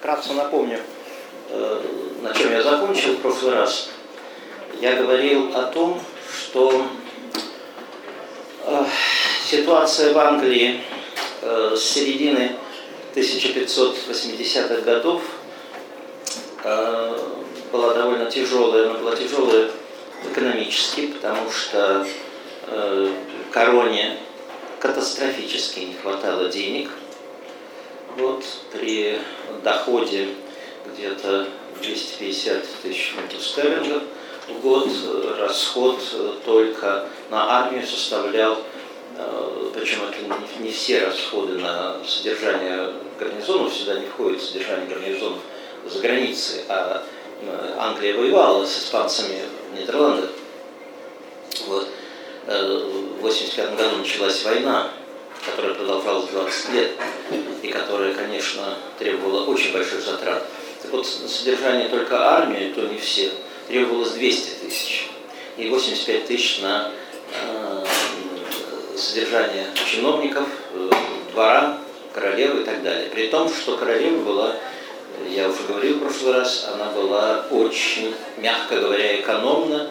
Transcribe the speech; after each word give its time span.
вкратце 0.00 0.32
напомню, 0.32 0.78
э, 1.50 1.82
на 2.22 2.32
чем 2.32 2.50
я 2.52 2.62
закончил 2.62 3.12
в 3.12 3.18
прошлый 3.18 3.54
раз. 3.54 3.90
Я 4.80 4.94
говорил 4.94 5.54
о 5.54 5.64
том, 5.64 6.00
что 6.32 6.86
э, 8.64 8.84
ситуация 9.44 10.14
в 10.14 10.18
Англии 10.18 10.80
э, 11.42 11.74
с 11.76 11.82
середины 11.82 12.52
1580-х 13.14 14.80
годов 14.82 15.22
была 17.72 17.94
довольно 17.94 18.30
тяжелая, 18.30 18.90
она 18.90 18.98
была 18.98 19.16
тяжелая 19.16 19.70
экономически, 20.30 21.06
потому 21.06 21.50
что 21.50 22.06
короне 23.50 24.18
катастрофически 24.78 25.80
не 25.80 25.94
хватало 25.94 26.50
денег. 26.50 26.90
Вот 28.16 28.44
при 28.72 29.18
доходе 29.62 30.28
где-то 30.86 31.46
250 31.80 32.64
тысяч 32.82 33.14
фунтов 33.14 33.42
стерлингов 33.42 34.02
в 34.48 34.60
год 34.60 34.88
расход 35.38 36.00
только 36.44 37.08
на 37.30 37.60
армию 37.60 37.86
составлял, 37.86 38.58
э, 39.16 39.70
причем 39.74 40.00
это 40.04 40.18
не 40.60 40.70
все 40.70 41.06
расходы 41.06 41.58
на 41.58 41.96
содержание 42.04 42.92
гарнизонов, 43.18 43.72
сюда 43.72 44.00
не 44.00 44.06
входит 44.06 44.42
содержание 44.42 44.86
гарнизонов 44.88 45.38
за 45.86 46.00
границей, 46.00 46.62
а 46.68 47.04
э, 47.42 47.74
Англия 47.78 48.16
воевала 48.16 48.64
с 48.66 48.78
испанцами 48.78 49.42
в 49.72 49.78
Нидерландах. 49.78 50.30
Вот. 51.66 51.88
Э, 52.46 52.62
в 53.20 53.24
1985 53.24 53.76
году 53.76 53.96
началась 53.98 54.44
война, 54.44 54.90
которая 55.44 55.74
продолжалась 55.74 56.30
20 56.30 56.72
лет, 56.74 56.90
и 57.62 57.68
которая, 57.68 58.14
конечно, 58.14 58.76
требовала 58.98 59.46
очень 59.46 59.72
больших 59.72 60.00
затрат. 60.00 60.44
Так 60.82 60.92
вот, 60.92 61.06
содержание 61.06 61.88
только 61.88 62.18
армии, 62.18 62.72
то 62.74 62.82
не 62.82 62.98
все, 62.98 63.30
требовалось 63.68 64.12
200 64.12 64.64
тысяч. 64.64 65.08
И 65.56 65.68
85 65.68 66.26
тысяч 66.26 66.60
на 66.60 66.90
э, 67.32 67.84
содержание 68.96 69.66
чиновников, 69.74 70.48
э, 70.74 70.90
двора, 71.32 71.78
королевы 72.14 72.62
и 72.62 72.64
так 72.64 72.82
далее. 72.82 73.08
При 73.10 73.28
том, 73.28 73.48
что 73.52 73.76
королева 73.76 74.22
была, 74.22 74.56
я 75.28 75.48
уже 75.48 75.62
говорил 75.68 75.96
в 75.96 76.00
прошлый 76.00 76.34
раз, 76.34 76.68
она 76.72 76.90
была 76.92 77.46
очень, 77.50 78.14
мягко 78.38 78.76
говоря, 78.76 79.20
экономна, 79.20 79.90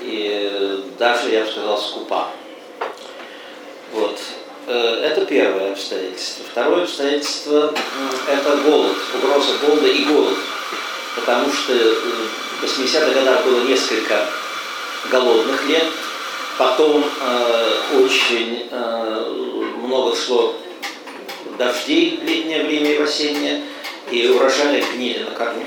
и 0.00 0.84
даже, 0.98 1.30
я 1.30 1.44
бы 1.44 1.50
сказал, 1.50 1.78
скупа. 1.78 2.30
Вот. 3.92 4.18
Э, 4.66 5.00
это 5.04 5.26
первое 5.26 5.72
обстоятельство. 5.72 6.44
Второе 6.50 6.84
обстоятельство– 6.84 7.74
это 8.28 8.56
голод, 8.56 8.96
угроза 9.14 9.58
голода 9.58 9.86
и 9.86 10.04
голод. 10.04 10.38
Потому 11.16 11.52
что 11.52 11.72
э, 11.74 11.94
в 12.60 12.64
80-х 12.64 13.10
годах 13.12 13.44
было 13.44 13.64
несколько 13.64 14.26
голодных 15.10 15.68
лет, 15.68 15.84
потом 16.56 17.04
э, 17.04 17.72
очень 17.98 18.70
много 19.82 20.16
шло 20.16 20.56
дождей 21.58 22.18
в 22.22 22.24
летнее 22.24 22.64
время 22.64 22.94
и 22.94 22.98
в 22.98 23.02
осеннее, 23.02 23.62
и 24.10 24.28
урожаи 24.28 24.82
гнили 24.94 25.24
на 25.24 25.30
корню. 25.32 25.66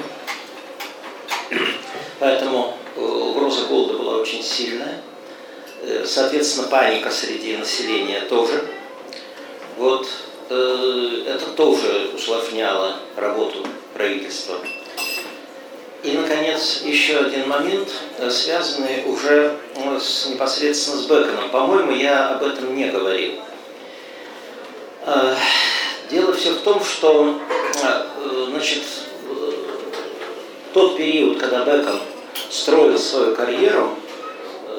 Поэтому 2.19 2.75
угроза 2.95 3.65
голода 3.65 3.93
была 3.93 4.17
очень 4.17 4.43
сильная. 4.43 5.01
Соответственно, 6.03 6.67
паника 6.67 7.11
среди 7.11 7.55
населения 7.57 8.21
тоже– 8.21 8.63
вот 9.77 10.07
э, 10.49 11.23
это 11.27 11.45
тоже 11.55 12.11
усложняло 12.15 12.97
работу 13.15 13.65
правительства. 13.93 14.57
И, 16.03 16.11
наконец, 16.11 16.81
еще 16.83 17.17
один 17.17 17.49
момент, 17.49 17.89
э, 18.17 18.29
связанный 18.29 19.03
уже 19.05 19.57
э, 19.75 19.99
с, 19.99 20.27
непосредственно 20.27 20.97
с 20.97 21.05
Беконом. 21.05 21.49
По-моему, 21.51 21.91
я 21.91 22.29
об 22.29 22.43
этом 22.43 22.75
не 22.75 22.89
говорил. 22.89 23.33
Э, 25.05 25.35
дело 26.09 26.33
все 26.33 26.51
в 26.51 26.61
том, 26.61 26.83
что 26.83 27.39
значит, 28.49 28.83
тот 30.73 30.97
период, 30.97 31.39
когда 31.39 31.65
Бекон 31.65 31.99
строил 32.49 32.97
свою 32.97 33.35
карьеру, 33.35 33.97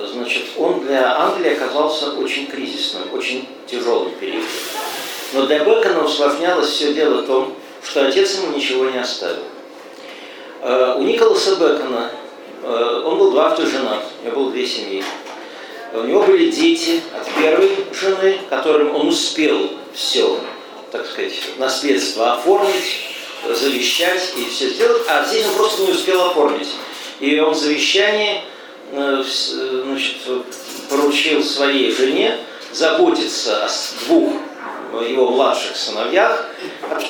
значит, 0.06 0.44
он 0.56 0.80
для 0.80 1.18
Англии 1.18 1.54
оказался 1.54 2.12
очень 2.12 2.46
кризисным, 2.46 3.02
очень 3.12 3.48
тяжелым 3.66 4.12
периодом. 4.12 4.48
Но 5.32 5.46
для 5.46 5.60
Бекона 5.60 6.04
усложнялось 6.04 6.68
все 6.68 6.94
дело 6.94 7.22
в 7.22 7.26
том, 7.26 7.54
что 7.82 8.06
отец 8.06 8.36
ему 8.36 8.56
ничего 8.56 8.86
не 8.86 8.98
оставил. 8.98 9.42
Э, 10.62 10.96
у 10.98 11.02
Николаса 11.02 11.56
Бекона, 11.56 12.10
э, 12.62 13.02
он 13.04 13.18
был 13.18 13.30
дважды 13.32 13.66
женат, 13.66 14.04
у 14.22 14.26
него 14.26 14.40
было 14.40 14.50
две 14.52 14.66
семьи. 14.66 15.04
У 15.92 16.02
него 16.02 16.22
были 16.22 16.50
дети 16.50 17.00
от 17.14 17.26
первой 17.40 17.70
жены, 17.92 18.38
которым 18.50 18.94
он 18.94 19.08
успел 19.08 19.70
все, 19.94 20.38
так 20.92 21.06
сказать, 21.06 21.32
наследство 21.56 22.34
оформить, 22.34 23.08
завещать 23.48 24.34
и 24.36 24.44
все 24.44 24.68
сделать, 24.68 25.02
а 25.08 25.24
здесь 25.24 25.46
он 25.46 25.54
просто 25.54 25.82
не 25.82 25.92
успел 25.92 26.26
оформить. 26.26 26.68
И 27.20 27.38
он 27.40 27.54
в 27.54 27.58
завещании 27.58 28.42
значит, 28.92 30.16
поручил 30.88 31.42
своей 31.42 31.90
жене 31.94 32.38
заботиться 32.72 33.64
о 33.64 33.68
двух 34.04 34.32
его 35.06 35.30
младших 35.30 35.76
сыновьях, 35.76 36.46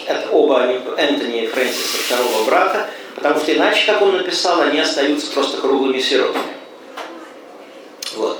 это 0.07 0.29
оба 0.31 0.63
они, 0.63 0.81
Энтони 0.97 1.45
и 1.45 1.47
Фрэнсиса 1.47 1.99
второго 1.99 2.45
брака, 2.45 2.87
потому 3.15 3.39
что 3.39 3.55
иначе, 3.55 3.87
как 3.87 4.03
он 4.03 4.17
написал, 4.17 4.61
они 4.61 4.81
остаются 4.81 5.31
просто 5.33 5.59
круглыми 5.59 6.01
сиротами. 6.01 6.45
Вот. 8.17 8.39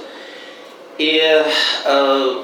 И 0.99 1.45
э, 1.85 2.43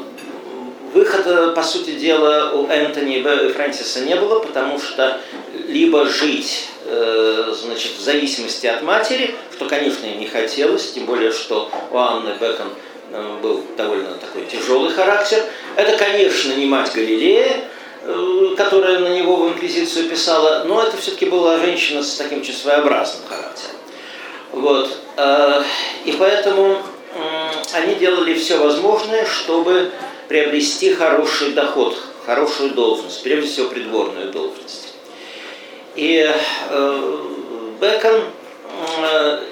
выхода, 0.94 1.52
по 1.52 1.62
сути 1.62 1.90
дела, 1.90 2.52
у 2.54 2.66
Энтони 2.68 3.18
и 3.18 3.52
Фрэнсиса 3.52 4.00
не 4.00 4.14
было, 4.14 4.38
потому 4.38 4.78
что 4.78 5.20
либо 5.68 6.06
жить 6.06 6.68
э, 6.86 7.52
значит, 7.54 7.92
в 7.98 8.00
зависимости 8.00 8.66
от 8.66 8.82
матери, 8.82 9.34
что, 9.54 9.66
конечно, 9.66 10.06
им 10.06 10.20
не 10.20 10.26
хотелось, 10.26 10.92
тем 10.92 11.06
более, 11.06 11.32
что 11.32 11.70
у 11.90 11.96
Анны 11.98 12.32
Бекон 12.40 12.68
Э, 13.14 13.38
был 13.40 13.62
довольно 13.76 14.14
такой 14.14 14.44
тяжелый 14.46 14.92
характер. 14.92 15.40
Это, 15.76 15.96
конечно, 15.96 16.52
не 16.54 16.66
мать 16.66 16.90
Галилея, 16.92 17.64
э, 18.02 18.54
которая 18.56 18.98
на 18.98 19.08
него 19.08 19.36
в 19.36 19.48
инквизицию 19.50 20.08
писала, 20.08 20.64
но 20.64 20.82
это 20.82 20.96
все-таки 20.96 21.26
была 21.26 21.58
женщина 21.58 22.02
с 22.02 22.16
таким 22.16 22.40
очень 22.40 22.54
своеобразным 22.54 23.22
характером. 23.28 23.76
Вот. 24.52 24.90
И 26.04 26.12
поэтому 26.18 26.78
они 27.72 27.94
делали 27.96 28.34
все 28.34 28.56
возможное, 28.56 29.24
чтобы 29.26 29.90
приобрести 30.28 30.94
хороший 30.94 31.50
доход, 31.50 31.96
хорошую 32.26 32.70
должность, 32.70 33.22
прежде 33.22 33.48
всего 33.50 33.68
придворную 33.68 34.30
должность. 34.32 34.94
И 35.96 36.30
Бекон 37.80 38.22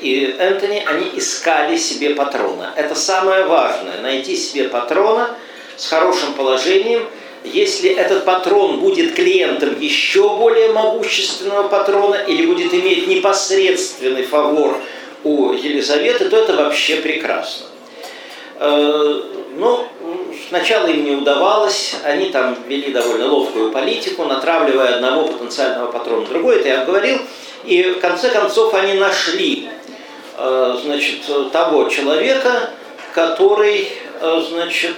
и 0.01 0.37
Энтони, 0.39 0.83
они 0.87 1.11
искали 1.15 1.77
себе 1.77 2.15
патрона. 2.15 2.73
Это 2.77 2.95
самое 2.95 3.45
важное, 3.45 4.01
найти 4.01 4.37
себе 4.37 4.69
патрона 4.69 5.37
с 5.77 5.87
хорошим 5.89 6.35
положением. 6.35 7.07
Если 7.45 7.91
этот 7.91 8.25
патрон 8.25 8.79
будет 8.81 9.15
клиентом 9.15 9.79
еще 9.81 10.37
более 10.37 10.73
могущественного 10.73 11.69
патрона 11.69 12.15
или 12.15 12.47
будет 12.47 12.73
иметь 12.73 13.09
непосредственный 13.09 14.23
фавор 14.23 14.81
у 15.25 15.53
Елизаветы, 15.53 16.29
то 16.29 16.37
это 16.37 16.55
вообще 16.55 16.97
прекрасно. 16.97 17.67
Э, 18.65 19.23
но 19.57 19.87
сначала 20.49 20.87
им 20.87 21.05
не 21.05 21.17
удавалось, 21.17 21.97
они 22.05 22.31
там 22.31 22.57
вели 22.67 22.93
довольно 22.93 23.27
ловкую 23.27 23.71
политику, 23.71 24.25
натравливая 24.25 24.97
одного 24.97 25.27
потенциального 25.27 25.91
патрона 25.91 26.27
другой, 26.27 26.61
это 26.61 26.69
я 26.69 26.85
говорил, 26.85 27.19
и 27.65 27.83
в 27.83 28.01
конце 28.01 28.31
концов 28.31 28.73
они 28.75 28.95
нашли 28.95 29.69
Э, 30.45 30.77
значит, 30.83 31.21
того 31.53 31.89
человека, 31.89 32.71
который, 33.15 33.93
э, 34.21 34.43
значит, 34.49 34.97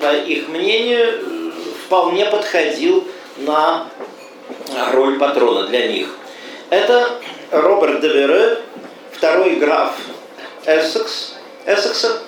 по 0.00 0.12
их 0.12 0.48
мнению, 0.48 1.52
вполне 1.84 2.24
подходил 2.26 3.06
на 3.36 3.86
роль 4.92 5.18
патрона 5.18 5.66
для 5.66 5.88
них. 5.88 6.08
Это 6.70 7.10
Роберт 7.50 8.00
де 8.00 8.08
Вере, 8.08 8.58
второй 9.12 9.56
граф 9.56 9.94
Эссекс, 10.64 11.34
Эссекса. 11.66 12.22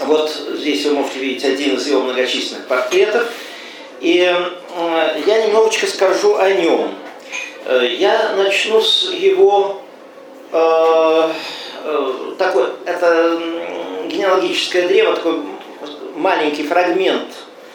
Вот 0.00 0.30
здесь 0.54 0.84
вы 0.86 0.94
можете 0.94 1.18
видеть 1.18 1.44
один 1.44 1.76
из 1.76 1.86
его 1.86 2.02
многочисленных 2.02 2.66
портретов. 2.66 3.28
И 4.00 4.16
я 4.16 5.46
немножечко 5.46 5.86
скажу 5.86 6.36
о 6.36 6.50
нем. 6.50 6.94
Я 7.66 8.34
начну 8.36 8.80
с 8.80 9.10
его 9.10 9.84
Э, 10.56 11.32
э, 11.82 12.34
такой, 12.38 12.66
это 12.86 13.42
генеалогическое 14.06 14.86
древо, 14.86 15.16
такой 15.16 15.40
маленький 16.14 16.62
фрагмент 16.62 17.26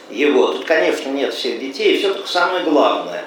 его. 0.09 0.53
Тут, 0.53 0.63
конечно, 0.63 1.09
нет 1.09 1.33
всех 1.33 1.59
детей, 1.59 1.97
все 1.97 2.13
только 2.13 2.29
самое 2.29 2.63
главное. 2.63 3.25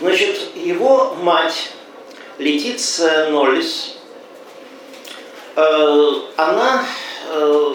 Значит, 0.00 0.40
его 0.56 1.14
мать, 1.22 1.70
Летиция 2.38 3.30
Ноллис, 3.30 3.98
э, 3.98 3.98
она 6.36 6.84
э, 7.30 7.74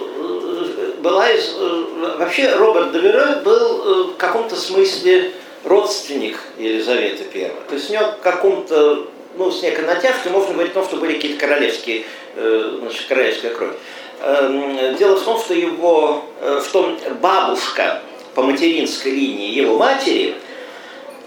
была 1.01 1.29
из... 1.31 1.55
Э, 1.57 2.15
вообще 2.17 2.55
Роберт 2.55 2.91
Деверой 2.91 3.41
был 3.41 4.07
в 4.07 4.17
каком-то 4.17 4.55
смысле 4.55 5.31
родственник 5.63 6.39
Елизаветы 6.57 7.25
I. 7.33 7.51
То 7.67 7.75
есть 7.75 7.89
у 7.89 7.93
него 7.93 8.05
в 8.11 8.21
каком-то, 8.21 9.07
ну, 9.37 9.51
с 9.51 9.61
некой 9.61 9.85
натяжкой 9.85 10.31
можно 10.31 10.53
говорить 10.53 10.71
о 10.71 10.75
том, 10.75 10.85
что 10.85 10.97
были 10.97 11.13
какие-то 11.13 11.39
королевские, 11.39 12.03
значит, 12.35 13.07
королевская 13.07 13.53
кровь. 13.53 13.75
Эм, 14.21 14.95
дело 14.97 15.15
в 15.15 15.23
том, 15.23 15.39
что 15.39 15.53
его, 15.53 16.25
в 16.41 16.71
том 16.71 16.97
бабушка 17.21 18.01
по 18.35 18.43
материнской 18.43 19.11
линии 19.11 19.51
его 19.51 19.77
матери– 19.77 20.35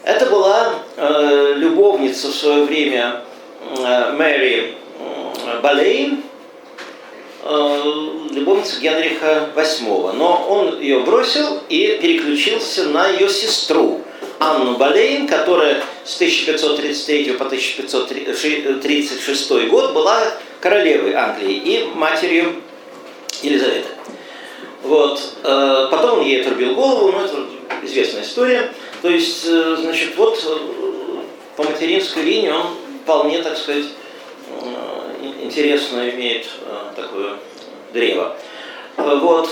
это 0.05 0.27
была 0.27 0.75
э, 0.97 1.53
любовница 1.57 2.29
в 2.29 2.35
свое 2.35 2.65
время 2.65 3.23
э, 3.79 4.13
Мэри 4.13 4.75
э, 4.99 5.61
Болейн, 5.61 6.25
э, 7.43 7.83
любовница 8.31 8.81
Генриха 8.81 9.51
VIII. 9.55 10.13
Но 10.13 10.47
он 10.49 10.81
ее 10.81 11.01
бросил 11.01 11.61
и 11.69 11.99
переключился 12.01 12.85
на 12.85 13.09
ее 13.09 13.29
сестру 13.29 14.01
Анну 14.39 14.77
Болейн, 14.77 15.29
которая 15.29 15.83
с 16.05 16.17
1533 16.17 17.33
по 17.35 17.45
1536 17.45 19.69
год 19.69 19.93
была 19.93 20.23
королевой 20.61 21.15
Англии 21.15 21.55
и 21.55 21.85
матерью 21.95 22.63
Елизаветы. 23.43 23.89
Вот. 24.83 25.21
Э, 25.45 25.89
потом 25.91 26.21
он 26.21 26.25
ей 26.25 26.41
отрубил 26.41 26.75
голову, 26.75 27.13
но 27.13 27.25
это 27.25 27.47
известная 27.83 28.23
история. 28.23 28.73
То 29.01 29.09
есть, 29.09 29.45
э, 29.47 29.77
значит, 29.81 30.17
вот 30.17 30.39
по 31.57 31.65
материнской 31.65 32.23
линии 32.23 32.51
он 32.51 32.67
вполне, 33.03 33.43
так 33.43 33.57
сказать, 33.57 33.87
э, 35.23 35.45
интересно 35.45 36.09
имеет 36.11 36.47
такое 36.97 37.37
древо. 37.93 38.37
Вот. 38.97 39.49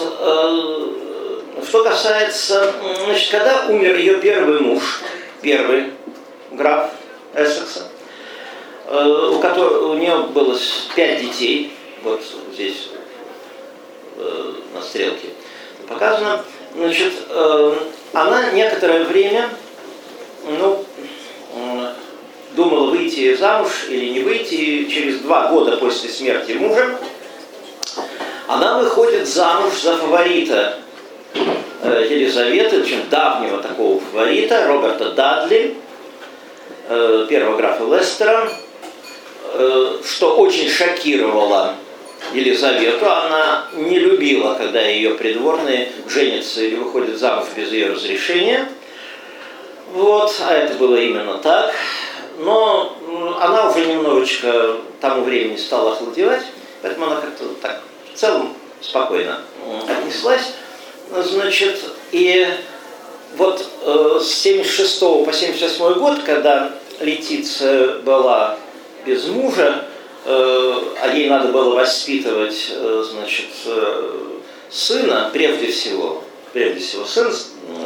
Что 1.66 1.84
касается, 1.84 2.74
значит, 3.04 3.30
когда 3.30 3.66
умер 3.68 3.96
ее 3.96 4.14
первый 4.18 4.60
муж, 4.60 5.00
первый 5.42 5.92
граф 6.52 6.90
Эссекса, 7.34 7.88
у 8.88 9.38
которого 9.40 9.92
у 9.92 9.94
нее 9.94 10.18
было 10.34 10.56
пять 10.94 11.20
детей, 11.20 11.72
вот 12.02 12.22
здесь 12.52 12.88
на 14.74 14.82
стрелке 14.82 15.28
показано, 15.88 16.44
значит, 16.74 17.12
она 18.12 18.50
некоторое 18.52 19.04
время 19.04 19.50
ну, 20.46 20.84
думала 22.54 22.90
выйти 22.90 23.34
замуж 23.34 23.70
или 23.88 24.10
не 24.10 24.20
выйти. 24.20 24.88
Через 24.90 25.20
два 25.20 25.48
года 25.48 25.76
после 25.76 26.08
смерти 26.08 26.52
мужа 26.52 26.98
она 28.48 28.78
выходит 28.78 29.28
замуж 29.28 29.74
за 29.80 29.96
фаворита 29.96 30.78
э, 31.34 32.06
Елизаветы, 32.10 32.80
очень 32.80 33.08
давнего 33.08 33.62
такого 33.62 34.00
фаворита, 34.00 34.66
Роберта 34.66 35.12
Дадли, 35.12 35.76
э, 36.88 37.26
первого 37.28 37.56
графа 37.56 37.84
Лестера, 37.84 38.50
э, 39.54 39.98
что 40.04 40.36
очень 40.36 40.68
шокировало 40.68 41.74
Елизавету, 42.34 43.08
она 43.08 43.66
не 43.74 43.98
любила, 43.98 44.54
когда 44.54 44.80
ее 44.80 45.14
придворные 45.14 45.90
женятся 46.08 46.62
или 46.62 46.74
выходят 46.74 47.18
замуж 47.18 47.46
без 47.56 47.70
ее 47.70 47.92
разрешения. 47.92 48.68
Вот, 49.92 50.34
а 50.46 50.54
это 50.54 50.74
было 50.74 50.96
именно 50.96 51.38
так. 51.38 51.72
Но 52.40 52.96
она 53.40 53.70
уже 53.70 53.86
немножечко 53.86 54.76
тому 55.00 55.22
времени 55.22 55.56
стала 55.56 55.92
охладевать, 55.92 56.42
поэтому 56.82 57.06
она 57.06 57.20
как-то 57.20 57.44
так 57.60 57.82
в 58.12 58.16
целом 58.16 58.54
спокойно 58.80 59.40
отнеслась. 59.88 60.52
Значит, 61.10 61.78
и 62.12 62.46
вот 63.36 63.66
э, 63.84 64.20
с 64.22 64.28
76 64.28 65.00
по 65.00 65.32
78 65.32 65.94
год, 65.98 66.20
когда 66.24 66.72
Летиция 67.00 67.98
была 67.98 68.58
без 69.04 69.26
мужа, 69.26 69.86
Э, 70.24 70.80
а 71.02 71.08
ей 71.14 71.30
надо 71.30 71.48
было 71.48 71.74
воспитывать, 71.74 72.72
э, 72.72 73.04
значит, 73.10 73.48
э, 73.64 74.16
сына, 74.68 75.30
прежде 75.32 75.68
всего, 75.68 76.22
прежде 76.52 76.80
всего 76.80 77.06
сына 77.06 77.32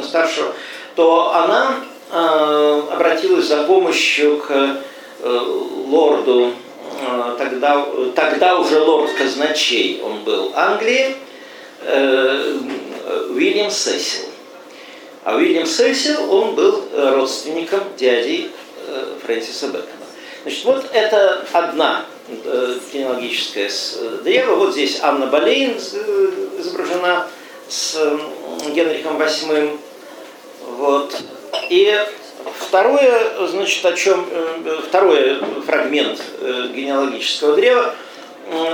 старшего, 0.03 0.53
то 0.95 1.33
она 1.33 1.85
обратилась 2.11 3.47
за 3.47 3.63
помощью 3.63 4.37
к 4.37 4.77
лорду, 5.87 6.53
тогда, 7.37 7.85
тогда 8.15 8.57
уже 8.59 8.79
лорд 8.79 9.11
казначей, 9.13 10.01
он 10.03 10.23
был 10.23 10.51
Англии, 10.55 11.15
Уильям 13.29 13.71
Сесил. 13.71 14.25
А 15.23 15.35
Уильям 15.35 15.65
Сесил, 15.65 16.31
он 16.31 16.53
был 16.55 16.83
родственником 16.93 17.81
дяди 17.97 18.51
Фрэнсиса 19.25 19.67
Бэкона. 19.67 20.05
Значит, 20.43 20.65
вот 20.65 20.85
это 20.93 21.43
одна 21.51 22.05
Э, 22.27 22.79
генеалогическое 22.91 23.69
э, 23.69 24.17
древо. 24.23 24.55
Вот 24.55 24.73
здесь 24.73 24.97
Анна 24.99 25.27
Болейн 25.27 25.77
э, 25.77 26.29
изображена 26.57 27.27
с 27.69 27.99
Генрихом 28.73 29.21
VIII. 29.21 29.77
Вот. 30.77 31.15
И 31.69 31.97
второе, 32.59 33.47
значит, 33.47 33.85
о 33.85 33.93
чем, 33.93 34.25
второй 34.87 35.37
фрагмент 35.65 36.21
генеалогического 36.41 37.55
древа, 37.55 37.95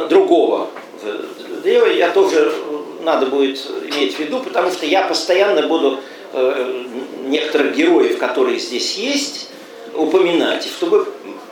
другого 0.10 0.70
древа, 1.64 1.86
я 1.88 2.10
тоже 2.12 2.54
надо 3.04 3.26
будет 3.28 3.60
иметь 3.86 4.16
в 4.16 4.20
виду, 4.20 4.40
потому 4.40 4.72
что 4.72 4.86
я 4.86 5.04
постоянно 5.04 5.68
буду 5.68 6.00
некоторых 7.26 7.76
героев, 7.76 8.18
которые 8.18 8.60
здесь 8.60 8.96
есть, 8.96 9.50
упоминать, 9.94 10.66
чтобы 10.66 11.08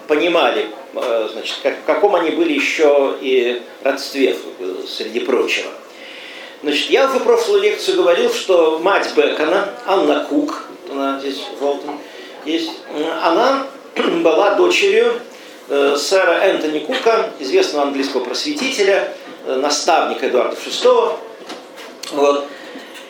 понимали, 0.07 0.67
э, 0.95 1.29
значит, 1.31 1.57
как, 1.61 1.79
в 1.81 1.85
каком 1.85 2.15
они 2.15 2.31
были 2.31 2.53
еще 2.53 3.15
и 3.21 3.61
родстве, 3.83 4.35
среди 4.87 5.19
прочего. 5.19 5.69
Значит, 6.63 6.89
я 6.89 7.07
в 7.07 7.23
прошлую 7.23 7.61
лекцию 7.61 7.97
говорил, 7.97 8.33
что 8.33 8.79
мать 8.79 9.09
Бекона, 9.15 9.69
Анна 9.85 10.25
Кук, 10.27 10.63
она 10.91 11.19
здесь 11.19 11.41
в 11.55 11.59
желтом 11.59 11.99
есть, 12.45 12.71
она 13.21 13.67
была 14.23 14.55
дочерью 14.55 15.19
э, 15.67 15.95
сэра 15.97 16.39
Энтони 16.43 16.79
Кука, 16.79 17.31
известного 17.39 17.87
английского 17.87 18.23
просветителя, 18.23 19.13
э, 19.45 19.55
наставника 19.55 20.27
Эдуарда 20.27 20.55
VI. 20.55 21.17
Вот. 22.11 22.47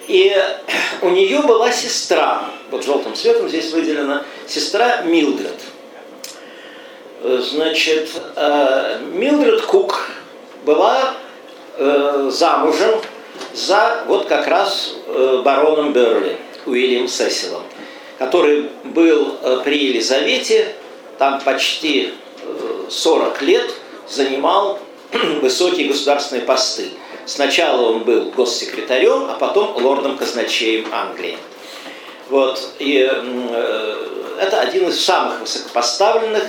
И 0.07 0.35
у 1.01 1.09
нее 1.09 1.41
была 1.41 1.71
сестра, 1.71 2.43
вот 2.71 2.83
желтым 2.83 3.15
цветом 3.15 3.49
здесь 3.49 3.71
выделена, 3.71 4.23
сестра 4.47 5.01
Милдред– 5.01 5.55
Значит, 7.21 8.11
э, 8.37 8.99
Милдред 9.11 9.63
Кук 9.63 10.09
была 10.63 11.15
замужем 11.77 13.01
за 13.53 14.03
вот 14.07 14.25
как 14.27 14.47
раз 14.47 14.95
бароном 15.43 15.91
Берли, 15.91 16.37
Уильям 16.65 17.07
Сесилом, 17.07 17.63
который 18.19 18.69
был 18.83 19.37
при 19.63 19.85
Елизавете, 19.87 20.75
там 21.17 21.41
почти 21.41 22.13
40 22.89 23.41
лет 23.41 23.71
занимал 24.07 24.79
высокие 25.41 25.87
государственные 25.87 26.45
посты. 26.45 26.89
Сначала 27.25 27.89
он 27.89 28.03
был 28.03 28.31
госсекретарем, 28.31 29.29
а 29.29 29.37
потом 29.39 29.75
лордом-казначеем 29.83 30.85
Англии. 30.91 31.37
Вот. 32.29 32.73
И 32.77 32.95
это 34.39 34.61
один 34.61 34.87
из 34.89 35.03
самых 35.03 35.41
высокопоставленных 35.41 36.43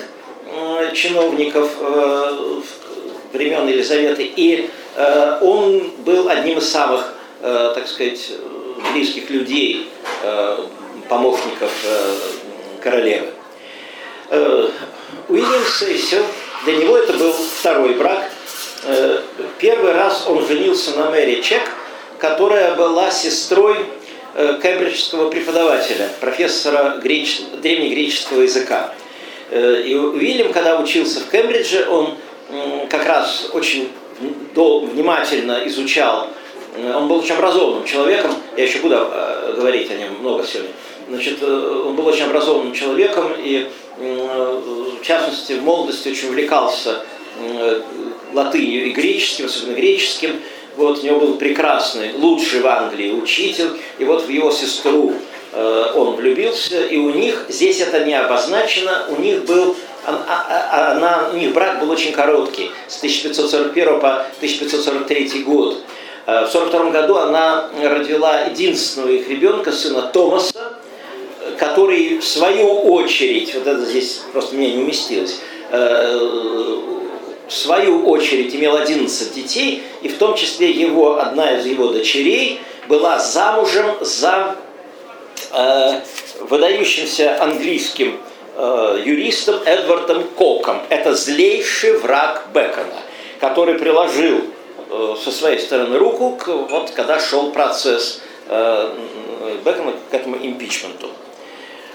Э, 0.52 0.90
чиновников 0.92 1.70
э, 1.80 2.60
времен 3.32 3.68
Елизаветы, 3.68 4.24
и 4.24 4.68
э, 4.96 5.38
он 5.40 5.92
был 5.98 6.28
одним 6.28 6.58
из 6.58 6.68
самых, 6.68 7.14
так 7.40 7.86
сказать, 7.88 8.32
близких 8.92 9.30
людей, 9.30 9.88
помощников 11.10 11.70
королевы. 12.82 13.26
Уильям 15.28 15.64
Сесил, 15.78 16.24
для 16.64 16.76
него 16.76 16.96
это 16.96 17.12
был 17.12 17.32
второй 17.32 17.94
брак. 17.94 18.30
Первый 19.58 19.92
раз 19.92 20.24
он 20.26 20.46
женился 20.46 20.96
на 20.96 21.10
Мэри 21.10 21.42
Чек, 21.42 21.62
которая 22.18 22.74
была 22.74 23.10
сестрой 23.10 23.76
кембриджского 24.34 25.28
преподавателя, 25.28 26.08
профессора 26.20 27.00
греч... 27.02 27.42
древнегреческого 27.60 28.42
языка. 28.42 28.94
Э, 29.50 29.82
и 29.84 29.94
Уильям, 29.96 30.52
когда 30.52 30.78
учился 30.78 31.20
в 31.20 31.30
Кембридже, 31.30 31.86
он 31.88 32.14
как 32.88 33.04
раз 33.04 33.50
очень 33.52 33.90
внимательно 34.46 35.62
изучал, 35.66 36.28
э, 36.76 36.94
он 36.94 37.08
был 37.08 37.18
очень 37.18 37.34
образованным 37.34 37.84
человеком, 37.84 38.32
я 38.56 38.64
еще 38.64 38.78
буду 38.78 38.96
э, 38.96 39.54
говорить 39.56 39.90
о 39.90 39.94
нем 39.94 40.20
много 40.20 40.44
сегодня, 40.46 40.70
Значит, 41.10 41.42
он 41.42 41.96
был 41.96 42.06
очень 42.06 42.24
образованным 42.24 42.72
человеком 42.72 43.32
и, 43.36 43.66
в 43.98 45.02
частности, 45.02 45.54
в 45.54 45.62
молодости 45.64 46.08
очень 46.08 46.28
увлекался 46.28 47.02
латынью 48.32 48.86
и 48.86 48.92
греческим, 48.92 49.46
особенно 49.46 49.74
греческим. 49.74 50.40
Вот 50.76 51.00
у 51.00 51.02
него 51.04 51.18
был 51.18 51.34
прекрасный, 51.34 52.12
лучший 52.14 52.60
в 52.60 52.66
Англии 52.68 53.10
учитель, 53.10 53.70
и 53.98 54.04
вот 54.04 54.24
в 54.24 54.28
его 54.28 54.52
сестру 54.52 55.14
он 55.52 56.14
влюбился, 56.14 56.84
и 56.86 56.96
у 56.96 57.10
них, 57.10 57.46
здесь 57.48 57.80
это 57.80 58.04
не 58.04 58.14
обозначено, 58.14 59.06
у 59.08 59.20
них 59.20 59.44
был 59.46 59.74
она, 60.06 60.24
а, 60.28 60.92
она, 60.92 61.30
у 61.32 61.36
них 61.36 61.52
брак 61.52 61.80
был 61.80 61.90
очень 61.90 62.12
короткий, 62.12 62.70
с 62.88 62.96
1541 62.98 64.00
по 64.00 64.26
1543 64.38 65.42
год. 65.42 65.78
Э, 66.26 66.46
в 66.46 66.54
1942 66.54 66.90
году 66.90 67.16
она 67.16 67.68
родила 67.82 68.42
единственного 68.42 69.10
их 69.10 69.28
ребенка, 69.28 69.72
сына 69.72 70.02
Томаса, 70.02 70.79
который 71.60 72.18
в 72.18 72.26
свою 72.26 72.70
очередь, 72.90 73.54
вот 73.54 73.66
это 73.66 73.84
здесь 73.84 74.22
просто 74.32 74.54
мне 74.54 74.72
не 74.72 74.82
уместилось, 74.82 75.40
э, 75.70 76.18
в 77.46 77.52
свою 77.52 78.08
очередь 78.08 78.54
имел 78.54 78.76
11 78.76 79.34
детей, 79.34 79.82
и 80.00 80.08
в 80.08 80.16
том 80.16 80.34
числе 80.36 80.70
его, 80.70 81.20
одна 81.20 81.58
из 81.58 81.66
его 81.66 81.88
дочерей 81.88 82.60
была 82.88 83.18
замужем 83.18 83.94
за 84.00 84.56
э, 85.52 86.00
выдающимся 86.40 87.42
английским 87.42 88.18
э, 88.56 89.02
юристом 89.04 89.56
Эдвардом 89.66 90.24
Коком. 90.38 90.80
Это 90.88 91.14
злейший 91.14 91.98
враг 91.98 92.46
Бекона, 92.54 93.02
который 93.38 93.74
приложил 93.74 94.44
э, 94.88 95.14
со 95.22 95.30
своей 95.30 95.58
стороны 95.58 95.98
руку, 95.98 96.38
к, 96.42 96.46
вот 96.48 96.90
когда 96.92 97.20
шел 97.20 97.52
процесс 97.52 98.22
э, 98.48 98.94
Бекона 99.62 99.92
к 100.10 100.14
этому 100.14 100.38
импичменту. 100.38 101.10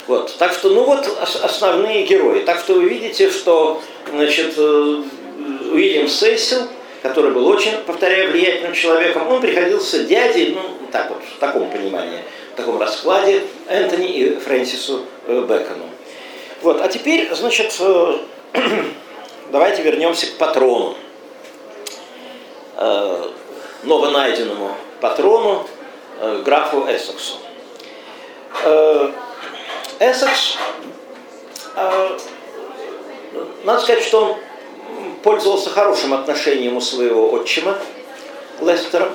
Вот. 0.07 0.35
Так 0.37 0.53
что, 0.53 0.69
ну 0.69 0.83
вот 0.83 1.07
основные 1.43 2.05
герои. 2.05 2.41
Так 2.41 2.59
что 2.59 2.75
вы 2.75 2.85
видите, 2.85 3.29
что 3.31 3.81
значит, 4.11 4.53
э, 4.57 5.03
Уильям 5.71 6.07
Сесил, 6.07 6.67
который 7.01 7.31
был 7.31 7.47
очень, 7.47 7.77
повторяю, 7.85 8.31
влиятельным 8.31 8.73
человеком, 8.73 9.27
он 9.27 9.41
приходился 9.41 10.03
дядей, 10.03 10.55
ну, 10.55 10.61
так 10.91 11.09
вот, 11.09 11.21
в 11.23 11.39
таком 11.39 11.69
понимании, 11.71 12.19
в 12.53 12.57
таком 12.57 12.79
раскладе, 12.79 13.43
Энтони 13.67 14.11
и 14.11 14.35
Фрэнсису 14.35 15.05
э, 15.27 15.41
Бэкону. 15.41 15.85
Вот, 16.61 16.81
а 16.81 16.87
теперь, 16.87 17.27
значит, 17.33 17.75
э, 17.79 18.17
давайте 19.51 19.81
вернемся 19.81 20.27
к 20.27 20.33
патрону. 20.33 20.95
Новонайденному 23.83 24.75
патрону 24.99 25.65
графу 26.43 26.85
Эссексу. 26.89 27.37
Эссекс, 29.99 30.57
надо 33.63 33.81
сказать, 33.81 34.03
что 34.03 34.25
он 34.25 34.35
пользовался 35.23 35.69
хорошим 35.69 36.13
отношением 36.13 36.77
у 36.77 36.81
своего 36.81 37.31
отчима 37.31 37.77
Лестера. 38.61 39.09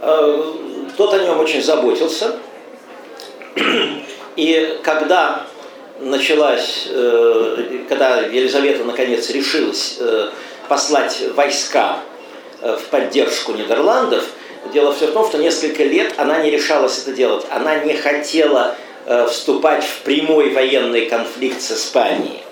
Тот 0.00 1.14
о 1.14 1.18
нем 1.18 1.38
очень 1.40 1.62
заботился. 1.62 2.36
И 4.36 4.78
когда 4.82 5.46
началась, 6.00 6.86
э, 6.88 7.84
когда 7.88 8.20
Елизавета 8.20 8.84
наконец 8.84 9.30
решилась 9.30 9.96
э, 9.98 10.30
послать 10.68 11.22
войска 11.34 12.00
э, 12.60 12.76
в 12.76 12.84
поддержку 12.90 13.52
Нидерландов, 13.52 14.24
дело 14.72 14.92
все 14.92 15.06
в 15.06 15.12
том, 15.12 15.26
что 15.26 15.38
несколько 15.38 15.84
лет 15.84 16.14
она 16.18 16.40
не 16.40 16.50
решалась 16.50 16.98
это 16.98 17.12
делать. 17.12 17.46
Она 17.50 17.76
не 17.76 17.94
хотела 17.94 18.74
вступать 19.28 19.84
в 19.84 20.00
прямой 20.02 20.50
военный 20.50 21.06
конфликт 21.06 21.60
с 21.60 21.72
Испанией. 21.72 22.42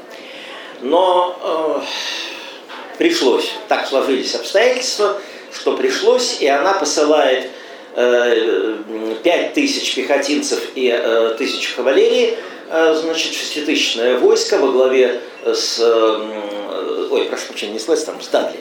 Но 0.80 1.36
э, 1.42 2.96
пришлось, 2.98 3.50
так 3.68 3.86
сложились 3.86 4.34
обстоятельства, 4.34 5.20
что 5.52 5.76
пришлось, 5.76 6.40
и 6.40 6.46
она 6.46 6.74
посылает 6.74 7.50
э, 7.96 8.76
5 9.22 9.52
тысяч 9.54 9.94
пехотинцев 9.94 10.60
и 10.74 10.88
э, 10.88 11.34
тысячу 11.38 11.76
кавалерии 11.76 12.38
Э, 12.76 12.94
значит, 12.94 13.34
шеститысячное 13.34 14.18
войско 14.18 14.58
во 14.58 14.72
главе 14.72 15.20
с, 15.44 15.78
э, 15.78 17.08
ой, 17.10 17.24
прошу 17.26 17.46
прощения, 17.48 17.74
не 17.74 17.78
с 17.78 17.86
Лестером, 17.86 18.22
с 18.22 18.28
Дадли, 18.28 18.58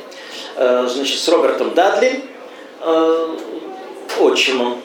э, 0.58 0.88
значит, 0.88 1.20
с 1.20 1.28
Робертом 1.30 1.74
Дадли, 1.74 2.24
отчимом 4.20 4.83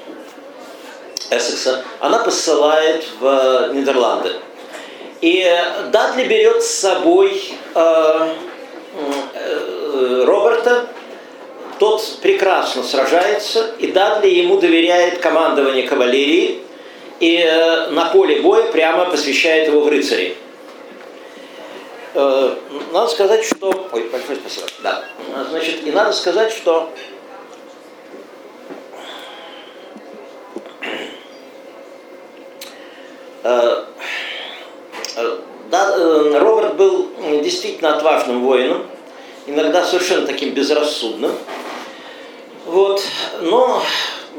Эссекса, 1.31 1.85
она 2.01 2.21
посылает 2.21 3.05
в 3.21 3.71
Нидерланды. 3.73 4.33
И 5.21 5.45
Дадли 5.91 6.25
берет 6.25 6.63
с 6.63 6.71
собой 6.71 7.43
Роберта, 10.25 10.87
тот 11.79 12.19
прекрасно 12.23 12.83
сражается, 12.83 13.71
и 13.79 13.89
Дадли 13.89 14.29
ему 14.29 14.59
доверяет 14.59 15.19
командование 15.21 15.87
кавалерии, 15.87 16.63
и 17.21 17.37
э, 17.37 17.91
на 17.91 18.07
поле 18.07 18.41
боя 18.41 18.71
прямо 18.71 19.07
посвящает 19.07 19.69
его 19.69 19.81
в 19.81 19.89
рыцари. 19.89 20.37
Э, 22.15 22.55
надо 22.93 23.09
сказать, 23.09 23.45
что... 23.45 23.89
Ой, 23.93 24.09
большое 24.11 24.39
спасибо. 24.39 24.67
Да. 24.83 25.05
Значит, 25.51 25.87
и 25.87 25.91
надо 25.91 26.13
сказать, 26.13 26.53
что 26.53 26.91
да, 33.43 33.87
Роберт 36.41 36.77
был 36.77 37.09
действительно 37.43 37.97
отважным 37.97 38.45
воином, 38.45 38.87
иногда 39.47 39.85
совершенно 39.85 40.27
таким 40.27 40.51
безрассудным. 40.51 41.33
Вот. 42.67 43.03
Но 43.41 43.83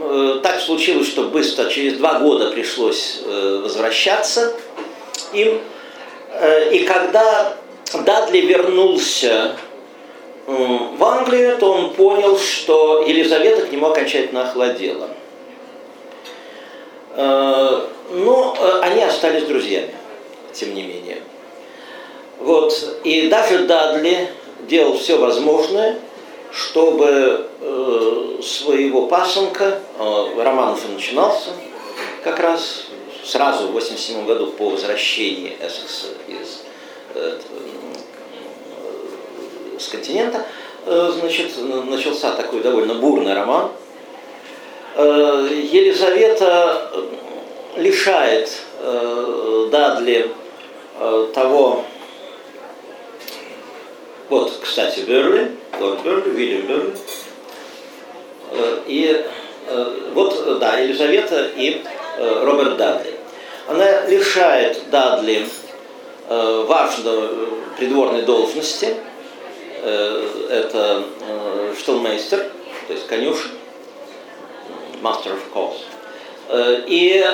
Э, 0.01 0.39
так 0.41 0.61
случилось, 0.61 1.07
что 1.07 1.23
быстро, 1.23 1.69
через 1.69 1.97
два 1.97 2.19
года 2.19 2.51
пришлось 2.51 3.21
э, 3.25 3.59
возвращаться 3.61 4.53
им. 5.33 5.59
Э, 6.31 6.73
и 6.73 6.85
когда 6.85 7.57
Дадли 8.05 8.39
вернулся 8.39 9.55
в 10.47 11.03
Англию, 11.03 11.57
то 11.57 11.73
он 11.73 11.93
понял, 11.93 12.39
что 12.39 13.03
Елизавета 13.05 13.67
к 13.67 13.71
нему 13.71 13.87
окончательно 13.87 14.47
охладела. 14.47 15.09
Но 18.11 18.57
они 18.81 19.03
остались 19.03 19.43
друзьями, 19.43 19.93
тем 20.53 20.73
не 20.73 20.83
менее. 20.83 21.21
Вот. 22.39 22.73
И 23.03 23.27
даже 23.27 23.65
Дадли 23.65 24.29
делал 24.67 24.97
все 24.97 25.17
возможное, 25.17 25.99
чтобы 26.51 27.47
э, 27.61 28.39
своего 28.41 29.07
пасынка, 29.07 29.79
э, 29.99 30.41
Романов 30.41 30.83
и 30.89 30.93
начинался 30.93 31.49
как 32.23 32.39
раз 32.39 32.85
сразу 33.23 33.67
в 33.67 33.71
87 33.73 34.25
году 34.25 34.47
по 34.47 34.69
возвращении 34.69 35.55
Эссекса 35.61 36.07
из 36.27 36.63
э, 37.15 37.39
с 39.77 39.87
континента, 39.87 40.45
э, 40.85 41.11
значит, 41.19 41.51
начался 41.89 42.31
такой 42.31 42.61
довольно 42.61 42.95
бурный 42.95 43.33
роман. 43.33 43.71
Э, 44.95 45.47
Елизавета 45.51 46.91
лишает 47.79 48.51
э, 48.79 49.67
Дадли 49.71 50.31
э, 50.99 51.27
того, 51.33 51.85
вот, 54.29 54.59
кстати, 54.61 54.99
Берли, 55.01 55.51
лорд 55.79 56.03
Берли, 56.03 56.29
Вильям 56.29 56.67
Берли. 56.67 56.93
Э, 58.51 58.79
и 58.85 59.25
э, 59.67 60.11
вот, 60.13 60.59
да, 60.59 60.77
Елизавета 60.77 61.49
и 61.55 61.81
э, 62.17 62.43
Роберт 62.43 62.77
Дадли. 62.77 63.13
Она 63.67 64.05
лишает 64.07 64.89
Дадли 64.89 65.47
важной 66.27 67.29
придворной 67.77 68.21
должности. 68.21 68.95
Это 69.83 71.03
шталмейстер, 71.79 72.51
то 72.87 72.93
есть 72.93 73.07
конюшен, 73.07 73.51
master 75.01 75.31
of 75.31 75.41
course. 75.53 75.81
И 76.51 77.25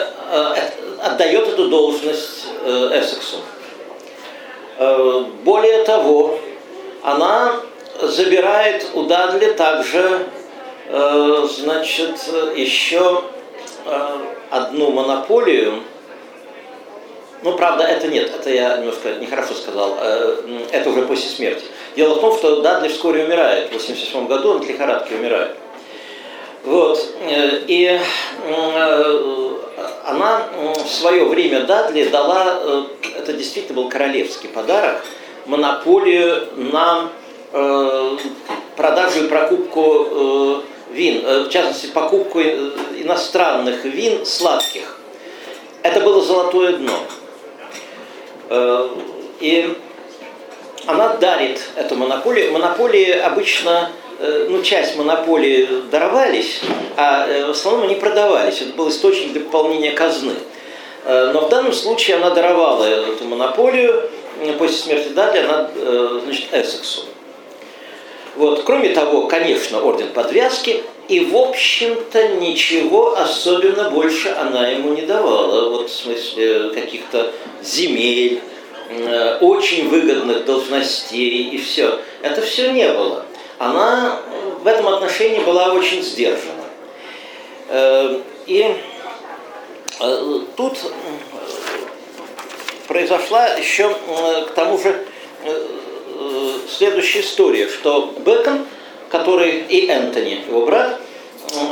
отдает 1.02 1.48
эту 1.48 1.70
должность 1.70 2.48
Эссексу. 2.66 3.38
Более 5.44 5.84
того, 5.84 6.38
она 7.02 7.62
забирает 8.02 8.88
у 8.94 9.04
Дадли 9.04 9.54
также, 9.54 10.26
э, 10.90 11.48
значит, 11.50 12.20
еще 12.56 13.24
э, 13.86 14.18
одну 14.50 14.92
монополию. 14.92 15.84
Ну, 17.44 17.56
правда, 17.56 17.84
это 17.84 18.08
нет, 18.08 18.32
это 18.36 18.50
я 18.50 18.78
немножко 18.78 19.14
нехорошо 19.20 19.54
сказал, 19.54 19.98
э, 20.02 20.66
это 20.72 20.90
уже 20.90 21.04
после 21.04 21.30
смерти. 21.30 21.66
Дело 21.96 22.16
в 22.16 22.22
том, 22.22 22.36
что 22.38 22.62
Дадли 22.62 22.88
вскоре 22.88 23.26
умирает, 23.26 23.70
в 23.70 23.74
87 23.74 24.28
году 24.28 24.52
он 24.52 24.58
от 24.58 24.68
лихорадки 24.68 25.14
умирает. 25.14 25.56
Вот. 26.66 27.16
И 27.68 28.00
она 30.04 30.48
в 30.84 30.90
свое 30.90 31.26
время 31.26 31.62
Дадли 31.62 32.06
дала, 32.06 32.60
э, 32.60 32.84
это 33.18 33.34
действительно 33.34 33.82
был 33.82 33.90
королевский 33.90 34.50
подарок, 34.50 35.04
монополию 35.46 36.48
на 36.56 37.10
э, 37.52 38.18
продажу 38.76 39.26
и 39.26 39.28
прокупку 39.28 40.64
вин, 40.92 41.46
в 41.46 41.50
частности, 41.50 41.88
покупку 41.88 42.40
иностранных 42.42 43.86
вин 43.86 44.26
сладких. 44.26 44.98
Это 45.84 46.00
было 46.02 46.22
золотое 46.22 46.78
дно. 46.78 46.94
И 49.40 49.78
она 50.88 51.16
дарит 51.16 51.62
эту 51.76 51.96
монополию. 51.96 52.54
Монополии 52.54 53.12
обычно 53.12 53.90
Э, 53.90 54.05
ну, 54.20 54.62
часть 54.62 54.96
монополии 54.96 55.68
даровались, 55.92 56.62
а 56.96 57.28
э, 57.28 57.46
в 57.46 57.50
основном 57.50 57.84
они 57.84 57.96
продавались. 57.96 58.62
Это 58.62 58.74
был 58.74 58.90
источник 58.90 59.34
для 59.34 59.42
пополнения 59.42 59.92
казны. 59.92 60.34
Э, 61.04 61.32
но 61.34 61.42
в 61.42 61.50
данном 61.50 61.74
случае 61.74 62.18
она 62.18 62.30
даровала 62.30 62.84
эту 62.86 63.26
монополию. 63.26 64.10
После 64.58 64.76
смерти 64.76 65.08
Дадли 65.10 65.40
она, 65.40 65.70
значит, 66.26 66.48
Эссексу. 66.52 67.06
Вот. 68.36 68.64
Кроме 68.64 68.90
того, 68.90 69.28
конечно, 69.28 69.82
орден 69.82 70.10
подвязки, 70.10 70.84
и, 71.08 71.22
в 71.22 71.38
общем-то, 71.38 72.28
ничего 72.40 73.18
особенно 73.18 73.90
больше 73.92 74.28
она 74.30 74.68
ему 74.68 74.94
не 74.94 75.04
давала. 75.04 75.70
Вот 75.70 75.90
в 75.90 75.94
смысле 75.94 76.72
каких-то 76.72 77.32
земель, 77.64 78.42
очень 79.40 79.88
выгодных 79.88 80.44
должностей 80.44 81.50
и 81.50 81.58
все. 81.58 81.98
Это 82.22 82.42
все 82.42 82.72
не 82.72 82.90
было 82.90 83.26
она 83.58 84.20
в 84.62 84.68
этом 84.68 84.88
отношении 84.88 85.40
была 85.40 85.74
очень 85.74 86.02
сдержана. 86.02 86.64
Э, 87.70 88.20
и 88.46 88.76
э, 90.00 90.40
тут 90.56 90.78
произошла 92.88 93.48
еще 93.56 93.96
к 94.48 94.52
тому 94.52 94.78
же 94.78 95.06
э, 95.44 95.68
следующая 96.70 97.22
история, 97.22 97.68
что 97.68 98.14
Бекон, 98.26 98.66
который 99.10 99.64
и 99.70 99.88
Энтони, 99.88 100.44
его 100.48 100.66
брат, 100.66 101.00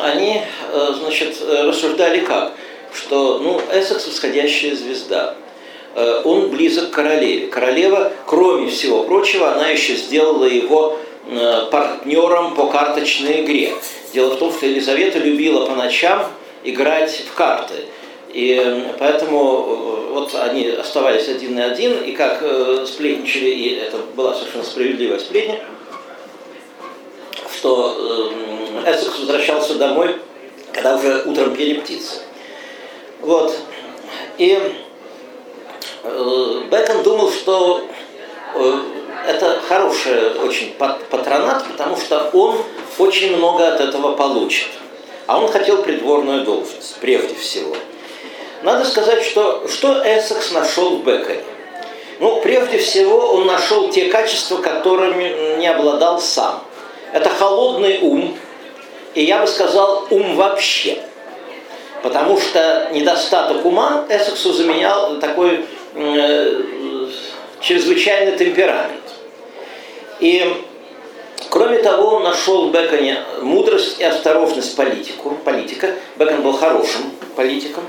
они, 0.03 0.41
значит, 0.71 1.37
рассуждали 1.41 2.19
как? 2.19 2.53
Что, 2.93 3.39
ну, 3.39 3.59
Эссекс– 3.73 4.05
восходящая 4.07 4.75
звезда. 4.75 5.35
Он 6.23 6.49
близок 6.49 6.91
к 6.91 6.93
королеве. 6.93 7.47
Королева, 7.47 8.13
кроме 8.27 8.69
всего 8.69 9.03
прочего, 9.03 9.51
она 9.51 9.69
еще 9.69 9.95
сделала 9.95 10.45
его 10.45 10.99
Э, 10.99 11.12
партнером 11.71 12.55
по 12.55 12.67
карточной 12.67 13.41
игре. 13.41 13.73
Дело 14.13 14.35
в 14.35 14.39
том, 14.39 14.51
что 14.51 14.65
Елизавета 14.65 15.19
любила 15.19 15.65
по 15.65 15.75
ночам 15.75 16.27
играть 16.63 17.23
в 17.31 17.33
карты. 17.35 17.85
И 18.33 18.85
поэтому 18.97 20.07
э, 20.09 20.13
вот 20.13 20.33
они 20.35 20.67
оставались 20.69 21.27
один 21.27 21.55
на 21.55 21.65
один, 21.65 22.03
и 22.03 22.13
как 22.13 22.39
э, 22.41 22.85
сплетничали, 22.87 23.49
и 23.49 23.75
это 23.75 23.97
была 24.15 24.33
совершенно 24.33 24.63
справедливая 24.63 25.19
сплетня, 25.19 25.59
что 27.55 28.33
Эссекс 28.87 29.19
возвращался 29.19 29.75
домой, 29.75 30.15
когда 30.71 30.95
уже 30.95 31.23
утром 31.25 31.55
пели 31.55 31.79
птицы. 31.79 32.21
Вот. 33.21 33.55
И 34.39 34.59
Бекон 36.03 37.03
думал, 37.03 37.31
что 37.31 37.87
это 39.25 39.59
хороший 39.67 40.37
очень 40.39 40.73
патронат, 40.73 41.65
потому 41.71 41.97
что 41.97 42.29
он 42.33 42.57
очень 42.97 43.35
много 43.37 43.67
от 43.67 43.79
этого 43.79 44.13
получит. 44.13 44.69
А 45.25 45.39
он 45.39 45.49
хотел 45.49 45.81
придворную 45.81 46.43
должность, 46.43 46.97
прежде 46.99 47.35
всего. 47.35 47.75
Надо 48.61 48.85
сказать, 48.85 49.23
что, 49.23 49.67
что 49.67 50.01
Эссекс 50.05 50.51
нашел 50.51 50.97
в 50.97 51.03
Беконе. 51.03 51.43
Ну, 52.19 52.39
прежде 52.41 52.77
всего, 52.77 53.33
он 53.33 53.45
нашел 53.45 53.89
те 53.89 54.05
качества, 54.05 54.57
которыми 54.57 55.57
не 55.59 55.67
обладал 55.67 56.19
сам. 56.19 56.63
Это 57.11 57.29
холодный 57.29 57.99
ум, 58.01 58.37
и 59.13 59.23
я 59.23 59.39
бы 59.41 59.47
сказал, 59.47 60.07
ум 60.09 60.35
вообще. 60.35 60.97
Потому 62.01 62.39
что 62.39 62.89
недостаток 62.91 63.65
ума 63.65 64.05
Эссексу 64.09 64.51
заменял 64.51 65.19
такой 65.19 65.65
э, 65.95 66.61
чрезвычайный 67.61 68.37
темперамент. 68.37 69.02
И 70.23 70.63
Кроме 71.49 71.77
того, 71.77 72.15
он 72.15 72.23
нашел 72.23 72.67
в 72.67 72.71
Беконе 72.71 73.23
мудрость 73.41 73.99
и 73.99 74.03
осторожность 74.03 74.75
политику, 74.75 75.37
политика. 75.45 75.93
Бекон 76.15 76.41
был 76.41 76.53
хорошим 76.53 77.11
политиком. 77.35 77.83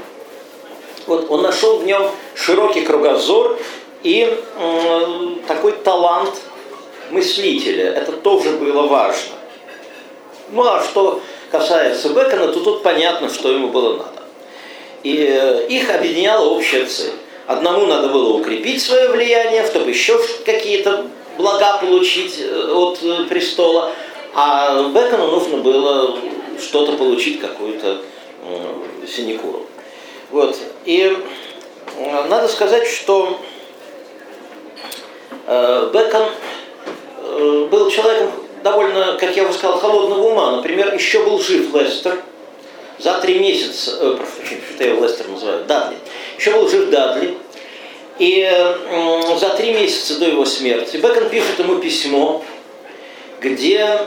Вот, 1.07 1.31
он 1.31 1.40
нашел 1.40 1.79
в 1.79 1.87
нем 1.87 2.11
широкий 2.35 2.83
кругозор 2.83 3.59
и 4.03 4.37
э, 4.59 5.27
такой 5.47 5.73
талант 5.73 6.35
мыслителя. 7.11 7.92
Это 7.92 8.12
тоже 8.12 8.51
было 8.51 8.87
важно. 8.87 9.33
Ну 10.51 10.64
а 10.64 10.83
что 10.83 11.23
касается 11.51 12.11
Бекона, 12.11 12.49
то 12.49 12.61
тут 12.61 12.83
понятно, 12.83 13.31
что 13.31 13.51
ему 13.51 13.68
было 13.68 13.97
надо. 13.97 14.23
И 15.05 15.27
э, 15.27 15.68
их 15.68 15.88
объединяла 15.88 16.51
общая 16.51 16.85
цель. 16.85 17.12
Одному 17.47 17.87
надо 17.87 18.09
было 18.09 18.35
укрепить 18.35 18.83
свое 18.83 19.09
влияние, 19.09 19.64
чтобы 19.66 19.88
еще 19.88 20.20
какие-то 20.44 21.07
блага 21.37 21.79
получить 21.79 22.40
э, 22.40 22.73
от 22.73 23.03
э, 23.03 23.25
престола, 23.29 23.92
а 24.35 24.88
Бекону 24.88 25.29
нужно 25.29 25.59
было 25.59 26.18
что-то 26.61 26.92
получить, 26.92 27.40
какую-то 27.40 28.01
синекуру. 29.07 29.66
Вот. 30.31 30.57
И 30.85 31.16
надо 32.29 32.49
сказать, 32.49 32.87
что 32.87 33.40
э, 35.47 35.90
Бекон 35.92 36.29
был 37.70 37.90
человеком 37.90 38.31
довольно, 38.64 39.16
как 39.20 39.37
я 39.37 39.44
уже 39.44 39.55
сказал, 39.55 39.79
холодного 39.79 40.23
ума. 40.23 40.51
Например, 40.53 40.92
еще 40.92 41.23
был 41.23 41.38
жив 41.38 41.73
Лестер. 41.75 42.20
За 42.99 43.14
три 43.20 43.38
месяца, 43.38 43.99
э, 44.01 44.18
что 44.75 44.85
я 44.85 44.90
его 44.90 45.05
Лестер 45.05 45.29
называю, 45.29 45.64
Дадли. 45.64 45.99
Еще 46.38 46.53
был 46.53 46.68
жив 46.68 46.90
Дадли. 46.90 47.37
И 48.18 48.48
за 49.40 49.48
три 49.50 49.72
месяца 49.72 50.18
до 50.18 50.27
его 50.27 50.44
смерти 50.44 50.98
Бекон 50.98 51.29
пишет 51.31 51.59
ему 51.59 51.77
письмо, 51.77 52.44
где 53.40 53.98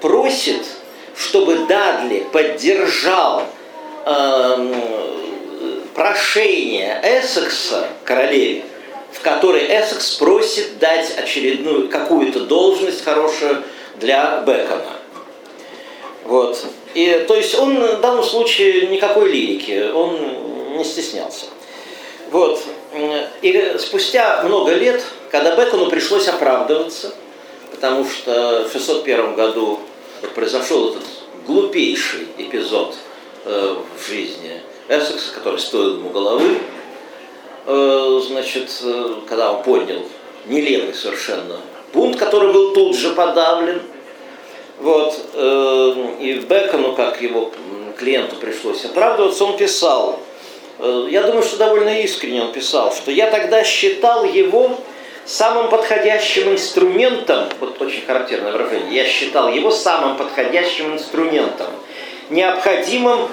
просит, 0.00 0.62
чтобы 1.16 1.58
Дадли 1.66 2.26
поддержал 2.32 3.44
э, 4.04 4.74
прошение 5.94 7.00
Эссекса 7.02 7.86
королеве, 8.04 8.64
в 9.12 9.20
которой 9.20 9.66
Эссекс 9.66 10.16
просит 10.16 10.78
дать 10.78 11.16
очередную 11.16 11.88
какую-то 11.88 12.40
должность 12.40 13.04
хорошую 13.04 13.62
для 14.00 14.42
Бекона. 14.44 14.96
Вот. 16.24 16.58
И, 16.94 17.24
то 17.28 17.36
есть 17.36 17.56
он 17.56 17.76
в 17.76 18.00
данном 18.00 18.24
случае 18.24 18.88
никакой 18.88 19.30
лирики, 19.30 19.90
он 19.92 20.76
не 20.76 20.84
стеснялся. 20.84 21.46
Вот. 22.34 22.60
И 23.42 23.76
спустя 23.78 24.42
много 24.42 24.74
лет, 24.74 25.04
когда 25.30 25.54
Бекону 25.54 25.86
пришлось 25.86 26.26
оправдываться, 26.26 27.14
потому 27.70 28.04
что 28.04 28.66
в 28.68 28.72
601 28.72 29.36
году 29.36 29.78
произошел 30.34 30.90
этот 30.90 31.04
глупейший 31.46 32.26
эпизод 32.36 32.96
э, 33.44 33.76
в 33.96 34.08
жизни 34.08 34.60
Эссекса, 34.88 35.32
который 35.32 35.60
стоил 35.60 35.98
ему 35.98 36.10
головы, 36.10 36.58
э, 37.66 38.20
значит, 38.26 38.80
э, 38.82 39.14
когда 39.28 39.52
он 39.52 39.62
поднял 39.62 40.02
нелепый 40.46 40.94
совершенно 40.94 41.60
бунт, 41.92 42.16
который 42.16 42.52
был 42.52 42.74
тут 42.74 42.96
же 42.96 43.10
подавлен, 43.10 43.80
вот, 44.80 45.14
и 45.36 46.44
Бекону, 46.48 46.96
как 46.96 47.22
его 47.22 47.52
клиенту 47.96 48.34
пришлось 48.34 48.84
оправдываться, 48.84 49.44
он 49.44 49.56
писал, 49.56 50.18
я 51.08 51.22
думаю, 51.22 51.42
что 51.42 51.56
довольно 51.56 52.00
искренне 52.02 52.42
он 52.42 52.52
писал, 52.52 52.92
что 52.92 53.10
я 53.10 53.30
тогда 53.30 53.64
считал 53.64 54.24
его 54.24 54.78
самым 55.24 55.70
подходящим 55.70 56.52
инструментом, 56.52 57.48
вот 57.60 57.80
очень 57.80 58.04
характерное 58.04 58.52
выражение, 58.52 59.02
я 59.02 59.08
считал 59.08 59.48
его 59.48 59.70
самым 59.70 60.16
подходящим 60.16 60.94
инструментом, 60.94 61.68
необходимым, 62.28 63.28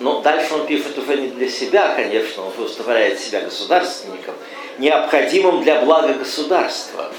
но 0.00 0.20
дальше 0.22 0.54
он 0.54 0.66
пишет 0.66 0.96
уже 0.96 1.18
не 1.18 1.28
для 1.28 1.48
себя, 1.48 1.92
конечно, 1.94 2.44
он 2.44 2.52
выставляет 2.56 3.20
себя 3.20 3.42
государственником, 3.42 4.34
необходимым 4.78 5.62
для 5.62 5.80
блага 5.80 6.14
государства. 6.14 7.12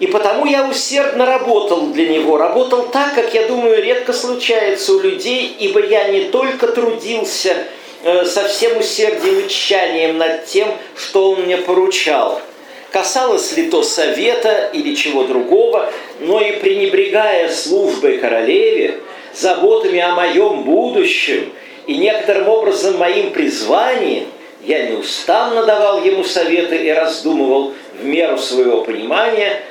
И 0.00 0.06
потому 0.06 0.46
я 0.46 0.66
усердно 0.66 1.26
работал 1.26 1.88
для 1.88 2.08
него, 2.08 2.38
работал 2.38 2.88
так, 2.88 3.14
как, 3.14 3.34
я 3.34 3.46
думаю, 3.46 3.82
редко 3.82 4.12
случается 4.14 4.94
у 4.94 4.98
людей, 4.98 5.54
ибо 5.60 5.84
я 5.84 6.08
не 6.08 6.30
только 6.30 6.68
трудился 6.68 7.54
Э, 7.54 7.79
со 8.02 8.48
всем 8.48 8.78
усердием 8.78 9.40
и 9.40 9.48
тщанием 9.48 10.18
над 10.18 10.46
тем, 10.46 10.68
что 10.96 11.32
он 11.32 11.42
мне 11.42 11.58
поручал. 11.58 12.40
Касалось 12.90 13.56
ли 13.56 13.70
то 13.70 13.82
совета 13.82 14.70
или 14.72 14.94
чего 14.94 15.24
другого, 15.24 15.92
но 16.20 16.40
и 16.40 16.52
пренебрегая 16.52 17.48
службой 17.48 18.18
королеве, 18.18 19.00
заботами 19.32 20.00
о 20.00 20.14
моем 20.14 20.64
будущем 20.64 21.52
И 21.86 21.96
некоторым 21.96 22.48
образом 22.48 22.98
моим 22.98 23.30
призванием 23.32 24.26
я 24.64 24.86
неустанно 24.86 25.64
давал 25.64 26.04
ему 26.04 26.24
советы 26.24 26.76
и 26.76 26.90
раздумывал 26.90 27.74
в 28.00 28.04
меру 28.04 28.38
своего 28.38 28.82
понимания, 28.82 29.62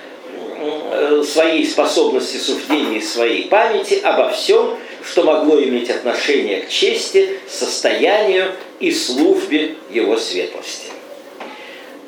своей 1.24 1.66
способности 1.66 2.38
суждения 2.38 2.98
и 2.98 3.02
своей 3.02 3.48
памяти 3.48 4.02
обо 4.04 4.30
всем, 4.30 4.78
что 5.04 5.24
могло 5.24 5.62
иметь 5.62 5.90
отношение 5.90 6.62
к 6.62 6.70
чести, 6.70 7.40
состоянию 7.48 8.52
и 8.80 8.92
службе 8.92 9.76
его 9.90 10.18
светлости. 10.18 10.88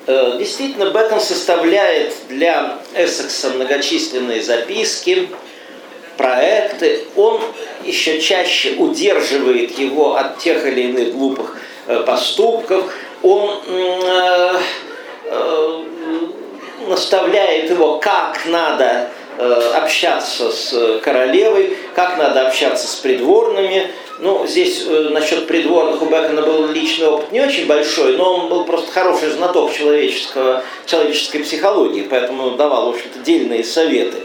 Э, 0.07 0.35
действительно, 0.37 0.89
Бэкон 0.91 1.19
составляет 1.19 2.13
для 2.27 2.79
Эссекса 2.95 3.49
многочисленные 3.51 4.41
записки, 4.41 5.29
проекты. 6.17 7.05
Он 7.15 7.41
еще 7.83 8.19
чаще 8.19 8.73
удерживает 8.73 9.77
его 9.77 10.15
от 10.15 10.39
тех 10.39 10.65
или 10.65 10.81
иных 10.81 11.13
глупых 11.13 11.57
э, 11.87 12.03
поступков. 12.05 12.93
Он 13.21 13.61
э, 13.67 14.59
наставляет 16.87 17.69
его, 17.69 17.99
как 17.99 18.45
надо 18.45 19.09
общаться 19.75 20.51
с 20.51 20.99
королевой, 21.01 21.77
как 21.95 22.17
надо 22.17 22.47
общаться 22.47 22.87
с 22.87 22.95
придворными, 22.95 23.91
ну, 24.21 24.45
здесь 24.45 24.83
э, 24.85 25.09
насчет 25.11 25.47
придворных 25.47 25.99
у 26.01 26.05
Бекона 26.05 26.43
был 26.43 26.67
личный 26.67 27.07
опыт 27.07 27.31
не 27.31 27.41
очень 27.41 27.65
большой, 27.65 28.17
но 28.17 28.35
он 28.35 28.49
был 28.49 28.65
просто 28.65 28.91
хороший 28.91 29.31
знаток 29.31 29.73
человеческого, 29.73 30.63
человеческой 30.85 31.39
психологии, 31.39 32.05
поэтому 32.07 32.51
давал, 32.51 32.85
в 32.85 32.89
общем-то, 32.89 33.19
дельные 33.19 33.63
советы. 33.63 34.19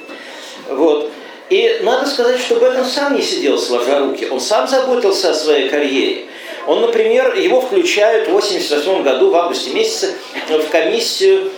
Вот. 0.68 1.10
И 1.48 1.80
надо 1.82 2.06
сказать, 2.06 2.38
что 2.38 2.56
Бекон 2.56 2.84
сам 2.84 3.16
не 3.16 3.22
сидел 3.22 3.56
сложа 3.56 4.00
руки, 4.00 4.28
он 4.30 4.38
сам 4.38 4.68
заботился 4.68 5.30
о 5.30 5.34
своей 5.34 5.70
карьере. 5.70 6.26
Он, 6.66 6.82
например, 6.82 7.34
его 7.34 7.62
включают 7.62 8.28
в 8.28 8.36
1988 8.36 9.02
году, 9.02 9.30
в 9.30 9.36
августе 9.36 9.70
месяце, 9.70 10.14
в 10.48 10.68
комиссию, 10.68 11.50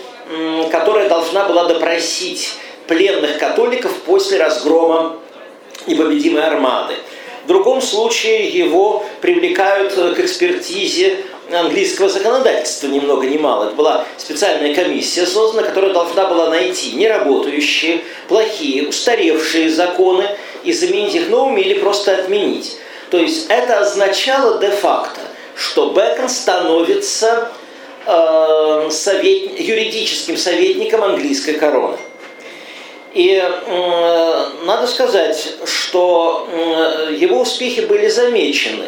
которая 0.71 1.09
должна 1.09 1.45
была 1.45 1.65
допросить 1.65 2.53
пленных 2.89 3.37
католиков 3.37 3.93
после 3.99 4.39
разгрома 4.39 5.17
непобедимой 5.85 6.43
армады. 6.43 6.95
В 7.45 7.47
другом 7.47 7.81
случае 7.81 8.49
его 8.49 9.05
привлекают 9.21 9.93
к 9.93 10.19
экспертизе 10.19 11.17
английского 11.51 12.09
законодательства 12.09 12.87
ни 12.87 12.99
много 12.99 13.27
ни 13.27 13.37
мало. 13.37 13.65
Это 13.65 13.75
была 13.75 14.05
специальная 14.17 14.73
комиссия 14.75 15.25
создана, 15.25 15.67
которая 15.67 15.93
должна 15.93 16.25
была 16.25 16.49
найти 16.49 16.93
неработающие, 16.93 18.01
плохие, 18.27 18.87
устаревшие 18.89 19.69
законы 19.69 20.25
и 20.63 20.73
заменить 20.73 21.15
их 21.15 21.29
новыми 21.29 21.61
или 21.61 21.75
просто 21.75 22.15
отменить. 22.17 22.77
То 23.09 23.17
есть 23.17 23.47
это 23.49 23.79
означало 23.79 24.59
де-факто, 24.59 25.21
что 25.55 25.91
Бэкон 25.91 26.29
становится 26.29 27.51
э, 28.05 28.89
совет, 28.91 29.59
юридическим 29.59 30.37
советником 30.37 31.03
английской 31.03 31.53
короны. 31.53 31.97
И 33.13 33.41
э, 33.41 34.45
надо 34.65 34.85
сказать, 34.85 35.55
что 35.65 36.47
э, 36.51 37.15
его 37.15 37.41
успехи 37.41 37.81
были 37.81 38.07
замечены. 38.07 38.85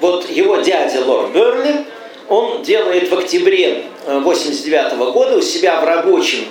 Вот 0.00 0.28
его 0.28 0.56
дядя 0.56 1.04
Лорд 1.04 1.30
Берли, 1.30 1.84
он 2.28 2.62
делает 2.62 3.08
в 3.08 3.18
октябре 3.18 3.84
1989 4.06 4.92
э, 4.92 5.12
года 5.12 5.36
у 5.36 5.40
себя 5.42 5.80
в 5.80 5.84
рабочем 5.84 6.46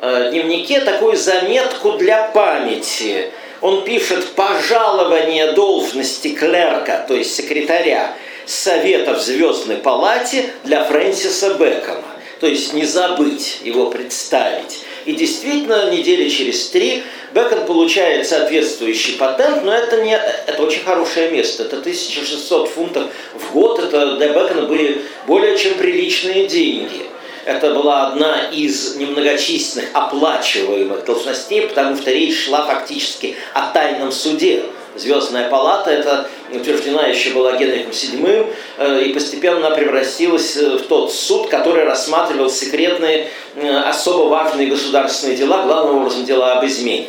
э, 0.00 0.30
дневнике 0.30 0.80
такую 0.80 1.16
заметку 1.16 1.92
для 1.92 2.28
памяти. 2.28 3.30
Он 3.60 3.84
пишет 3.84 4.26
«пожалование 4.34 5.52
должности 5.52 6.28
клерка», 6.28 7.04
то 7.06 7.14
есть 7.14 7.34
секретаря, 7.34 8.14
Совета 8.46 9.14
в 9.14 9.20
Звездной 9.20 9.76
палате 9.76 10.50
для 10.62 10.84
Фрэнсиса 10.84 11.54
Бэкона. 11.54 12.04
То 12.40 12.46
есть 12.46 12.72
не 12.72 12.84
забыть 12.84 13.60
его 13.64 13.90
представить. 13.90 14.84
И 15.06 15.12
действительно, 15.12 15.92
недели 15.92 16.28
через 16.28 16.68
три 16.68 17.04
Бекон 17.32 17.64
получает 17.64 18.26
соответствующий 18.26 19.14
патент, 19.14 19.64
но 19.64 19.72
это, 19.72 20.02
не, 20.02 20.16
это 20.16 20.60
очень 20.60 20.82
хорошее 20.82 21.30
место. 21.30 21.62
Это 21.62 21.78
1600 21.78 22.68
фунтов 22.68 23.04
в 23.34 23.52
год, 23.52 23.78
это 23.78 24.16
для 24.16 24.30
Бекона 24.30 24.62
были 24.62 25.02
более 25.28 25.56
чем 25.56 25.74
приличные 25.74 26.48
деньги. 26.48 27.06
Это 27.44 27.72
была 27.72 28.08
одна 28.08 28.48
из 28.50 28.96
немногочисленных 28.96 29.90
оплачиваемых 29.92 31.04
должностей, 31.04 31.62
потому 31.62 31.96
что 31.96 32.10
речь 32.10 32.44
шла 32.44 32.66
фактически 32.66 33.36
о 33.54 33.70
тайном 33.70 34.10
суде. 34.10 34.64
Звездная 34.96 35.50
палата, 35.50 35.90
это 35.90 36.28
утверждена 36.52 37.06
еще 37.06 37.30
была 37.30 37.52
Генрихом 37.52 37.90
VII, 37.90 38.52
э, 38.78 39.02
и 39.02 39.12
постепенно 39.12 39.70
превратилась 39.70 40.56
э, 40.56 40.78
в 40.78 40.82
тот 40.82 41.12
суд, 41.12 41.48
который 41.48 41.84
рассматривал 41.84 42.48
секретные, 42.48 43.28
э, 43.56 43.78
особо 43.80 44.28
важные 44.28 44.68
государственные 44.68 45.36
дела, 45.36 45.64
главным 45.64 45.98
образом 45.98 46.24
дела 46.24 46.54
об 46.54 46.64
измене. 46.66 47.08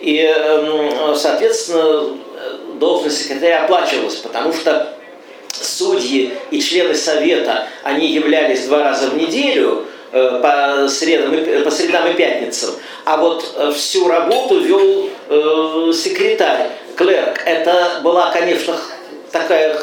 И, 0.00 0.18
эм, 0.18 1.16
соответственно, 1.16 2.16
должность 2.74 3.22
секретаря 3.22 3.64
оплачивалась, 3.64 4.16
потому 4.16 4.52
что 4.52 4.94
судьи 5.50 6.34
и 6.50 6.60
члены 6.60 6.94
совета, 6.94 7.66
они 7.82 8.06
являлись 8.06 8.66
два 8.66 8.84
раза 8.84 9.08
в 9.08 9.16
неделю, 9.16 9.86
по 10.12 10.86
средам, 10.88 11.64
по 11.64 11.70
средам 11.70 12.10
и 12.10 12.14
пятницам, 12.14 12.70
а 13.04 13.18
вот 13.18 13.74
всю 13.74 14.08
работу 14.08 14.60
вел 14.60 15.92
секретарь 15.92 16.70
клерк, 16.98 17.40
это 17.46 18.00
была, 18.02 18.30
конечно, 18.32 18.76
такая 19.30 19.78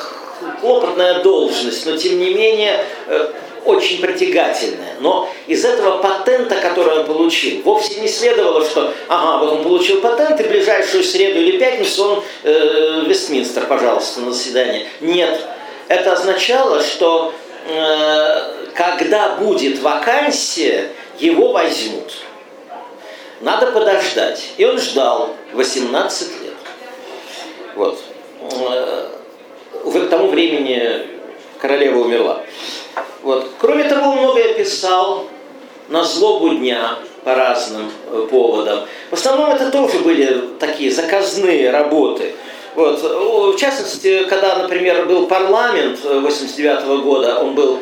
хлопотная 0.59 1.23
должность, 1.23 1.85
но 1.85 1.95
тем 1.95 2.19
не 2.19 2.33
менее 2.33 2.83
э, 3.07 3.31
очень 3.63 4.01
притягательная. 4.01 4.95
Но 4.99 5.29
из 5.47 5.63
этого 5.63 5.97
патента, 5.97 6.55
который 6.55 6.99
он 6.99 7.05
получил, 7.05 7.61
вовсе 7.63 8.01
не 8.01 8.09
следовало, 8.09 8.65
что 8.65 8.93
ага, 9.07 9.43
вот 9.43 9.53
он 9.53 9.63
получил 9.63 10.01
патент, 10.01 10.39
и 10.41 10.43
в 10.43 10.49
ближайшую 10.49 11.03
среду 11.03 11.39
или 11.39 11.57
пятницу 11.57 12.03
он 12.03 12.23
э, 12.43 13.03
Вестминстер, 13.07 13.65
пожалуйста, 13.65 14.19
на 14.19 14.33
заседание. 14.33 14.85
Нет. 14.99 15.39
Это 15.87 16.13
означало, 16.13 16.83
что 16.83 17.33
э, 17.67 18.71
когда 18.75 19.35
будет 19.35 19.79
вакансия, 19.79 20.89
его 21.17 21.53
возьмут. 21.53 22.11
Надо 23.39 23.67
подождать. 23.67 24.43
И 24.57 24.65
он 24.65 24.79
ждал 24.79 25.35
18 25.53 26.41
лет. 26.41 26.44
Вот. 27.75 27.99
Э, 28.41 29.07
к 29.83 30.09
тому 30.09 30.27
времени 30.27 30.81
королева 31.59 31.99
умерла. 31.99 32.41
Вот. 33.21 33.49
Кроме 33.59 33.85
того, 33.85 34.13
многое 34.13 34.53
писал 34.53 35.25
на 35.89 36.03
злобу 36.03 36.49
дня 36.55 36.97
по 37.23 37.35
разным 37.35 37.91
э, 38.11 38.27
поводам. 38.29 38.85
В 39.09 39.13
основном 39.13 39.51
это 39.51 39.71
тоже 39.71 39.99
были 39.99 40.41
такие 40.59 40.91
заказные 40.91 41.71
работы. 41.71 42.33
Вот. 42.75 43.01
В 43.01 43.57
частности, 43.57 44.25
когда, 44.25 44.57
например, 44.57 45.05
был 45.05 45.27
парламент 45.27 46.03
89 46.03 46.83
-го 46.83 47.01
года, 47.01 47.39
он 47.39 47.55
был 47.55 47.79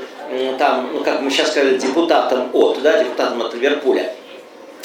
там, 0.57 0.89
ну 0.93 1.03
как 1.03 1.21
мы 1.21 1.29
сейчас 1.29 1.51
сказали, 1.51 1.77
депутатом 1.77 2.49
от, 2.53 2.81
да, 2.81 3.03
депутатом 3.03 3.41
от 3.41 3.53
Ливерпуля, 3.53 4.13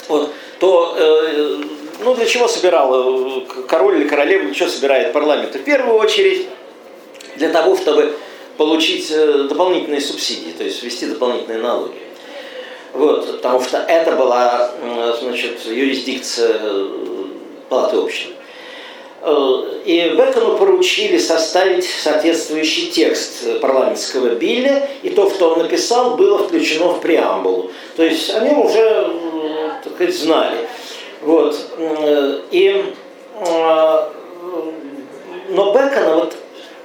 вот, 0.07 0.31
то 0.59 0.95
э, 0.97 1.57
ну, 1.99 2.15
для 2.15 2.25
чего 2.25 2.47
собирал 2.47 2.91
э, 2.93 3.41
король 3.67 4.01
или 4.01 4.07
королева, 4.07 4.45
для 4.45 4.53
чего 4.53 4.69
собирает 4.69 5.13
парламент? 5.13 5.55
В 5.55 5.63
первую 5.63 5.97
очередь 5.97 6.47
для 7.35 7.49
того, 7.49 7.75
чтобы 7.75 8.15
получить 8.57 9.09
э, 9.11 9.47
дополнительные 9.49 10.01
субсидии, 10.01 10.51
то 10.57 10.63
есть 10.63 10.81
ввести 10.83 11.05
дополнительные 11.05 11.61
налоги. 11.61 11.99
Вот, 12.93 13.37
потому 13.37 13.61
что 13.61 13.77
это 13.77 14.13
была 14.13 14.71
значит, 15.21 15.65
юрисдикция 15.65 16.57
э, 16.59 16.87
палаты 17.69 17.97
общин. 17.97 18.31
И 19.83 20.13
Бекону 20.15 20.55
поручили 20.55 21.17
составить 21.17 21.83
соответствующий 21.83 22.89
текст 22.89 23.59
парламентского 23.59 24.35
билля, 24.35 24.89
и 25.03 25.09
то, 25.09 25.29
что 25.29 25.49
он 25.49 25.59
написал, 25.59 26.15
было 26.15 26.37
включено 26.37 26.93
в 26.93 27.01
преамбулу. 27.01 27.69
То 27.97 28.03
есть 28.03 28.33
о 28.33 28.39
нем 28.39 28.61
уже 28.61 29.11
так 29.83 29.93
сказать, 29.93 30.15
знали. 30.15 30.67
Вот. 31.21 31.57
И, 32.51 32.93
э, 33.39 34.09
но 35.49 35.73
Бекона 35.73 36.15
вот 36.15 36.35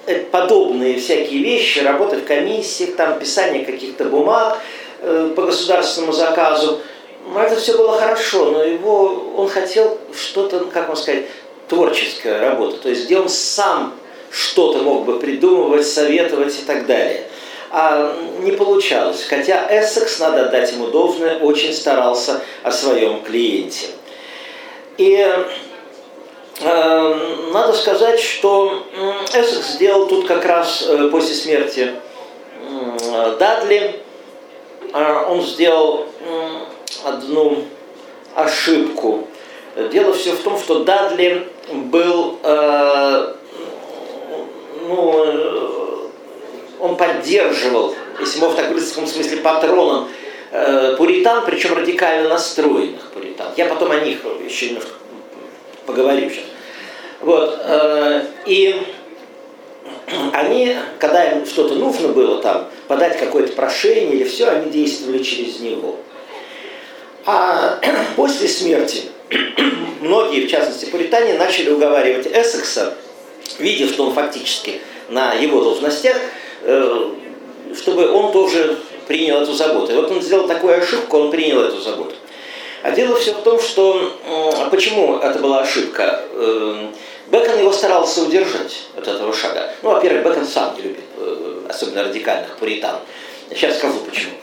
э, 0.06 0.24
подобные 0.24 0.98
всякие 0.98 1.42
вещи, 1.42 1.80
работа 1.80 2.16
в 2.16 2.24
комиссиях, 2.24 2.96
там, 2.96 3.18
писание 3.18 3.64
каких-то 3.64 4.04
бумаг 4.04 4.58
э, 5.00 5.32
по 5.36 5.42
государственному 5.42 6.12
заказу, 6.12 6.80
это 7.36 7.56
все 7.56 7.76
было 7.76 7.98
хорошо, 7.98 8.50
но 8.50 8.62
его, 8.62 9.32
он 9.36 9.48
хотел 9.48 9.98
что-то, 10.14 10.66
как 10.72 10.88
вам 10.88 10.96
сказать, 10.96 11.24
творческая 11.68 12.38
работа, 12.40 12.76
то 12.76 12.88
есть 12.90 13.06
где 13.06 13.18
он 13.18 13.28
сам 13.28 13.94
что-то 14.30 14.80
мог 14.80 15.04
бы 15.04 15.18
придумывать, 15.18 15.86
советовать 15.86 16.58
и 16.58 16.64
так 16.64 16.86
далее. 16.86 17.22
А 17.70 18.16
не 18.40 18.52
получалось. 18.52 19.24
Хотя 19.28 19.66
Эссекс, 19.70 20.18
надо 20.20 20.46
отдать 20.46 20.70
ему 20.72 20.88
должное, 20.88 21.38
очень 21.38 21.72
старался 21.72 22.40
о 22.62 22.70
своем 22.70 23.22
клиенте. 23.22 23.86
И 24.98 25.26
надо 26.60 27.72
сказать, 27.72 28.20
что 28.20 28.84
Эссекс 29.32 29.72
сделал 29.72 30.06
тут 30.06 30.26
как 30.26 30.44
раз 30.44 30.88
после 31.10 31.34
смерти 31.34 31.92
Дадли, 33.38 34.00
он 34.92 35.42
сделал 35.42 36.06
одну 37.04 37.64
ошибку. 38.34 39.26
Дело 39.92 40.12
все 40.12 40.32
в 40.32 40.42
том, 40.42 40.58
что 40.58 40.84
Дадли 40.84 41.48
был, 41.72 42.38
э, 42.42 43.34
ну, 44.86 46.10
он 46.78 46.96
поддерживал, 46.96 47.94
если 48.20 48.38
можно 48.38 48.56
так 48.56 48.68
говорить, 48.70 48.88
в 48.88 49.06
смысле 49.08 49.38
патроном 49.38 50.08
э, 50.54 50.94
пуритан, 50.96 51.44
причем 51.44 51.74
радикально 51.74 52.28
настроенных 52.28 53.10
пуритан. 53.12 53.48
Я 53.56 53.66
потом 53.66 53.90
о 53.90 54.00
них 54.00 54.18
еще 54.46 54.68
немножко 54.68 54.90
поговорю 55.84 56.30
сейчас. 56.30 56.44
Вот, 57.20 57.58
э, 57.64 58.22
и 58.46 58.80
они, 60.32 60.76
когда 60.98 61.24
им 61.24 61.44
что-то 61.44 61.74
нужно 61.74 62.08
было 62.08 62.40
там, 62.40 62.68
подать 62.86 63.18
какое-то 63.18 63.52
прошение 63.54 64.14
или 64.14 64.24
все, 64.24 64.48
они 64.48 64.70
действовали 64.70 65.22
через 65.22 65.60
него. 65.60 65.96
А 67.26 67.80
после 68.16 68.46
смерти 68.46 69.02
многие, 70.00 70.46
в 70.46 70.50
частности 70.50 70.86
пуритане, 70.86 71.34
начали 71.34 71.70
уговаривать 71.70 72.26
Эссекса, 72.26 72.94
видя, 73.58 73.88
что 73.88 74.06
он 74.06 74.14
фактически 74.14 74.80
на 75.08 75.32
его 75.34 75.62
должностях, 75.62 76.16
э, 76.62 77.10
чтобы 77.74 78.10
он 78.12 78.30
тоже 78.30 78.78
принял 79.06 79.40
эту 79.40 79.52
заботу. 79.52 79.92
И 79.92 79.96
вот 79.96 80.10
он 80.10 80.22
сделал 80.22 80.46
такую 80.46 80.78
ошибку, 80.78 81.18
он 81.18 81.30
принял 81.30 81.60
эту 81.62 81.80
заботу. 81.80 82.14
А 82.82 82.90
дело 82.90 83.16
все 83.16 83.32
в 83.32 83.42
том, 83.42 83.60
что 83.60 84.12
почему 84.70 85.18
это 85.18 85.38
была 85.38 85.60
ошибка. 85.60 86.22
Э, 86.32 86.88
Бекон 87.28 87.58
его 87.58 87.72
старался 87.72 88.22
удержать 88.22 88.82
от 88.96 89.08
этого 89.08 89.32
шага. 89.32 89.70
Ну, 89.82 89.90
во-первых, 89.90 90.24
Бекон 90.24 90.46
сам 90.46 90.76
не 90.76 90.82
любит, 90.82 91.04
э, 91.16 91.60
особенно 91.68 92.04
радикальных 92.04 92.56
пуритан. 92.58 92.96
Сейчас 93.50 93.78
скажу 93.78 93.94
почему. 94.08 94.34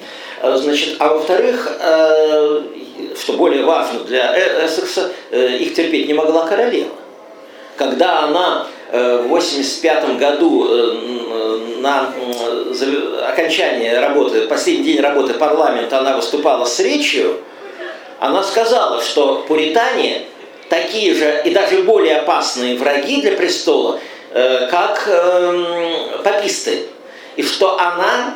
Э, 0.42 0.56
значит, 0.58 0.96
а 1.00 1.14
во-вторых, 1.14 1.72
э, 1.80 2.62
что 3.22 3.34
более 3.34 3.64
важно 3.64 4.00
для 4.02 4.66
Эссекса, 4.66 5.12
их 5.32 5.74
терпеть 5.76 6.08
не 6.08 6.14
могла 6.14 6.48
королева. 6.48 6.92
Когда 7.78 8.22
она 8.22 8.68
в 8.92 9.26
1985 9.26 10.18
году 10.18 10.68
на 11.80 12.14
окончание 13.30 14.00
работы, 14.00 14.48
последний 14.48 14.84
день 14.84 15.02
работы 15.02 15.34
парламента, 15.34 16.00
она 16.00 16.16
выступала 16.16 16.66
с 16.66 16.80
речью, 16.80 17.40
она 18.20 18.44
сказала, 18.44 19.02
что 19.02 19.46
пуритане 19.48 20.24
такие 20.70 21.16
же 21.16 21.42
и 21.46 21.52
даже 21.52 21.84
более 21.84 22.18
опасные 22.18 22.78
враги 22.78 23.22
для 23.22 23.32
престола, 23.32 24.00
как 24.32 25.10
паписты. 26.24 26.88
И 27.38 27.44
что 27.44 27.80
она 27.80 28.36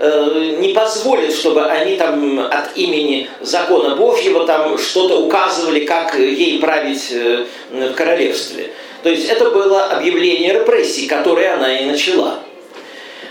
Э, 0.00 0.54
не 0.60 0.68
позволит, 0.68 1.34
чтобы 1.34 1.64
они 1.64 1.96
там 1.96 2.38
от 2.38 2.76
имени 2.76 3.28
закона 3.40 3.96
Божьего 3.96 4.46
там 4.46 4.78
что-то 4.78 5.20
указывали, 5.20 5.84
как 5.84 6.14
ей 6.16 6.60
править 6.60 7.08
э, 7.10 7.44
в 7.72 7.94
королевстве. 7.94 8.70
То 9.02 9.08
есть 9.10 9.28
это 9.28 9.50
было 9.50 9.84
объявление 9.84 10.52
репрессий, 10.52 11.06
которые 11.06 11.52
она 11.52 11.78
и 11.78 11.84
начала. 11.84 12.40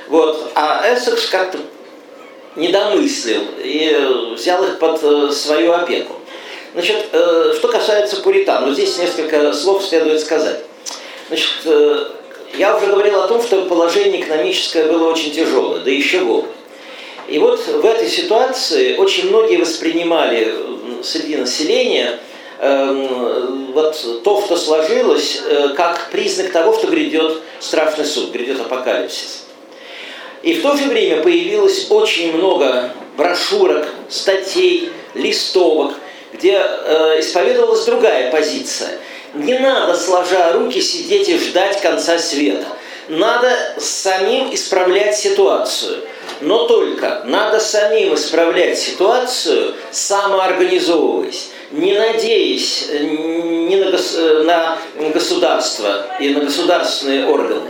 Вот. 0.08 0.52
А 0.56 0.84
Эссекс 0.94 1.28
как-то 1.28 1.58
недомыслил 2.56 3.42
и 3.64 4.34
взял 4.36 4.64
их 4.64 4.80
под 4.80 5.04
э, 5.04 5.32
свою 5.32 5.74
опеку. 5.74 6.14
Значит, 6.74 7.08
что 7.10 7.68
касается 7.70 8.18
пуритан, 8.18 8.66
вот 8.66 8.74
здесь 8.74 8.98
несколько 8.98 9.52
слов 9.54 9.84
следует 9.84 10.22
сказать. 10.22 10.64
Значит, 11.28 11.50
я 12.56 12.76
уже 12.76 12.88
говорил 12.88 13.22
о 13.22 13.28
том, 13.28 13.42
что 13.42 13.66
положение 13.66 14.22
экономическое 14.22 14.86
было 14.86 15.12
очень 15.12 15.32
тяжелое, 15.32 15.80
да 15.80 15.90
еще 15.90 16.20
год. 16.20 16.46
И 17.28 17.40
вот 17.40 17.60
в 17.60 17.86
этой 17.86 18.08
ситуации 18.08 18.96
очень 18.96 19.30
многие 19.30 19.58
воспринимали 19.58 20.56
среди 21.04 21.36
населения 21.36 22.20
вот 22.60 24.24
то, 24.24 24.42
что 24.42 24.58
сложилось, 24.58 25.42
э, 25.46 25.70
как 25.76 26.10
признак 26.12 26.52
того, 26.52 26.74
что 26.74 26.88
грядет 26.88 27.42
страшный 27.60 28.06
суд, 28.06 28.32
грядет 28.32 28.60
апокалипсис. 28.62 29.46
И 30.42 30.54
в 30.54 30.62
то 30.62 30.76
же 30.76 30.86
время 30.86 31.22
появилось 31.22 31.88
очень 31.90 32.36
много 32.36 32.92
брошюрок, 33.16 33.88
статей, 34.10 34.90
листовок, 35.14 35.94
где 36.34 36.60
э, 36.60 37.20
исповедовалась 37.20 37.86
другая 37.86 38.32
позиция. 38.32 39.00
Не 39.34 39.60
надо, 39.60 39.96
сложа 39.96 40.54
руки, 40.54 40.82
сидеть 40.82 41.30
и 41.30 41.38
ждать 41.38 41.80
конца 41.82 42.18
света. 42.18 42.66
Надо 43.08 43.52
самим 43.78 44.54
исправлять 44.54 45.18
ситуацию– 45.18 45.98
но 46.42 46.68
только 46.68 47.24
надо 47.26 47.60
самим 47.60 48.14
исправлять 48.14 48.78
ситуацию, 48.78 49.74
самоорганизовываясь, 49.92 51.50
не 51.72 51.98
надеясь 51.98 52.88
ни 52.92 53.76
на, 53.76 53.92
на 54.44 54.78
государство 55.14 56.06
и 56.20 56.30
на 56.30 56.42
государственные 56.42 57.28
органы. 57.28 57.70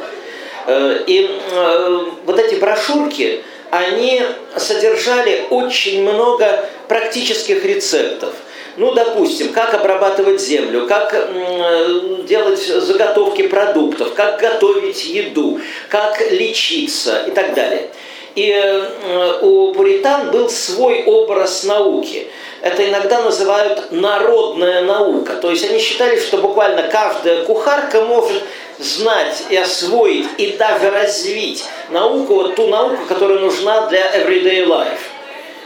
Э, 0.67 0.99
и 1.07 1.29
э, 1.51 1.99
вот 2.25 2.39
эти 2.39 2.55
брошюрки, 2.55 3.43
они 3.71 4.21
содержали 4.55 5.45
очень 5.49 6.03
много 6.03 6.65
практических 6.88 7.63
рецептов. 7.65 8.33
Ну, 8.77 8.93
допустим, 8.93 9.53
как 9.53 9.73
обрабатывать 9.73 10.39
землю, 10.39 10.86
как 10.88 11.13
э, 11.13 12.17
делать 12.27 12.60
заготовки 12.60 13.47
продуктов, 13.47 14.13
как 14.13 14.39
готовить 14.39 15.05
еду, 15.05 15.60
как 15.89 16.21
лечиться 16.31 17.23
и 17.27 17.31
так 17.31 17.55
далее. 17.55 17.89
И 18.38 18.52
э, 18.52 19.39
у 19.41 19.73
пуритан 19.73 20.30
был 20.30 20.47
свой 20.47 21.04
образ 21.06 21.63
науки. 21.63 22.28
Это 22.62 22.88
иногда 22.88 23.23
называют 23.23 23.91
народная 23.91 24.84
наука. 24.84 25.38
То 25.38 25.50
есть 25.50 25.67
они 25.67 25.80
считали, 25.80 26.19
что 26.19 26.38
буквально 26.38 26.84
каждая 26.84 27.45
кухарка 27.45 28.02
может 28.02 28.43
знать 28.78 29.45
и 29.50 29.56
освоить, 29.56 30.28
и 30.38 30.52
даже 30.52 30.91
развить 30.91 31.65
науку, 31.89 32.36
вот 32.36 32.56
ту 32.56 32.67
науку, 32.67 33.06
которая 33.08 33.39
нужна 33.39 33.88
для 33.88 34.06
everyday 34.15 34.67
life. 34.67 35.00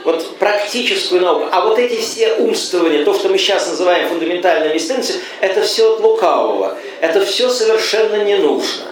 Вот 0.06 0.38
практическую 0.38 1.20
науку. 1.20 1.50
А 1.52 1.66
вот 1.66 1.78
эти 1.78 2.00
все 2.00 2.36
умствования, 2.36 3.04
то, 3.04 3.14
что 3.14 3.28
мы 3.28 3.38
сейчас 3.38 3.68
называем 3.68 4.08
фундаментальными 4.08 4.76
истинностью, 4.76 5.18
это 5.42 5.62
все 5.62 5.94
от 5.94 6.00
лукавого. 6.00 6.78
Это 7.02 7.26
все 7.26 7.50
совершенно 7.50 8.24
не 8.24 8.38
нужно. 8.38 8.86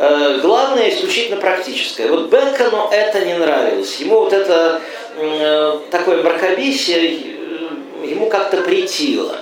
Э, 0.00 0.38
главное 0.40 0.90
исключительно 0.90 1.40
практическое. 1.40 2.08
Вот 2.08 2.30
Бекону 2.30 2.88
это 2.90 3.24
не 3.24 3.34
нравилось. 3.34 3.96
Ему 3.96 4.20
вот 4.20 4.32
это 4.32 4.80
э, 5.16 5.78
такое 5.90 6.22
мракобесие, 6.22 7.16
э, 7.16 8.06
ему 8.06 8.28
как-то 8.28 8.58
притило. 8.58 9.36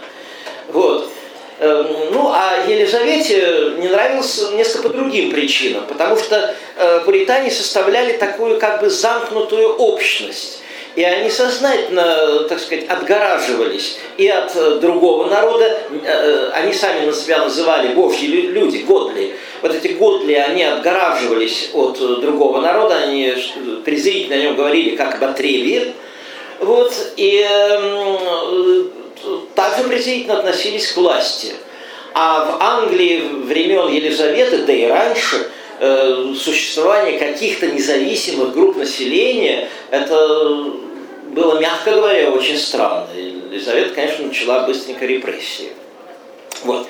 Вот. 0.68 1.10
Ну, 1.58 2.32
а 2.34 2.66
Елизавете 2.68 3.76
не 3.78 3.88
нравилось 3.88 4.50
несколько 4.52 4.90
по 4.90 4.94
другим 4.94 5.30
причинам, 5.30 5.86
потому 5.86 6.18
что 6.18 6.54
э, 6.76 7.00
пуритане 7.06 7.50
составляли 7.50 8.12
такую 8.18 8.58
как 8.58 8.82
бы 8.82 8.90
замкнутую 8.90 9.74
общность. 9.76 10.60
И 10.96 11.04
они 11.04 11.28
сознательно, 11.28 12.46
так 12.48 12.58
сказать, 12.58 12.88
отгораживались 12.88 13.98
и 14.16 14.28
от 14.28 14.56
э, 14.56 14.78
другого 14.80 15.28
народа. 15.28 15.66
Э, 15.66 15.98
э, 16.02 16.50
они 16.54 16.72
сами 16.72 17.04
на 17.04 17.12
себя 17.12 17.44
называли 17.44 17.88
божьи 17.88 18.24
люди, 18.26 18.78
годли. 18.78 19.34
Вот 19.60 19.74
эти 19.74 19.88
годли, 19.88 20.32
они 20.32 20.64
отгораживались 20.64 21.68
от 21.74 21.98
другого 21.98 22.62
народа, 22.62 22.96
они 22.96 23.34
презрительно 23.84 24.36
о 24.36 24.38
нем 24.38 24.56
говорили 24.56 24.96
как 24.96 25.16
об 25.16 25.24
отребье. 25.24 25.92
Вот, 26.60 26.94
и 27.16 27.46
э, 27.46 28.84
также 29.54 29.84
презрительно 29.84 30.38
относились 30.38 30.92
к 30.92 30.96
власти. 30.96 31.52
А 32.14 32.46
в 32.46 32.62
Англии 32.62 33.20
времен 33.44 33.88
Елизаветы, 33.92 34.62
да 34.62 34.72
и 34.72 34.86
раньше, 34.86 35.50
существование 36.34 37.18
каких-то 37.18 37.66
независимых 37.66 38.54
групп 38.54 38.76
населения, 38.76 39.68
это 39.90 40.85
было, 41.36 41.60
мягко 41.60 41.92
говоря, 41.92 42.30
очень 42.30 42.58
странно. 42.58 43.08
Елизавета, 43.14 43.94
конечно, 43.94 44.26
начала 44.26 44.66
быстренько 44.66 45.04
репрессии. 45.04 45.70
Вот. 46.64 46.88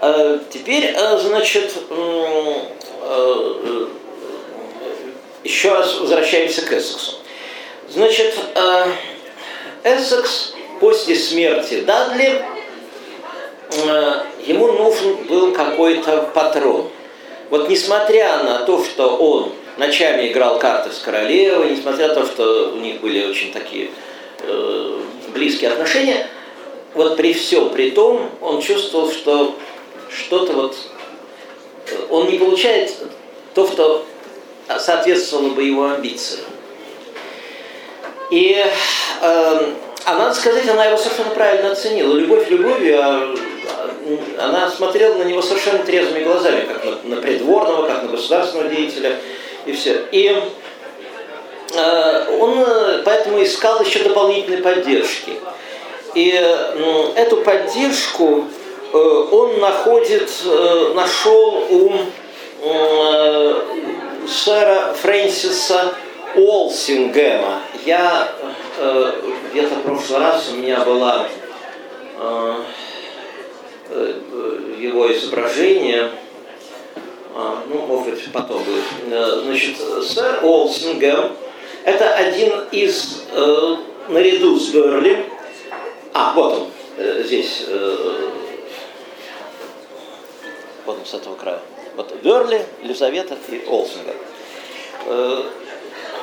Э, 0.00 0.38
теперь, 0.50 0.94
э, 0.96 1.18
значит, 1.18 1.70
э, 1.90 2.54
еще 5.44 5.74
раз 5.74 6.00
возвращаемся 6.00 6.62
к 6.62 6.72
Эссексу. 6.72 7.16
Значит, 7.90 8.34
Эссекс 9.84 10.54
после 10.80 11.14
смерти 11.16 11.80
Дадли, 11.80 12.42
ему 14.46 14.72
нужен 14.72 15.16
был 15.26 15.52
какой-то 15.52 16.30
патрон. 16.34 16.88
Вот 17.50 17.68
несмотря 17.68 18.42
на 18.42 18.60
то, 18.60 18.82
что 18.82 19.16
он 19.16 19.52
ночами 19.76 20.30
играл 20.30 20.58
карты 20.58 20.90
с 20.92 20.98
королевой, 20.98 21.70
несмотря 21.70 22.08
на 22.08 22.14
то, 22.14 22.26
что 22.26 22.72
у 22.74 22.78
них 22.78 23.00
были 23.00 23.26
очень 23.26 23.52
такие 23.52 23.90
э, 24.40 25.00
близкие 25.32 25.70
отношения, 25.70 26.28
вот 26.94 27.16
при 27.16 27.32
всем 27.34 27.70
при 27.70 27.90
том 27.90 28.30
он 28.40 28.60
чувствовал, 28.60 29.10
что 29.10 29.56
что-то 30.08 30.52
вот... 30.52 30.76
Он 32.08 32.30
не 32.30 32.38
получает 32.38 32.94
то, 33.52 33.66
что 33.66 34.06
соответствовало 34.78 35.50
бы 35.50 35.64
его 35.64 35.90
амбициям. 35.90 36.46
И 38.30 38.64
э, 39.20 39.72
а 40.06 40.18
надо 40.18 40.34
сказать, 40.34 40.68
она 40.68 40.84
его 40.84 40.98
совершенно 40.98 41.30
правильно 41.30 41.72
оценила. 41.72 42.14
Любовь 42.14 42.50
любовью, 42.50 42.98
а, 43.00 43.34
а 44.38 44.48
она 44.48 44.70
смотрела 44.70 45.14
на 45.14 45.22
него 45.22 45.40
совершенно 45.40 45.78
трезвыми 45.78 46.24
глазами, 46.24 46.66
как 46.66 46.84
на, 46.84 47.16
на 47.16 47.22
придворного, 47.22 47.86
как 47.86 48.02
на 48.02 48.08
государственного 48.10 48.68
деятеля, 48.68 49.18
и 49.66 49.72
все. 49.72 50.06
И 50.12 50.40
э, 51.74 52.38
он 52.38 52.58
э, 52.58 53.02
поэтому 53.04 53.42
искал 53.42 53.82
еще 53.82 54.00
дополнительной 54.00 54.58
поддержки. 54.58 55.32
И 56.14 56.32
э, 56.32 57.12
эту 57.16 57.38
поддержку 57.38 58.44
э, 58.92 58.96
он 58.96 59.58
находит, 59.60 60.30
э, 60.44 60.92
нашел 60.94 61.66
у 61.70 61.92
э, 62.62 63.62
сэра 64.28 64.94
Фрэнсиса 65.00 65.94
Уолсингема. 66.36 67.60
Я 67.84 68.28
э, 68.78 69.12
где-то 69.50 69.74
в 69.76 69.82
прошлый 69.82 70.20
раз 70.20 70.50
у 70.52 70.56
меня 70.56 70.80
была 70.80 71.26
э, 72.18 72.54
э, 73.90 74.14
его 74.78 75.12
изображение, 75.12 76.10
ну, 77.34 77.86
может 77.86 78.14
быть, 78.14 78.32
потом 78.32 78.62
будет. 78.62 78.84
Э, 79.10 79.40
значит, 79.44 79.76
сэр 80.02 80.44
Уолсингем– 80.44 81.32
это 81.84 82.14
один 82.14 82.52
из, 82.70 83.24
э, 83.32 83.76
наряду 84.08 84.58
с 84.58 84.68
Берли, 84.68 85.26
а, 86.12 86.32
вот 86.34 86.52
он, 86.52 86.66
э, 86.96 87.22
здесь, 87.24 87.64
э, 87.66 88.30
вот 90.86 90.98
он 91.00 91.06
с 91.06 91.14
этого 91.14 91.34
края. 91.34 91.60
Вот 91.96 92.14
Берли, 92.22 92.62
Елизавета 92.82 93.36
и 93.48 93.64
Олсингем. 93.66 94.14
Э, 95.06 95.42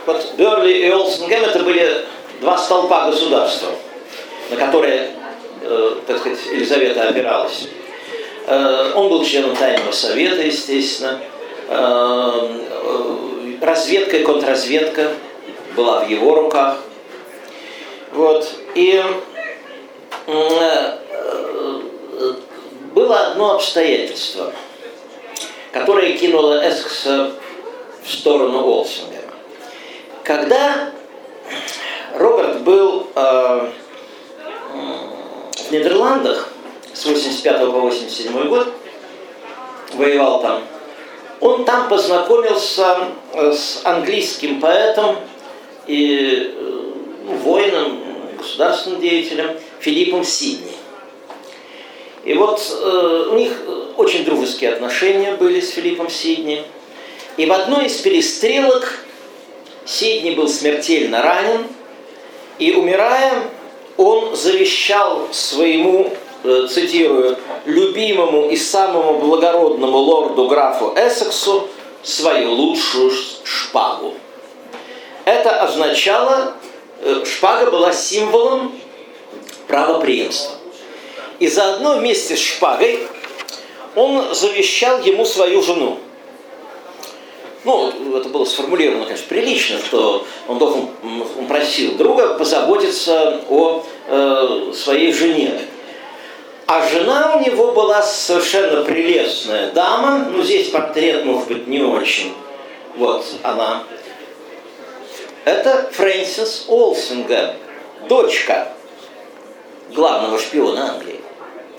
вот 0.06 0.34
Берли 0.38 0.88
и 0.88 0.90
Олсенгем 0.90 1.44
это 1.44 1.60
были 1.60 2.06
два 2.40 2.58
столпа 2.58 3.10
государства, 3.10 3.70
на 4.50 4.56
которые, 4.56 5.12
э, 5.62 5.96
так 6.08 6.20
сказать, 6.20 6.40
Елизавета 6.54 7.10
опиралась. 7.10 7.68
Э, 8.48 8.92
он 8.96 9.10
был 9.10 9.24
членом 9.24 9.56
Тайного 9.56 9.92
Совета, 9.92 10.42
естественно. 10.42 11.20
Э, 11.68 12.62
разведка 13.62 14.18
и 14.18 14.24
контрразведка 14.24 15.12
была 15.76 16.04
в 16.04 16.10
его 16.10 16.36
руках. 16.36 16.78
Вот. 18.12 18.50
И 18.76 19.02
э, 20.28 20.98
было 22.94 23.28
одно 23.28 23.56
обстоятельство, 23.56 24.54
которое 25.72 26.14
кинуло 26.18 26.62
Эскса 26.68 27.32
в 28.04 28.12
сторону 28.12 28.66
Олсинга. 28.66 29.22
Когда 30.24 30.92
Роберт 32.16 32.62
был 32.62 33.08
э, 33.16 33.72
в 34.74 35.72
Нидерландах 35.72 36.51
с 37.02 37.06
85 37.06 37.60
по 37.72 37.80
87 37.80 38.48
год, 38.48 38.68
воевал 39.94 40.40
там, 40.40 40.62
он 41.40 41.66
там 41.66 41.90
познакомился 41.90 43.08
э, 43.34 43.54
с 43.54 43.82
английским 43.84 44.62
поэтом 44.62 45.16
и 45.88 46.54
э, 46.56 46.92
ну, 47.26 47.34
воином, 47.38 48.04
государственным 48.38 49.02
деятелем 49.02 49.50
Филиппом 49.80 50.24
Сидни. 50.24 50.74
И 52.24 52.36
вот 52.36 52.62
э, 52.70 53.28
у 53.32 53.34
них 53.34 53.54
очень 53.98 54.24
дружеские 54.24 54.74
отношения 54.74 55.34
были 55.34 55.60
с 55.60 55.72
Филиппом 55.72 56.08
Сидни. 56.08 56.64
И 57.36 57.48
в 57.48 57.52
одной 57.52 57.88
из 57.88 57.96
перестрелок 57.98 59.00
Сидни 59.86 60.36
был 60.36 60.48
смертельно 60.48 61.24
ранен, 61.24 61.66
и 62.60 62.74
умирая, 62.74 63.50
он 63.98 64.36
завещал 64.36 65.30
своему, 65.32 66.14
цитирую, 66.44 67.38
любимому 67.66 68.50
и 68.50 68.58
самому 68.58 69.20
благородному 69.20 69.98
лорду 69.98 70.48
графу 70.48 70.94
Эссексу 70.96 71.68
свою 72.04 72.52
лучшую 72.52 73.12
шпагу. 73.44 74.14
Это 75.26 75.62
означало, 75.62 76.54
э, 77.02 77.24
шпага 77.26 77.70
была 77.70 77.94
символом 77.94 78.74
правоприемства. 79.68 80.56
И 81.40 81.48
заодно 81.48 81.98
вместе 81.98 82.36
с 82.36 82.40
шпагой 82.40 83.00
он 83.96 84.34
завещал 84.34 85.00
ему 85.02 85.26
свою 85.26 85.62
жену– 85.62 86.00
ну, 87.64 87.92
это 88.18 88.30
было 88.30 88.44
сформулировано, 88.46 89.06
конечно, 89.06 89.28
прилично, 89.30 89.78
что 89.80 90.26
он 90.48 90.58
должен, 90.58 90.88
он 91.38 91.46
просил 91.48 91.96
друга 91.96 92.34
позаботиться 92.34 93.42
о 93.50 93.84
э, 94.08 94.72
своей 94.74 95.14
жене. 95.14 95.62
А 96.74 96.88
жена 96.88 97.36
у 97.36 97.42
него 97.42 97.74
была 97.74 98.02
совершенно 98.02 98.86
прелестная 98.86 99.74
дама, 99.74 100.30
ну 100.32 100.42
здесь 100.42 100.70
портрет, 100.70 101.26
может 101.26 101.50
быть, 101.50 101.68
не 101.68 101.82
очень. 101.82 102.34
Вот 102.96 103.26
она. 103.44 103.84
Это 105.44 105.90
Фрэнсис 105.92 106.68
Олсингем, 106.70 107.56
дочка 108.08 108.70
главного 109.94 110.40
шпиона 110.40 110.92
Англии, 110.92 111.20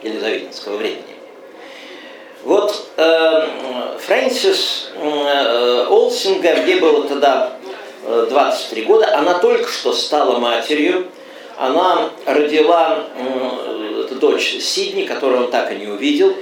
Елизаветинского 0.02 0.76
времени. 0.76 1.16
Вот 2.44 2.88
э, 2.98 3.48
Фрэнсис 3.98 4.90
э, 4.94 5.86
Олсингем, 5.88 6.64
где 6.64 6.76
было 6.76 7.08
тогда 7.08 7.52
23 8.28 8.82
э, 8.82 8.84
года, 8.84 9.16
она 9.16 9.38
только 9.38 9.70
что 9.70 9.94
стала 9.94 10.38
матерью. 10.38 11.06
Она 11.58 12.10
родила 12.26 13.04
э, 13.16 14.14
дочь 14.14 14.58
Сидни, 14.60 15.04
которую 15.04 15.44
он 15.44 15.50
так 15.50 15.72
и 15.72 15.76
не 15.76 15.86
увидел. 15.86 16.34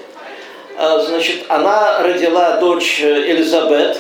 Э, 0.77 1.01
значит, 1.07 1.45
она 1.49 2.03
родила 2.03 2.57
дочь 2.59 3.01
Элизабет, 3.01 3.99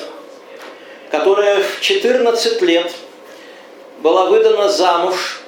которая 1.11 1.62
в 1.62 1.81
14 1.81 2.62
лет 2.62 2.92
была 4.01 4.27
выдана 4.27 4.68
замуж 4.68 5.40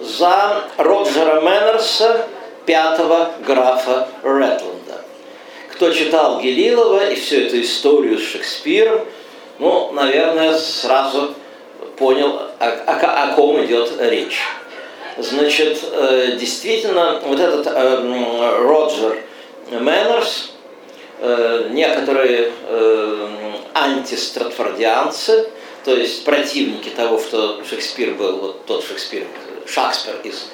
за 0.00 0.64
Роджера 0.76 1.40
Мэннерса, 1.40 2.26
пятого 2.66 3.30
графа 3.46 4.08
Ретленда 4.22 4.78
кто 5.78 5.92
читал 5.92 6.40
Гелилова 6.40 7.08
и 7.08 7.14
всю 7.14 7.36
эту 7.42 7.60
историю 7.60 8.18
с 8.18 8.22
Шекспиром, 8.22 9.02
ну, 9.60 9.92
наверное, 9.92 10.58
сразу 10.58 11.34
понял, 11.96 12.42
о, 12.58 12.66
о, 12.66 13.24
о 13.30 13.32
ком 13.34 13.64
идет 13.64 13.92
речь. 14.00 14.40
Значит, 15.18 15.80
э, 15.82 16.36
действительно, 16.38 17.20
вот 17.24 17.40
этот 17.40 17.66
э, 17.66 18.56
Роджер 18.60 19.18
Мэннерс, 19.68 20.52
э, 21.18 21.68
некоторые 21.70 22.52
антистратфордианцы, 23.74 25.50
то 25.84 25.94
есть 25.94 26.24
противники 26.24 26.90
того, 26.90 27.18
что 27.18 27.64
Шекспир 27.68 28.14
был, 28.14 28.36
вот 28.38 28.64
тот 28.66 28.84
Шекспир, 28.84 29.26
Шекспир 29.66 30.14
из 30.22 30.46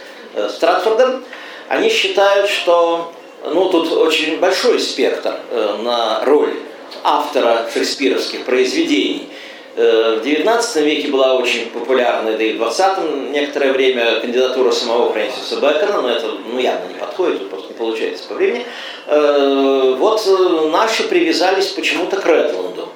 Стратфорда, 0.55 1.21
они 1.69 1.91
считают, 1.91 2.49
что 2.49 3.13
ну, 3.45 3.69
тут 3.69 3.93
очень 3.93 4.39
большой 4.39 4.81
спектр 4.81 5.39
на 5.83 6.25
роль 6.25 6.55
автора 7.03 7.69
шекспировских 7.73 8.45
произведений. 8.45 9.29
Э, 9.77 10.21
в 10.21 10.27
XIX 10.27 10.83
веке 10.83 11.09
была 11.09 11.35
очень 11.35 11.71
популярна, 11.71 12.37
да 12.37 12.43
и 12.43 12.57
в 12.57 12.63
XX 12.63 13.31
некоторое 13.31 13.73
время 13.73 14.21
кандидатура 14.21 14.71
самого 14.71 15.13
Фрэнсиса 15.13 15.57
Бэкона, 15.57 16.03
но 16.03 16.11
это 16.11 16.27
ну, 16.51 16.59
явно 16.59 16.89
не 16.89 16.95
подходит, 16.95 17.41
тут 17.41 17.51
просто 17.51 17.69
не 17.69 17.79
получается 17.79 18.29
по 18.29 18.35
времени. 18.35 18.65
Э, 19.07 19.95
вот 19.99 20.23
наши 20.73 21.05
привязались 21.05 21.69
почему-то 21.69 22.17
к 22.17 22.27
Ретланду. 22.27 22.89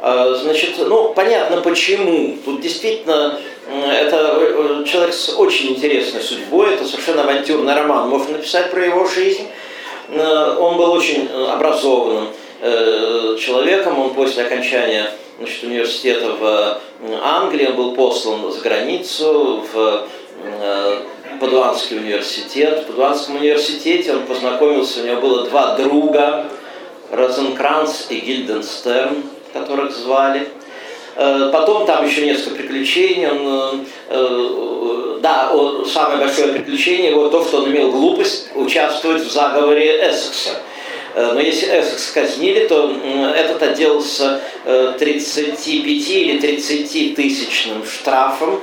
Значит, 0.00 0.74
ну, 0.78 1.12
понятно 1.12 1.60
почему. 1.60 2.38
Тут 2.44 2.60
действительно 2.60 3.40
это 3.68 4.84
человек 4.86 5.12
с 5.12 5.30
очень 5.36 5.70
интересной 5.70 6.20
судьбой, 6.20 6.74
это 6.74 6.84
совершенно 6.84 7.22
авантюрный 7.24 7.74
роман. 7.74 8.08
Можно 8.08 8.36
написать 8.36 8.70
про 8.70 8.84
его 8.84 9.04
жизнь. 9.06 9.48
Э, 10.08 10.56
он 10.58 10.76
был 10.76 10.92
очень 10.92 11.28
э, 11.30 11.46
образованным 11.52 12.28
э, 12.60 13.36
человеком, 13.38 13.98
он 13.98 14.14
после 14.14 14.44
окончания 14.44 15.10
значит, 15.38 15.64
университета 15.64 16.32
в 16.32 16.80
Англии, 17.22 17.66
он 17.66 17.76
был 17.76 17.94
послан 17.94 18.52
за 18.52 18.60
границу, 18.60 19.64
в 19.72 20.04
Падуанский 21.40 21.96
университет. 21.98 22.82
В 22.82 22.86
Падуанском 22.88 23.36
университете 23.36 24.12
он 24.12 24.26
познакомился, 24.26 25.02
у 25.02 25.06
него 25.06 25.20
было 25.20 25.44
два 25.44 25.76
друга, 25.76 26.46
Розенкранц 27.10 28.06
и 28.10 28.18
Гильденстерн, 28.18 29.22
которых 29.52 29.92
звали. 29.92 30.48
Потом 31.14 31.86
там 31.86 32.06
еще 32.06 32.26
несколько 32.26 32.56
приключений. 32.56 33.28
Он 33.28 33.86
да, 35.20 35.52
самое 35.86 36.18
большое 36.18 36.52
приключение 36.52 37.10
его 37.10 37.28
то, 37.28 37.44
что 37.44 37.58
он 37.58 37.70
имел 37.70 37.90
глупость 37.90 38.50
участвовать 38.54 39.22
в 39.22 39.32
заговоре 39.32 39.96
Эссекса. 40.08 40.50
Но 41.14 41.40
если 41.40 41.66
Эссекс 41.66 42.12
казнили, 42.12 42.66
то 42.68 42.94
этот 43.34 43.62
отделался 43.62 44.40
35 44.64 45.86
или 46.10 46.38
30 46.38 47.16
тысячным 47.16 47.84
штрафом, 47.84 48.60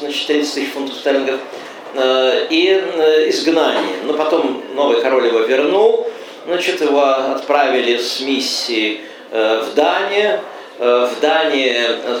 значит, 0.00 0.26
30 0.26 0.54
тысяч 0.54 0.68
фунтов 0.72 0.96
стерлингов, 0.96 1.40
и 2.50 2.82
изгнание. 3.28 3.96
Но 4.04 4.14
потом 4.14 4.62
новый 4.74 5.00
король 5.00 5.28
его 5.28 5.40
вернул, 5.40 6.10
значит, 6.46 6.80
его 6.80 7.02
отправили 7.02 7.96
с 7.96 8.20
миссией 8.20 9.02
в 9.30 9.68
Данию, 9.74 10.40
Э, 10.78 11.08
в 11.08 11.20
Дании, 11.20 11.72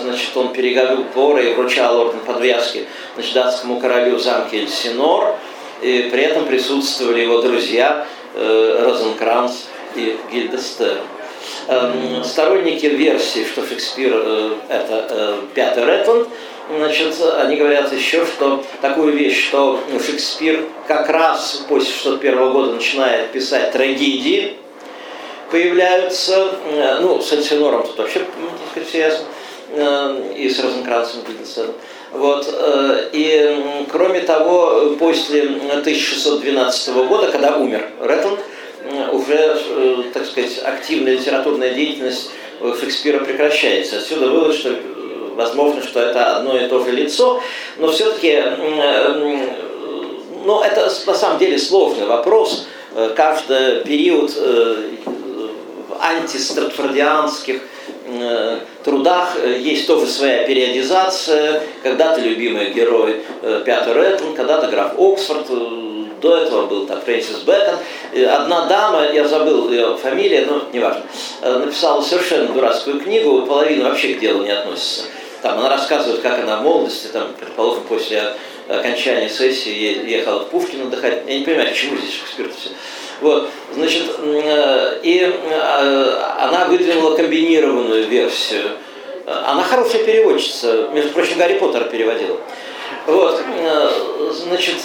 значит, 0.02 0.36
он 0.36 0.52
переговоры 0.52 1.50
и 1.50 1.54
вручал 1.54 2.00
орден 2.00 2.20
подвязки 2.20 2.86
значит, 3.14 3.34
датскому 3.34 3.80
королю 3.80 4.18
замке 4.18 4.60
Эльсинор, 4.60 5.36
и 5.82 6.08
при 6.12 6.22
этом 6.22 6.46
присутствовали 6.46 7.22
его 7.22 7.42
друзья 7.42 8.06
э, 8.06 8.23
Розенкранц 8.34 9.52
и 9.96 10.16
Гильдестерн. 10.32 10.98
Эм, 11.66 12.22
сторонники 12.24 12.86
версии, 12.86 13.44
что 13.44 13.66
Шекспир 13.66 14.12
э, 14.14 14.50
это 14.68 15.36
пятый 15.54 15.82
Ретland, 15.84 16.28
значит, 16.68 17.14
они 17.38 17.56
говорят 17.56 17.92
еще, 17.92 18.26
что 18.26 18.62
такую 18.82 19.14
вещь, 19.14 19.48
что 19.48 19.80
Шекспир 20.04 20.64
как 20.86 21.08
раз 21.08 21.64
после 21.68 21.90
601 21.90 22.52
года 22.52 22.72
начинает 22.74 23.30
писать 23.32 23.72
трагедии, 23.72 24.56
появляются, 25.50 26.54
э, 26.66 26.98
ну, 27.00 27.20
с 27.20 27.32
Эльсинором 27.32 27.86
тут 27.86 27.98
вообще, 27.98 28.20
так 28.74 28.86
все 28.86 28.98
ясно, 28.98 29.26
э, 29.70 30.32
и 30.36 30.48
с 30.50 30.60
Розенкранцем 30.60 31.22
Гильденстерном. 31.26 31.74
Вот. 32.14 32.48
Э, 32.52 33.08
и, 33.12 33.86
кроме 33.90 34.20
того, 34.20 34.96
после 34.98 35.42
1612 35.42 36.94
года, 37.08 37.30
когда 37.30 37.56
умер 37.56 37.88
Реттланд, 38.00 38.40
уже, 39.12 40.04
так 40.12 40.26
сказать, 40.26 40.60
активная 40.62 41.14
литературная 41.14 41.72
деятельность 41.72 42.30
Шекспира 42.78 43.18
прекращается. 43.20 43.96
Отсюда 43.96 44.28
вывод, 44.28 44.54
что 44.54 44.74
возможно, 45.36 45.82
что 45.82 46.00
это 46.00 46.36
одно 46.36 46.58
и 46.58 46.68
то 46.68 46.84
же 46.84 46.92
лицо, 46.92 47.40
но 47.78 47.90
все-таки, 47.90 48.42
ну, 50.44 50.60
это 50.60 50.92
на 51.06 51.14
самом 51.14 51.38
деле 51.38 51.58
сложный 51.58 52.06
вопрос. 52.06 52.66
Каждый 53.16 53.82
период 53.84 54.30
антистратфордианских 56.00 57.56
э, 57.56 57.58
трудах 58.84 59.36
э, 59.36 59.58
есть 59.60 59.86
тоже 59.86 60.06
своя 60.06 60.44
периодизация. 60.44 61.62
Когда-то 61.82 62.20
любимый 62.20 62.70
герой 62.70 63.22
э, 63.42 63.62
Пятый 63.64 63.92
Рэттон, 63.92 64.34
когда-то 64.34 64.68
граф 64.68 64.98
Оксфорд, 64.98 65.48
до 66.20 66.36
этого 66.38 66.66
был 66.66 66.86
так 66.86 67.04
Фрэнсис 67.04 67.40
Бэкон. 67.40 67.76
Одна 68.12 68.66
дама, 68.66 69.06
я 69.12 69.28
забыл 69.28 69.70
ее 69.70 69.96
фамилия, 69.96 70.46
но 70.46 70.62
неважно, 70.72 71.02
написала 71.42 72.00
совершенно 72.00 72.48
дурацкую 72.52 73.00
книгу, 73.00 73.42
половина 73.42 73.90
вообще 73.90 74.14
к 74.14 74.20
делу 74.20 74.42
не 74.42 74.50
относится. 74.50 75.02
Там 75.42 75.58
она 75.58 75.68
рассказывает, 75.68 76.22
как 76.22 76.38
она 76.38 76.56
в 76.56 76.62
молодости, 76.62 77.08
там, 77.08 77.28
предположим, 77.38 77.82
после 77.82 78.32
окончания 78.68 79.28
сессии 79.28 80.08
ехала 80.08 80.40
в 80.40 80.48
Пушкин 80.48 80.86
отдыхать. 80.86 81.22
Я 81.26 81.38
не 81.38 81.44
понимаю, 81.44 81.70
к 81.70 81.74
чему 81.74 81.98
здесь 81.98 82.14
Шекспир 82.14 82.50
все. 82.58 82.70
Вот, 83.20 83.48
значит, 83.72 84.04
э, 84.18 85.00
и 85.02 85.20
э, 85.20 86.22
она 86.38 86.66
выдвинула 86.66 87.16
комбинированную 87.16 88.06
версию. 88.06 88.70
Она 89.26 89.62
хорошая 89.62 90.04
переводчица, 90.04 90.88
между 90.92 91.12
прочим, 91.12 91.38
Гарри 91.38 91.58
Поттер 91.58 91.84
переводила. 91.84 92.38
Вот, 93.06 93.40
э, 93.40 93.90
значит, 94.32 94.76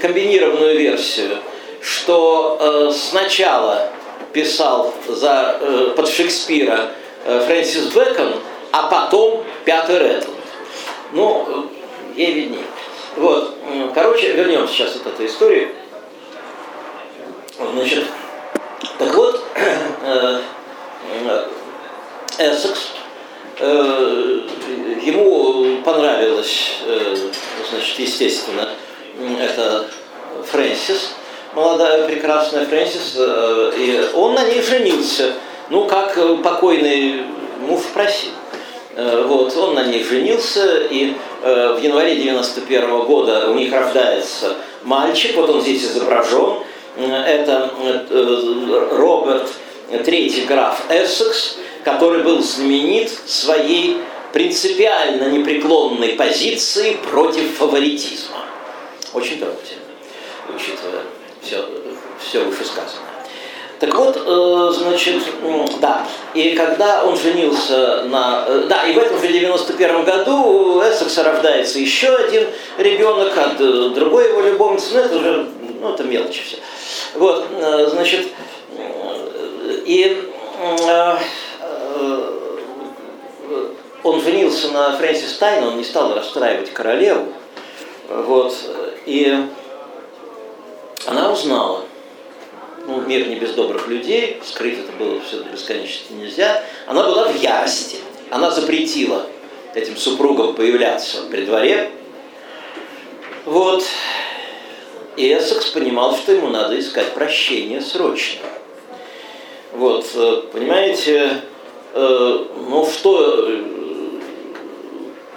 комбинированную 0.00 0.76
версию, 0.76 1.38
что 1.80 2.92
сначала 2.92 3.88
писал 4.32 4.92
за, 5.08 5.92
под 5.96 6.08
Шекспира 6.08 6.90
Фрэнсис 7.24 7.86
Бэкон, 7.86 8.34
а 8.72 8.88
потом 8.88 9.44
Пятый 9.64 9.98
Рэттл. 9.98 10.30
Ну, 11.12 11.66
ей 12.16 12.32
виднее. 12.32 12.64
Вот, 13.16 13.54
короче, 13.94 14.32
вернемся 14.32 14.74
сейчас 14.74 14.96
от 14.96 15.06
этой 15.06 15.26
истории. 15.26 15.68
Значит, 17.60 18.04
так 18.98 19.14
вот, 19.14 19.44
э, 19.54 20.40
э, 21.28 21.44
Эссекс, 22.38 22.92
э, 23.58 24.40
ему 25.02 25.82
понравилось, 25.84 26.78
значит, 27.70 27.98
естественно, 27.98 28.70
это 29.38 29.86
Фрэнсис, 30.50 31.10
молодая 31.54 32.08
прекрасная 32.08 32.64
Фрэнсис, 32.64 33.18
и 33.18 34.08
он 34.14 34.34
на 34.34 34.44
ней 34.44 34.62
женился, 34.62 35.34
ну, 35.68 35.84
как 35.84 36.18
покойный 36.42 37.24
муж 37.60 37.82
просил. 37.92 38.30
Вот, 38.96 39.54
он 39.56 39.74
на 39.74 39.84
ней 39.84 40.02
женился, 40.02 40.78
и 40.90 41.14
в 41.42 41.78
январе 41.80 42.16
91 42.16 43.02
года 43.02 43.50
у 43.50 43.54
них 43.54 43.72
рождается 43.72 44.56
мальчик, 44.82 45.36
вот 45.36 45.50
он 45.50 45.60
здесь 45.60 45.84
изображен, 45.84 46.64
это 47.06 47.70
э, 47.78 48.88
Роберт 48.92 49.48
III 49.90 50.46
граф 50.46 50.82
Эссекс, 50.88 51.56
который 51.84 52.22
был 52.22 52.42
знаменит 52.42 53.10
своей 53.26 53.98
принципиально 54.32 55.30
непреклонной 55.30 56.10
позицией 56.10 56.96
против 57.10 57.56
фаворитизма. 57.56 58.38
Очень 59.12 59.38
трогательно, 59.38 59.82
учитывая 60.54 61.02
все, 61.42 61.64
все 62.20 62.44
вышесказанное. 62.44 63.10
Так 63.80 63.94
вот, 63.94 64.14
э, 64.14 64.72
значит, 64.74 65.22
да, 65.80 66.06
и 66.34 66.50
когда 66.50 67.02
он 67.02 67.16
женился 67.16 68.04
на... 68.04 68.44
Э, 68.46 68.66
да, 68.68 68.84
и 68.84 68.92
в 68.92 68.98
этом 68.98 69.18
же 69.18 69.28
91 69.28 70.04
году 70.04 70.36
у 70.36 70.80
Эссекса 70.82 71.24
рождается 71.24 71.78
еще 71.78 72.14
один 72.14 72.46
ребенок 72.76 73.34
от 73.38 73.56
другой 73.94 74.28
его 74.28 74.42
любовницы, 74.42 74.92
но 74.92 75.00
это 75.00 75.16
уже, 75.16 75.48
ну, 75.80 75.94
это 75.94 76.04
мелочи 76.04 76.42
все. 76.42 76.58
Вот, 77.14 77.46
э, 77.50 77.86
значит, 77.90 78.28
и 79.86 80.30
э, 80.58 81.16
он 84.02 84.20
женился 84.20 84.68
на 84.72 84.96
Фрэнсис 84.96 85.34
Тайн, 85.34 85.64
он 85.64 85.76
не 85.76 85.84
стал 85.84 86.14
расстраивать 86.14 86.72
королеву. 86.72 87.32
Вот, 88.08 88.54
и 89.06 89.46
она 91.06 91.32
узнала, 91.32 91.84
ну, 92.86 93.00
мир 93.02 93.28
не 93.28 93.36
без 93.36 93.52
добрых 93.52 93.88
людей, 93.88 94.40
скрыть 94.44 94.80
это 94.80 94.92
было 94.92 95.20
все 95.20 95.38
до 95.38 95.50
бесконечности 95.50 96.12
нельзя. 96.12 96.62
Она 96.86 97.04
была 97.04 97.28
в 97.28 97.36
ярости. 97.40 97.98
Она 98.30 98.50
запретила 98.50 99.26
этим 99.74 99.96
супругам 99.96 100.54
появляться 100.54 101.22
при 101.30 101.44
дворе. 101.44 101.90
Вот. 103.44 103.84
И 105.20 105.34
Эссекс 105.34 105.66
понимал, 105.66 106.16
что 106.16 106.32
ему 106.32 106.48
надо 106.48 106.80
искать 106.80 107.12
прощение 107.12 107.82
срочно. 107.82 108.40
Вот, 109.72 110.06
э, 110.14 110.42
понимаете, 110.50 111.42
э, 111.92 112.44
ну 112.70 112.88
что, 112.90 113.44
э, 113.46 113.62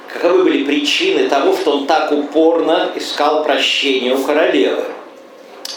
каковы 0.07 0.43
были 0.45 0.63
причины 0.63 1.27
того, 1.27 1.53
что 1.57 1.71
он 1.71 1.86
так 1.86 2.13
упорно 2.13 2.93
искал 2.95 3.43
прощения 3.43 4.15
у 4.15 4.23
королевы? 4.23 4.86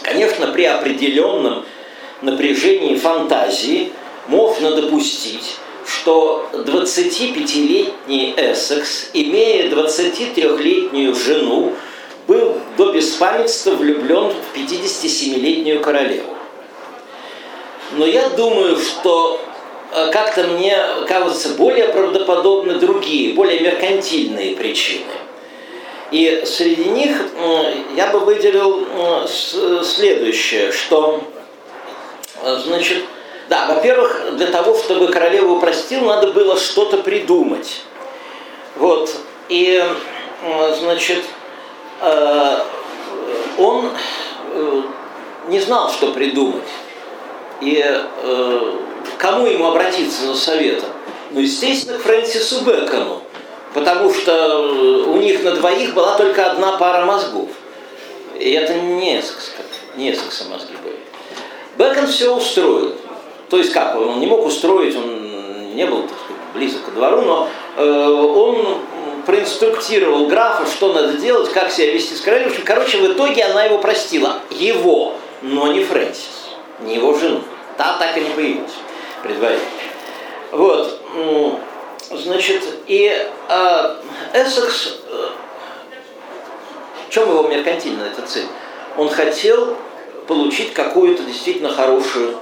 Конечно, 0.02 0.52
при 0.52 0.66
определенном 0.66 1.64
напряжении 2.22 2.94
фантазии 2.94 3.90
можно 4.28 4.70
допустить, 4.70 5.56
что 5.84 6.48
25-летний 6.52 8.34
Эссекс, 8.36 9.10
имея 9.14 9.68
23-летнюю 9.68 11.12
жену, 11.12 11.72
был 12.28 12.54
до 12.76 12.92
беспамятства 12.92 13.72
влюблен 13.72 14.32
в 14.32 14.56
57-летнюю 14.56 15.80
королеву. 15.80 16.34
Но 17.92 18.04
я 18.04 18.28
думаю, 18.30 18.76
что 18.76 19.40
э, 19.92 20.10
как-то 20.10 20.44
мне 20.44 20.76
кажутся 21.08 21.50
более 21.50 21.88
правдоподобны 21.88 22.74
другие, 22.74 23.34
более 23.34 23.60
меркантильные 23.60 24.56
причины. 24.56 25.04
И 26.10 26.44
среди 26.46 26.84
них 26.84 27.16
я 27.96 28.08
бы 28.08 28.20
выделил 28.20 28.86
следующее, 29.26 30.70
что, 30.72 31.24
э, 32.42 32.56
значит, 32.64 33.04
да, 33.48 33.66
во-первых, 33.74 34.36
для 34.36 34.48
того, 34.48 34.76
чтобы 34.76 35.08
королеву 35.08 35.60
простил, 35.60 36.02
надо 36.02 36.28
было 36.28 36.58
что-то 36.58 36.98
придумать. 36.98 37.82
Вот, 38.74 39.10
и, 39.48 39.82
значит, 40.80 41.22
он 43.58 43.90
э, 44.52 44.82
не 45.48 45.60
знал, 45.60 45.90
что 45.90 46.12
придумать. 46.12 46.62
И 47.60 47.82
э, 47.82 48.72
кому 49.18 49.46
ему 49.46 49.66
обратиться 49.68 50.26
за 50.26 50.34
советом? 50.34 50.90
Ну, 51.30 51.40
естественно, 51.40 51.98
к 51.98 52.02
Фрэнсису 52.02 52.62
Бэкону, 52.62 53.22
потому 53.74 54.12
что 54.12 55.04
у 55.08 55.16
них 55.16 55.42
на 55.42 55.52
двоих 55.52 55.94
была 55.94 56.16
только 56.16 56.50
одна 56.50 56.76
пара 56.76 57.04
мозгов. 57.04 57.48
И 58.38 58.50
это 58.50 58.74
не 58.74 59.18
Эссекс, 59.18 59.52
не 59.96 60.12
Эссекса 60.12 60.44
мозги 60.50 60.74
были. 60.82 60.98
Бекон 61.78 62.06
все 62.06 62.34
устроил. 62.34 62.94
То 63.48 63.58
есть 63.58 63.72
как, 63.72 63.96
он 63.96 64.20
не 64.20 64.26
мог 64.26 64.44
устроить, 64.44 64.94
он 64.96 65.74
не 65.74 65.86
был 65.86 66.02
так 66.02 66.18
сказать, 66.18 66.42
близок 66.54 66.84
к 66.86 66.94
двору, 66.94 67.22
но 67.22 67.48
э, 67.76 68.08
он 68.08 68.78
проинструктировал 69.26 70.28
графа, 70.28 70.64
что 70.66 70.92
надо 70.92 71.14
делать, 71.14 71.52
как 71.52 71.70
себя 71.70 71.92
вести 71.92 72.14
с 72.14 72.20
общем, 72.20 72.62
короче, 72.64 72.98
в 72.98 73.12
итоге 73.12 73.44
она 73.44 73.64
его 73.64 73.78
простила. 73.78 74.40
Его, 74.50 75.14
но 75.42 75.72
не 75.72 75.84
Фрэнсис, 75.84 76.48
не 76.80 76.94
его 76.94 77.12
жену. 77.18 77.42
Та 77.76 77.98
так 77.98 78.16
и 78.16 78.20
не 78.20 78.30
появилась 78.30 78.72
предварительно. 79.22 79.70
Вот. 80.52 81.00
Значит, 82.10 82.62
и 82.86 83.28
э, 83.48 83.96
Эссекс, 84.32 84.98
в 87.08 87.10
чем 87.10 87.28
его 87.28 87.42
меркантильная 87.48 88.10
эта 88.10 88.22
цель? 88.22 88.46
Он 88.96 89.08
хотел 89.08 89.76
получить 90.28 90.72
какую-то 90.72 91.22
действительно 91.24 91.68
хорошую, 91.68 92.38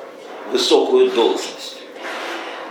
высокую 0.53 1.11
должность. 1.11 1.79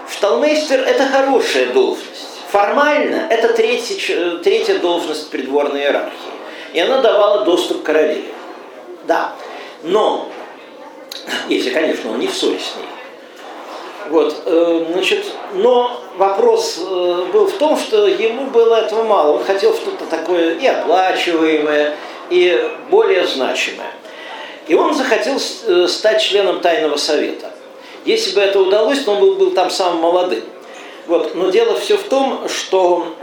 Шталмейстер– 0.10 0.80
это 0.88 1.08
хорошая 1.08 1.68
должность. 1.68 2.33
Формально 2.54 3.26
это 3.32 3.52
третья, 3.52 4.38
третья 4.44 4.78
должность 4.78 5.32
придворной 5.32 5.82
иерархии. 5.82 6.14
И 6.74 6.80
она 6.80 7.02
давала 7.02 7.46
доступ 7.46 7.82
к 7.82 7.86
королеве. 7.88 8.26
Да. 9.08 9.34
Но, 9.82 10.30
если, 11.50 11.72
конечно, 11.72 12.12
он 12.12 12.20
не 12.20 12.28
в 12.28 12.36
ссоре 12.36 12.60
с 12.60 12.76
ней. 12.76 12.86
Вот, 14.12 14.44
э, 14.46 14.86
значит, 14.92 15.26
но 15.56 16.00
вопрос 16.18 16.78
э, 16.78 17.26
был 17.34 17.48
в 17.48 17.54
том, 17.54 17.76
что 17.76 18.06
ему 18.06 18.46
было 18.52 18.76
этого 18.76 19.02
мало. 19.02 19.38
Он 19.38 19.44
хотел 19.44 19.74
что-то 19.74 20.06
такое 20.06 20.54
и 20.54 20.68
оплачиваемое, 20.68 21.96
и 22.30 22.72
более 22.92 23.26
значимое. 23.26 23.94
И 24.68 24.76
он 24.76 24.94
захотел 24.94 25.40
э, 25.40 25.88
стать 25.88 26.22
членом 26.22 26.60
тайного 26.60 26.98
совета. 26.98 27.50
Если 28.06 28.36
бы 28.36 28.42
это 28.42 28.60
удалось, 28.60 29.00
то 29.00 29.14
он 29.14 29.22
был, 29.22 29.36
был 29.38 29.52
там 29.52 29.72
самым 29.72 30.02
молодым. 30.02 30.44
Вот. 31.08 31.36
Но 31.36 31.50
дело 31.50 31.78
все 31.80 31.98
в 31.98 32.04
том, 32.04 32.48
что 32.48 33.16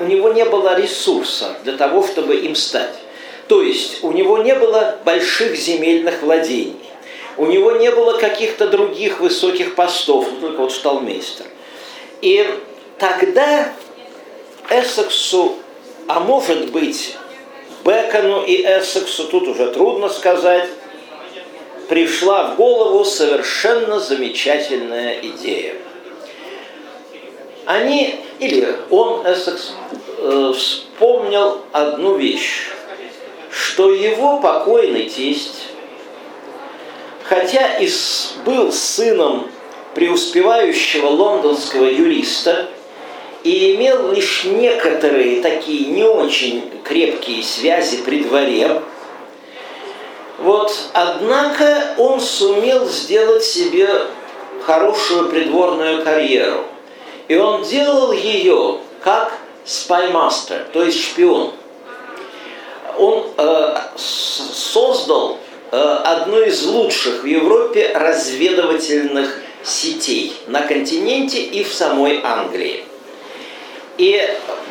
у 0.00 0.04
него 0.04 0.32
не 0.32 0.44
было 0.44 0.78
ресурса 0.78 1.56
для 1.64 1.76
того, 1.76 2.06
чтобы 2.06 2.36
им 2.36 2.54
стать. 2.54 2.94
То 3.48 3.62
есть 3.62 4.02
у 4.04 4.12
него 4.12 4.38
не 4.38 4.54
было 4.54 4.98
больших 5.04 5.56
земельных 5.56 6.22
владений. 6.22 6.76
У 7.36 7.46
него 7.46 7.72
не 7.72 7.90
было 7.90 8.18
каких-то 8.18 8.68
других 8.68 9.20
высоких 9.20 9.74
постов, 9.74 10.26
ну, 10.30 10.48
только 10.48 10.60
вот 10.62 10.72
шталмейстер. 10.72 11.46
И 12.20 12.46
тогда 12.98 13.72
Эссексу, 14.68 15.56
а 16.06 16.20
может 16.20 16.70
быть 16.70 17.16
Бекону 17.84 18.42
и 18.42 18.62
Эссексу, 18.62 19.24
тут 19.28 19.48
уже 19.48 19.70
трудно 19.72 20.08
сказать, 20.08 20.68
пришла 21.88 22.48
в 22.48 22.56
голову 22.56 23.04
совершенно 23.04 23.98
замечательная 23.98 25.18
идея. 25.20 25.74
Они, 27.64 28.20
или 28.38 28.76
он, 28.90 29.22
Эссекс, 29.24 29.72
э, 30.18 30.52
вспомнил 30.56 31.60
одну 31.72 32.16
вещь, 32.16 32.68
что 33.50 33.92
его 33.92 34.38
покойный 34.40 35.08
тесть 35.08 35.72
хотя 37.32 37.78
и 37.78 37.88
был 38.44 38.70
сыном 38.72 39.50
преуспевающего 39.94 41.06
лондонского 41.06 41.86
юриста 41.86 42.68
и 43.42 43.74
имел 43.74 44.12
лишь 44.12 44.44
некоторые 44.44 45.40
такие 45.40 45.86
не 45.86 46.04
очень 46.04 46.70
крепкие 46.84 47.42
связи 47.42 47.98
при 48.02 48.22
дворе, 48.22 48.82
вот, 50.38 50.74
однако 50.92 51.94
он 51.96 52.20
сумел 52.20 52.86
сделать 52.86 53.44
себе 53.44 53.88
хорошую 54.64 55.30
придворную 55.30 56.04
карьеру. 56.04 56.64
И 57.28 57.36
он 57.36 57.62
делал 57.62 58.12
ее 58.12 58.78
как 59.02 59.38
спаймастер, 59.64 60.66
то 60.72 60.82
есть 60.82 61.02
шпион. 61.02 61.52
Он 62.98 63.26
э, 63.36 63.76
создал 63.96 65.38
Э, 65.74 66.00
одной 66.04 66.48
из 66.48 66.66
лучших 66.66 67.22
в 67.22 67.26
Европе 67.26 67.92
разведывательных 67.94 69.38
сетей 69.64 70.36
на 70.46 70.60
континенте 70.60 71.40
и 71.40 71.64
в 71.64 71.72
самой 71.72 72.20
Англии. 72.22 72.84
И 73.96 74.22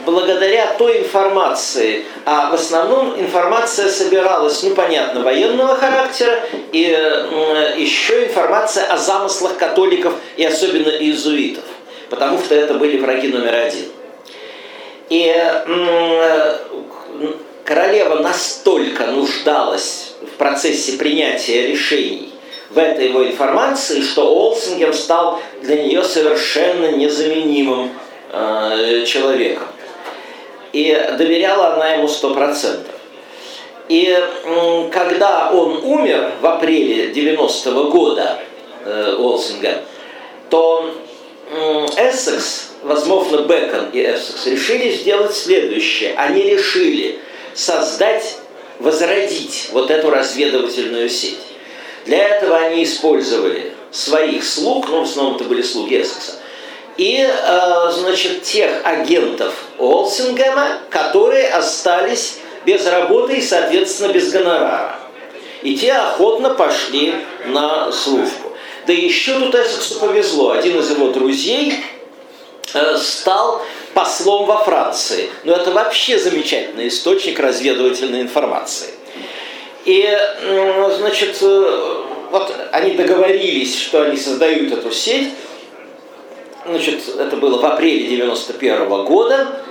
благодаря 0.06 0.76
той 0.78 1.00
информации, 1.00 2.06
а 2.24 2.52
в 2.52 2.54
основном 2.54 3.20
информация 3.20 3.90
собиралась, 3.90 4.62
ну 4.62 4.76
понятно, 4.76 5.22
военного 5.22 5.74
характера, 5.74 6.44
и 6.72 6.96
э, 6.96 7.74
еще 7.80 8.28
информация 8.28 8.86
о 8.86 8.98
замыслах 8.98 9.58
католиков 9.58 10.14
и 10.38 10.46
особенно 10.46 10.90
иезуитов, 10.90 11.64
потому 12.12 12.38
что 12.38 12.54
это 12.54 12.76
были 12.76 13.00
враги 13.00 13.30
номер 13.30 13.56
один. 13.56 13.86
И 15.10 15.34
королева 17.64 18.20
настолько 18.20 19.08
нуждалась 19.08 20.14
в 20.22 20.38
процессе 20.38 20.98
принятия 20.98 21.68
решений 21.68 22.32
в 22.70 22.78
этой 22.78 23.08
его 23.08 23.26
информации, 23.26 24.02
что 24.02 24.34
Олсингем 24.34 24.94
стал 24.94 25.40
для 25.62 25.84
нее 25.84 26.04
совершенно 26.04 26.92
незаменимым 26.92 27.92
э, 28.32 29.04
человеком. 29.06 29.68
И 30.72 30.98
доверяла 31.18 31.76
она 31.76 31.90
ему 31.94 32.08
сто 32.08 32.34
процентов. 32.34 32.94
И 33.90 34.08
э, 34.08 34.90
когда 34.92 35.52
он 35.52 35.84
умер 35.84 36.32
в 36.40 36.46
апреле 36.46 37.12
90-го 37.12 37.90
года, 37.90 38.40
э, 38.86 39.16
Олсинга, 39.20 39.80
то 40.50 40.94
Эссекс, 41.52 42.70
возможно, 42.82 43.42
Бекон 43.42 43.90
и 43.92 44.02
Эссекс 44.02 44.46
решили 44.46 44.92
сделать 44.92 45.36
следующее. 45.36 46.14
Они 46.16 46.44
решили 46.44 47.20
создать 47.54 48.38
возродить 48.80 49.70
вот 49.72 49.92
эту 49.92 50.10
разведывательную 50.10 51.10
сеть. 51.10 51.38
Для 52.06 52.30
этого 52.30 52.58
они 52.58 52.84
использовали 52.84 53.74
своих 53.92 54.44
слуг, 54.44 54.88
ну, 54.90 55.02
в 55.02 55.04
основном 55.04 55.36
это 55.36 55.44
были 55.44 55.62
слуги 55.62 56.02
Эссекса, 56.02 56.34
и, 56.98 57.20
э, 57.20 57.92
значит, 57.92 58.44
тех 58.44 58.82
агентов 58.84 59.54
Олсингема, 59.78 60.80
которые 60.90 61.50
остались 61.50 62.40
без 62.66 62.86
работы 62.88 63.36
и, 63.36 63.42
соответственно, 63.42 64.14
без 64.14 64.32
гонорара. 64.32 65.00
И 65.62 65.76
те 65.76 65.94
охотно 65.94 66.52
пошли 66.52 67.14
на 67.46 67.92
службу. 67.92 68.41
Да 68.88 68.94
еще 68.94 69.40
тут 69.40 69.54
Эссексу 69.56 70.00
повезло. 70.00 70.52
Один 70.52 70.80
из 70.80 70.90
его 70.90 71.10
друзей 71.10 71.76
э, 72.74 72.98
стал 72.98 73.62
послом 73.94 74.46
во 74.46 74.58
Франции. 74.64 75.30
Но 75.44 75.54
это 75.54 75.72
вообще 75.72 76.18
замечательный 76.18 76.88
источник 76.88 77.40
разведывательной 77.40 78.22
информации. 78.22 78.90
И, 79.86 80.08
значит, 80.98 81.38
э, 81.42 82.04
вот 82.32 82.54
они 82.72 82.92
договорились, 82.96 83.80
что 83.80 84.04
они 84.04 84.18
создают 84.18 84.72
эту 84.72 84.92
сеть. 84.92 85.30
Значит, 86.66 87.02
это 87.20 87.36
было 87.38 87.60
в 87.60 87.66
апреле 87.66 88.08
91 88.08 88.84
-го 88.84 89.04
года. 89.06 89.62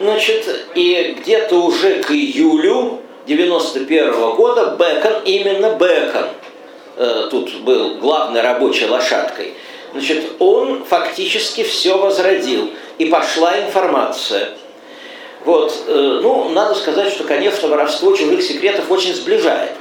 Значит, 0.00 0.68
и 0.74 1.16
где-то 1.20 1.56
уже 1.56 2.02
к 2.02 2.10
июлю 2.10 3.00
91 3.26 4.10
-го 4.10 4.34
года 4.34 4.76
Бекон, 4.78 5.22
именно 5.24 5.76
Бекон, 5.76 6.28
э, 6.98 7.28
тут 7.30 7.60
был 7.60 7.94
главной 7.94 8.42
рабочей 8.42 8.86
лошадкой, 8.86 9.54
значит, 9.92 10.32
он 10.38 10.84
фактически 10.84 11.62
все 11.62 11.96
возродил 11.96 12.70
и 12.98 13.06
пошла 13.06 13.58
информация. 13.58 14.50
Вот, 15.44 15.72
э, 15.86 16.20
ну, 16.22 16.50
надо 16.50 16.74
сказать, 16.74 17.10
что, 17.12 17.24
конечно, 17.24 17.68
воровство 17.68 18.14
чужих 18.14 18.42
секретов 18.42 18.90
очень 18.90 19.14
сближает. 19.14 19.72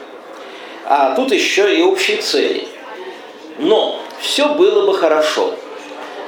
А 0.86 1.16
тут 1.16 1.32
еще 1.34 1.76
и 1.78 1.82
общие 1.82 2.18
цели. 2.18 2.68
Но 3.58 4.00
все 4.22 4.54
было 4.54 4.86
бы 4.86 4.98
хорошо. 4.98 5.54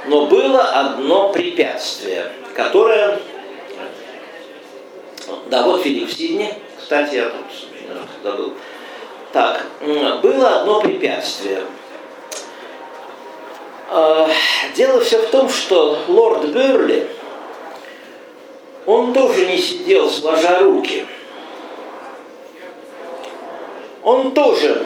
Но 0.08 0.26
было 0.26 0.62
одно 0.64 1.30
препятствие, 1.30 2.32
которое... 2.56 3.20
Да, 5.50 5.64
вот 5.64 5.82
Филипп 5.84 6.12
Сидни, 6.12 6.54
кстати, 6.78 7.16
я 7.16 7.30
тут 7.30 7.46
забыл. 8.24 8.54
Так, 9.32 9.66
было 10.22 10.62
одно 10.62 10.82
препятствие– 10.82 11.64
Э, 13.92 14.28
дело 14.76 15.02
все 15.02 15.18
в 15.18 15.30
том, 15.30 15.50
что 15.50 15.98
лорд 16.08 16.46
Берли, 16.50 17.08
он 18.86 19.14
тоже 19.14 19.48
не 19.48 19.58
сидел 19.58 20.10
сложа 20.10 20.60
руки. 20.60 21.06
Он 24.04 24.32
тоже 24.32 24.86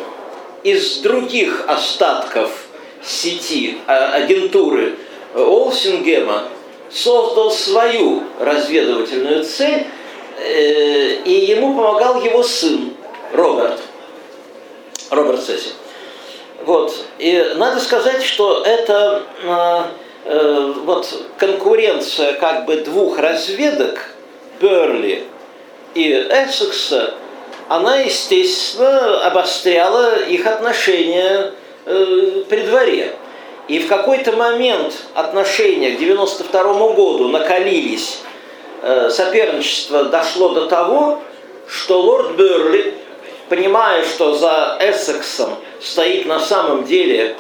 из 0.64 1.00
других 1.00 1.66
остатков 1.68 2.50
сети, 3.04 3.78
а, 3.86 4.14
агентуры 4.14 4.96
Олсингема 5.36 6.46
создал 6.89 7.52
свою 7.52 8.24
разведывательную 8.39 9.44
цель, 9.44 9.86
э, 10.39 11.16
и 11.26 11.46
ему 11.46 11.76
помогал 11.76 12.22
его 12.24 12.41
сын 12.41 12.94
Роберт, 13.34 13.82
Роберт 15.10 15.43
Сесси. 15.43 15.70
Вот. 16.66 16.93
И 17.20 17.54
надо 17.56 17.80
сказать, 17.80 18.24
что 18.24 18.64
это 18.64 19.24
э, 19.43 19.82
э, 20.26 20.74
вот 20.86 21.24
конкуренция 21.38 22.34
как 22.34 22.66
бы 22.66 22.78
двух 22.78 23.18
разведок, 23.18 24.10
Берли 24.62 25.24
и 25.93 26.12
Эссекса, 26.12 27.16
она, 27.70 27.97
естественно, 27.97 29.26
обостряла 29.26 30.22
их 30.24 30.45
отношения 30.45 31.51
э, 31.86 32.43
при 32.49 32.62
дворе. 32.62 33.16
И 33.68 33.80
в 33.80 33.88
какой-то 33.88 34.34
момент 34.34 34.93
отношения 35.14 35.91
к 35.91 35.99
92 35.99 36.64
году 36.93 37.30
накалились, 37.30 38.20
э, 38.82 39.10
соперничество 39.10 40.06
дошло 40.06 40.49
до 40.49 40.68
того, 40.68 41.22
что 41.68 42.01
лорд 42.01 42.36
Берли, 42.36 42.93
понимая, 43.54 44.04
что 44.04 44.34
за 44.34 44.78
Эссексом 44.80 45.58
стоит 45.80 46.26
на 46.26 46.39
самом 46.39 46.86
деле 46.86 47.36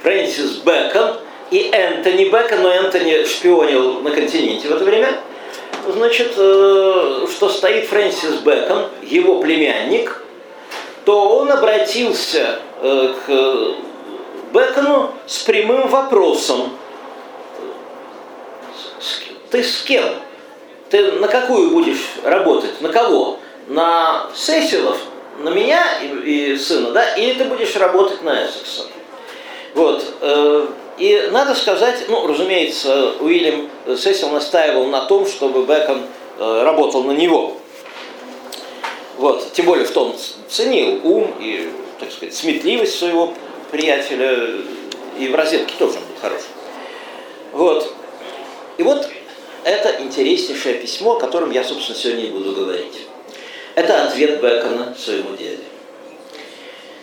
Фрэнсис 0.00 0.58
Бэкон 0.58 1.16
и 1.50 1.70
Энтони 1.72 2.28
Бэкон, 2.28 2.62
но 2.62 2.70
Энтони 2.70 3.24
шпионил 3.24 4.00
на 4.00 4.12
континенте 4.12 4.68
в 4.68 4.76
это 4.76 4.84
время, 4.84 5.18
значит, 5.88 6.34
э, 6.36 7.26
что 7.28 7.48
стоит 7.48 7.88
Фрэнсис 7.88 8.34
Бэкон, 8.44 8.84
его 9.02 9.40
племянник, 9.40 10.22
то 11.04 11.36
он 11.36 11.50
обратился 11.50 12.60
э, 12.80 13.14
к 13.26 14.54
Бекону 14.54 15.14
с 15.26 15.40
прямым 15.40 15.88
вопросом. 15.88 16.76
Ты 19.50 19.64
с 19.64 19.82
кем? 19.82 20.04
Ты 20.90 21.10
на 21.12 21.26
какую 21.26 21.70
будешь 21.70 22.06
работать? 22.22 22.80
На 22.80 22.90
кого? 22.90 23.40
На 23.66 24.26
Сесилов? 24.32 24.98
На 25.38 25.50
меня 25.50 26.00
и, 26.00 26.52
и 26.52 26.56
сына, 26.56 26.92
да? 26.92 27.14
Или 27.14 27.34
ты 27.34 27.44
будешь 27.44 27.74
работать 27.76 28.22
на 28.22 28.46
Эссекса? 28.46 28.86
Вот. 29.74 30.04
Э, 30.20 30.66
и 30.98 31.28
надо 31.30 31.54
сказать, 31.54 32.06
ну, 32.08 32.26
разумеется, 32.26 33.12
Уильям 33.20 33.68
Сесил 33.96 34.30
настаивал 34.30 34.86
на 34.86 35.04
том, 35.04 35.26
чтобы 35.26 35.64
Бекон 35.66 36.02
э, 36.38 36.62
работал 36.62 37.04
на 37.04 37.12
него. 37.12 37.58
Вот. 39.18 39.52
Тем 39.52 39.66
более, 39.66 39.86
что 39.86 40.06
он 40.06 40.14
ценил 40.48 41.00
ум 41.04 41.34
и, 41.38 41.70
так 42.00 42.10
сказать, 42.10 42.34
сметливость 42.34 42.98
своего 42.98 43.34
приятеля, 43.70 44.50
и 45.18 45.28
в 45.28 45.34
розетке 45.34 45.74
тоже 45.78 45.98
он 45.98 46.04
был 46.04 46.20
хороший. 46.20 46.48
Вот. 47.52 47.92
И 48.78 48.82
вот 48.82 49.08
это 49.64 50.02
интереснейшее 50.02 50.76
письмо, 50.76 51.16
о 51.16 51.20
котором 51.20 51.50
я, 51.50 51.64
собственно, 51.64 51.98
сегодня 51.98 52.24
и 52.24 52.30
буду 52.30 52.52
говорить. 52.52 53.05
Это 53.76 54.06
ответ 54.06 54.40
Бекона 54.40 54.96
своему 54.98 55.36
дяде. 55.36 55.62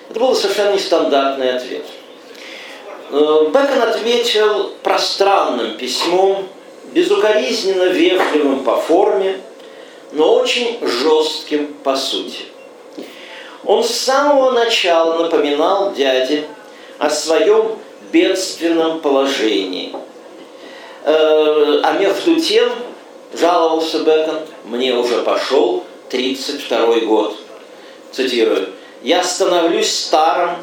Это 0.09 0.19
был 0.19 0.35
совершенно 0.35 0.73
нестандартный 0.73 1.55
ответ. 1.55 1.85
Э, 3.11 3.45
Бекон 3.45 3.83
ответил 3.83 4.71
пространным 4.81 5.77
письмом, 5.77 6.47
безукоризненно 6.91 7.83
вежливым 7.83 8.63
по 8.63 8.77
форме, 8.77 9.39
но 10.13 10.33
очень 10.33 10.79
жестким 10.81 11.75
по 11.83 11.95
сути. 11.95 12.45
Он 13.63 13.83
с 13.83 13.91
самого 13.91 14.49
начала 14.49 15.21
напоминал 15.21 15.93
дяде 15.93 16.45
о 16.97 17.11
своем 17.11 17.77
бедственном 18.11 18.99
положении. 18.99 19.95
Э, 21.03 21.81
а 21.83 21.99
между 21.99 22.41
тем, 22.41 22.71
жаловался 23.31 23.99
Бекон, 23.99 24.39
мне 24.63 24.95
уже 24.95 25.21
пошел 25.21 25.83
32 26.13 26.99
год. 27.07 27.35
Цитирую. 28.11 28.69
«Я 29.01 29.23
становлюсь 29.23 29.91
старым, 29.91 30.57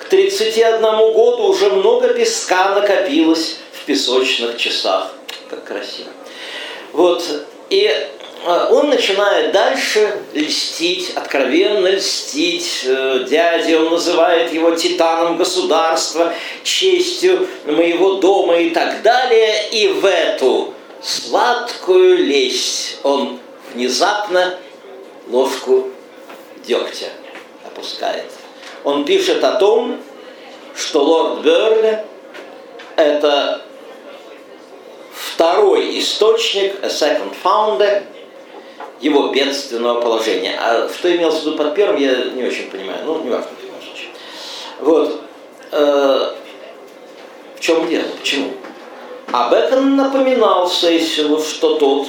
к 0.00 0.08
31 0.08 0.80
году 0.80 1.44
уже 1.44 1.70
много 1.70 2.08
песка 2.08 2.74
накопилось 2.74 3.58
в 3.72 3.84
песочных 3.84 4.56
часах». 4.56 5.12
Как 5.48 5.64
красиво. 5.64 6.08
Вот. 6.92 7.22
И 7.70 7.88
а, 8.44 8.68
он 8.72 8.90
начинает 8.90 9.52
дальше 9.52 10.12
льстить, 10.34 11.12
откровенно 11.14 11.86
льстить 11.86 12.82
э, 12.84 13.26
дяде, 13.30 13.78
он 13.78 13.90
называет 13.90 14.52
его 14.52 14.72
титаном 14.72 15.36
государства, 15.36 16.34
честью 16.64 17.46
моего 17.64 18.14
дома 18.14 18.58
и 18.58 18.70
так 18.70 19.02
далее. 19.02 19.68
И 19.70 19.86
в 19.86 20.04
эту 20.04 20.74
сладкую 21.00 22.24
лесть 22.24 22.98
он 23.04 23.38
внезапно 23.72 24.58
ложку 25.28 25.90
дегтя 26.66 27.08
опускает. 27.64 28.30
Он 28.84 29.04
пишет 29.04 29.42
о 29.44 29.52
том, 29.52 30.00
что 30.74 31.02
лорд 31.02 31.40
Берли– 31.42 31.98
это 32.96 33.62
второй 35.12 35.98
источник, 35.98 36.82
a 36.82 36.88
second 36.88 37.34
founder– 37.42 38.04
его 39.00 39.28
бедственного 39.28 40.00
положения. 40.00 40.58
А 40.58 40.88
что 40.88 41.14
имелось 41.14 41.40
в 41.40 41.46
виду 41.46 41.56
под 41.56 41.74
первым, 41.74 42.00
я 42.00 42.14
не 42.34 42.44
очень 42.44 42.70
понимаю. 42.70 42.98
Ну, 43.04 43.22
не 43.22 43.30
важно, 43.30 43.50
в. 43.60 44.10
Вот. 44.80 45.20
Э, 45.72 46.32
в 47.56 47.60
чем 47.60 47.88
дело? 47.88 48.04
Почему? 48.18 48.52
А 49.32 49.50
Бекон 49.50 49.96
напоминал 49.96 50.68
Сейсилу, 50.68 51.40
что 51.40 51.76
тот, 51.76 52.06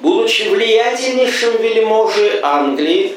будучи 0.00 0.48
влиятельнейшим 0.48 1.56
вельможей 1.58 2.40
Англии, 2.42 3.16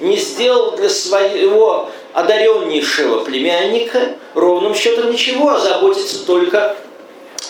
не 0.00 0.16
сделал 0.16 0.76
для 0.76 0.88
своего 0.88 1.90
одареннейшего 2.12 3.24
племянника 3.24 4.16
ровным 4.34 4.74
счетом 4.74 5.10
ничего, 5.10 5.50
а 5.50 5.58
заботится 5.58 6.24
только 6.24 6.76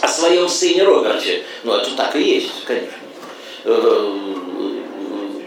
о 0.00 0.08
своем 0.08 0.48
сыне 0.48 0.84
Роберте. 0.84 1.42
Ну, 1.64 1.74
это 1.74 1.90
так 1.96 2.16
и 2.16 2.22
есть, 2.22 2.64
конечно 2.64 2.92
э, 3.64 4.14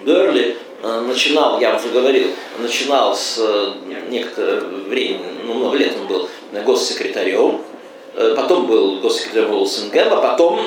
Берли 0.06 0.58
э, 0.82 1.02
начинал, 1.02 1.60
я 1.60 1.76
уже 1.76 1.90
говорил, 1.90 2.28
начинал 2.60 3.16
с 3.16 3.38
э, 3.40 3.74
некоторого 4.10 4.66
времени, 4.88 5.42
ну, 5.46 5.54
много 5.56 5.78
лет 5.78 5.94
он 6.00 6.08
был 6.08 6.30
госсекретарем, 6.66 7.62
э, 7.62 7.71
потом 8.14 8.68
был 8.68 9.00
госсекретарем 9.00 9.54
Уолсингема, 9.54 10.18
а 10.18 10.32
потом, 10.32 10.60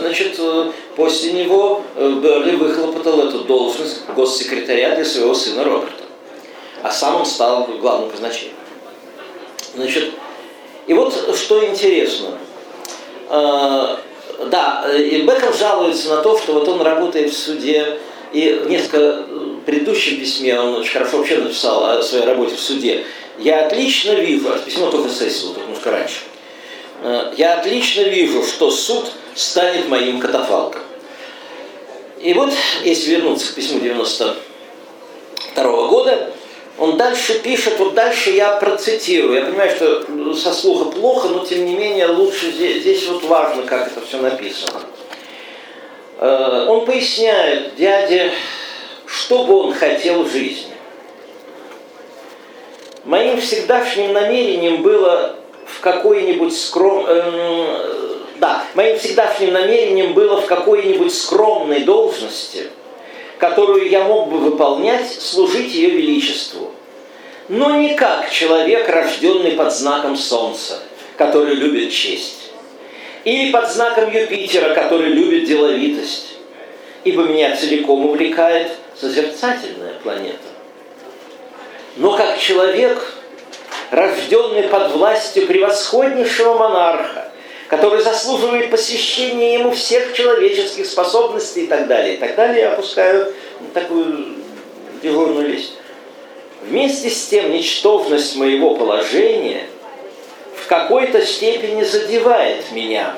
значит, 0.00 0.38
после 0.94 1.32
него 1.32 1.82
Берли 1.96 2.56
выхлопотал 2.56 3.28
эту 3.28 3.40
должность 3.40 4.02
госсекретаря 4.14 4.94
для 4.94 5.04
своего 5.04 5.34
сына 5.34 5.64
Роберта. 5.64 6.02
А 6.82 6.90
сам 6.90 7.16
он 7.16 7.26
стал 7.26 7.68
главным 7.80 8.10
казначеем. 8.10 8.52
Значит, 9.74 10.10
и 10.86 10.94
вот 10.94 11.14
что 11.36 11.64
интересно. 11.64 12.36
Да, 13.28 14.84
и 14.92 15.22
Бекон 15.22 15.54
жалуется 15.54 16.08
на 16.10 16.16
то, 16.16 16.36
что 16.36 16.54
вот 16.54 16.68
он 16.68 16.80
работает 16.82 17.32
в 17.32 17.38
суде 17.38 17.98
и 18.32 18.60
в 18.64 18.68
несколько 18.68 19.24
предыдущем 19.64 20.18
письме 20.18 20.58
он 20.58 20.74
очень 20.74 20.92
хорошо 20.92 21.18
вообще 21.18 21.38
написал 21.38 21.84
о 21.84 22.02
своей 22.02 22.24
работе 22.24 22.56
в 22.56 22.60
суде. 22.60 23.04
Я 23.38 23.66
отлично 23.66 24.12
вижу, 24.12 24.52
а 24.52 24.58
письмо 24.58 24.90
только 24.90 25.08
Сесилу, 25.08 25.54
только 25.54 25.68
немножко 25.68 25.90
раньше. 25.92 26.20
Э, 27.02 27.32
я 27.36 27.58
отлично 27.58 28.02
вижу, 28.02 28.44
что 28.44 28.70
суд 28.70 29.10
станет 29.34 29.88
моим 29.88 30.20
катафалком. 30.20 30.82
И 32.20 32.32
вот, 32.34 32.52
если 32.84 33.10
вернуться 33.10 33.52
к 33.52 33.56
письму 33.56 33.80
92 33.80 35.86
года, 35.88 36.30
он 36.78 36.96
дальше 36.96 37.40
пишет, 37.40 37.78
вот 37.78 37.94
дальше 37.94 38.30
я 38.30 38.56
процитирую. 38.56 39.34
Я 39.34 39.46
понимаю, 39.46 39.74
что 39.74 40.34
со 40.34 40.54
слуха 40.54 40.84
плохо, 40.86 41.28
но 41.28 41.44
тем 41.44 41.66
не 41.66 41.74
менее 41.74 42.06
лучше 42.06 42.52
здесь, 42.52 42.82
здесь 42.82 43.06
вот 43.08 43.24
важно, 43.24 43.64
как 43.64 43.88
это 43.88 44.00
все 44.06 44.18
написано. 44.18 44.80
Э, 46.18 46.66
он 46.68 46.86
поясняет 46.86 47.74
дяде, 47.74 48.32
что 49.06 49.44
бы 49.44 49.54
он 49.54 49.74
хотел 49.74 50.22
в 50.22 50.30
жизни. 50.30 50.70
Моим 53.04 53.40
всегдашним 53.40 54.12
намерением 54.12 54.82
было 54.82 55.41
в 55.66 55.80
какой-нибудь 55.80 56.56
скром... 56.56 57.04
Э, 57.08 58.18
да, 58.36 58.64
моим 58.74 58.98
всегдашним 58.98 59.52
намерением 59.52 60.14
было 60.14 60.40
в 60.40 60.46
какой-нибудь 60.46 61.14
скромной 61.14 61.84
должности, 61.84 62.70
которую 63.38 63.88
я 63.88 64.04
мог 64.04 64.28
бы 64.28 64.38
выполнять, 64.38 65.10
служить 65.10 65.72
ее 65.74 65.90
величеству. 65.90 66.72
Но 67.48 67.76
не 67.76 67.94
как 67.94 68.30
человек, 68.30 68.88
рожденный 68.88 69.52
под 69.52 69.72
знаком 69.72 70.16
солнца, 70.16 70.80
который 71.16 71.54
любит 71.54 71.92
честь 71.92 72.42
или 73.24 73.52
под 73.52 73.70
знаком 73.70 74.10
Юпитера, 74.10 74.74
который 74.74 75.10
любит 75.10 75.44
деловитость, 75.44 76.34
ибо 77.04 77.24
меня 77.24 77.56
целиком 77.56 78.06
увлекает 78.06 78.72
созерцательная 78.98 79.94
планета. 80.02 80.38
Но 81.96 82.16
как 82.16 82.38
человек, 82.38 83.11
рожденный 83.92 84.64
под 84.64 84.90
властью 84.92 85.46
превосходнейшего 85.46 86.54
монарха, 86.54 87.30
который 87.68 88.02
заслуживает 88.02 88.70
посещения 88.70 89.54
ему 89.54 89.70
всех 89.70 90.14
человеческих 90.14 90.86
способностей 90.86 91.64
и 91.64 91.66
так 91.68 91.86
далее, 91.86 92.14
и 92.14 92.16
так 92.16 92.34
далее, 92.34 92.62
я 92.62 92.72
опускаю 92.72 93.32
такую 93.72 94.36
дежурную 95.02 95.48
лист. 95.48 95.74
Вместе 96.62 97.10
с 97.10 97.26
тем, 97.26 97.52
ничтожность 97.52 98.34
моего 98.36 98.74
положения 98.74 99.66
какой-то 100.72 101.20
степени 101.26 101.82
задевает 101.82 102.72
меня. 102.72 103.14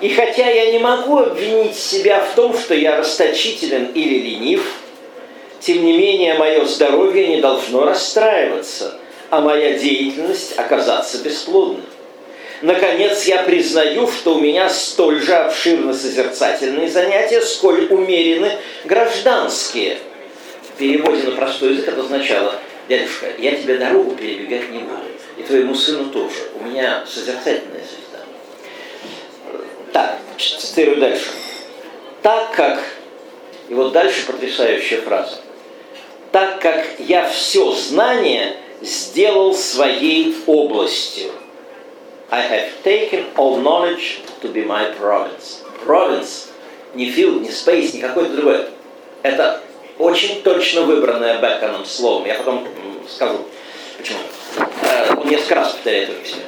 И 0.00 0.08
хотя 0.08 0.48
я 0.48 0.72
не 0.72 0.80
могу 0.80 1.18
обвинить 1.18 1.76
себя 1.76 2.18
в 2.18 2.34
том, 2.34 2.58
что 2.58 2.74
я 2.74 2.96
расточителен 2.96 3.92
или 3.94 4.18
ленив, 4.18 4.66
тем 5.60 5.84
не 5.84 5.96
менее 5.96 6.34
мое 6.34 6.64
здоровье 6.64 7.28
не 7.28 7.40
должно 7.40 7.84
расстраиваться, 7.84 8.98
а 9.30 9.40
моя 9.40 9.78
деятельность 9.78 10.58
оказаться 10.58 11.18
бесплодной. 11.18 11.84
Наконец, 12.62 13.24
я 13.24 13.42
признаю, 13.42 14.08
что 14.08 14.36
у 14.36 14.40
меня 14.40 14.68
столь 14.70 15.20
же 15.20 15.34
обширно 15.34 15.92
созерцательные 15.92 16.88
занятия, 16.88 17.42
сколь 17.42 17.86
умерены 17.90 18.52
гражданские. 18.84 19.98
В 20.62 20.78
переводе 20.78 21.22
на 21.24 21.32
простой 21.32 21.72
язык 21.72 21.88
это 21.88 22.00
означало, 22.00 22.54
дядюшка, 22.88 23.26
я 23.38 23.52
тебе 23.52 23.76
дорогу 23.76 24.12
перебегать 24.12 24.70
не 24.70 24.78
буду, 24.78 25.02
и 25.36 25.42
твоему 25.42 25.74
сыну 25.74 26.06
тоже. 26.06 26.34
У 26.58 26.64
меня 26.64 27.04
созерцательная 27.06 27.82
звезда. 27.82 28.24
Так, 29.92 30.18
цитирую 30.38 30.96
дальше. 30.98 31.26
Так 32.22 32.54
как, 32.54 32.82
и 33.68 33.74
вот 33.74 33.92
дальше 33.92 34.24
потрясающая 34.26 35.00
фраза, 35.02 35.40
так 36.32 36.60
как 36.60 36.86
я 36.98 37.28
все 37.28 37.70
знание 37.72 38.56
сделал 38.82 39.54
своей 39.54 40.34
областью– 40.46 41.30
I 42.30 42.40
have 42.40 42.82
taken 42.82 43.26
all 43.36 43.60
knowledge 43.60 44.20
to 44.42 44.52
be 44.52 44.64
my 44.64 44.92
province. 44.98 45.62
Province, 45.84 46.50
не 46.94 47.10
field, 47.10 47.42
не 47.42 47.50
space, 47.50 47.94
не 47.94 48.00
какой-то 48.00 48.32
другой. 48.32 48.64
Это 49.22 49.60
очень 49.98 50.42
точно 50.42 50.82
выбранное 50.82 51.40
Беконом 51.40 51.84
словом. 51.84 52.26
Я 52.26 52.34
потом 52.34 52.66
скажу, 53.08 53.38
почему. 53.96 54.18
Э, 54.82 55.14
он 55.16 55.28
несколько 55.28 55.54
раз 55.54 55.72
повторяет 55.72 56.08
это 56.08 56.18
в 56.18 56.22
письме. 56.22 56.42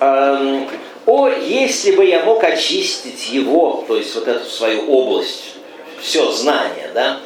Эм, 0.00 0.68
О, 1.06 1.28
если 1.28 1.96
бы 1.96 2.04
я 2.04 2.24
мог 2.24 2.44
очистить 2.44 3.28
его, 3.30 3.84
то 3.88 3.96
есть 3.96 4.14
вот 4.14 4.28
эту 4.28 4.44
свою 4.44 4.86
область, 4.88 5.54
все 6.00 6.30
знание, 6.30 6.90
да, 6.94 7.18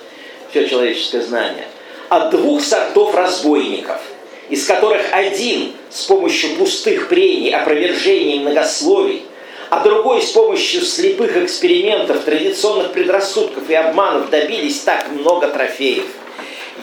все 0.51 0.66
человеческое 0.66 1.20
знание, 1.20 1.66
от 2.09 2.31
двух 2.31 2.62
сортов 2.62 3.14
разбойников– 3.14 4.01
из 4.49 4.66
которых 4.66 5.03
один 5.12 5.72
с 5.90 6.03
помощью 6.03 6.57
пустых 6.57 7.09
прений, 7.09 7.55
опровержений 7.55 8.36
и 8.36 8.40
многословий, 8.40 9.24
а 9.70 9.80
другой 9.80 10.22
с 10.22 10.30
помощью 10.30 10.82
слепых 10.82 11.36
экспериментов, 11.36 12.24
традиционных 12.24 12.92
предрассудков 12.92 13.68
и 13.68 13.74
обманов 13.74 14.30
добились 14.30 14.80
так 14.80 15.09
много 15.11 15.49
трофеев. 15.49 16.07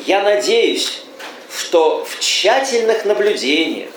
Я 0.06 0.22
надеюсь, 0.22 1.02
что 1.56 2.06
в 2.06 2.20
тщательных 2.20 3.06
наблюдениях, 3.06 3.90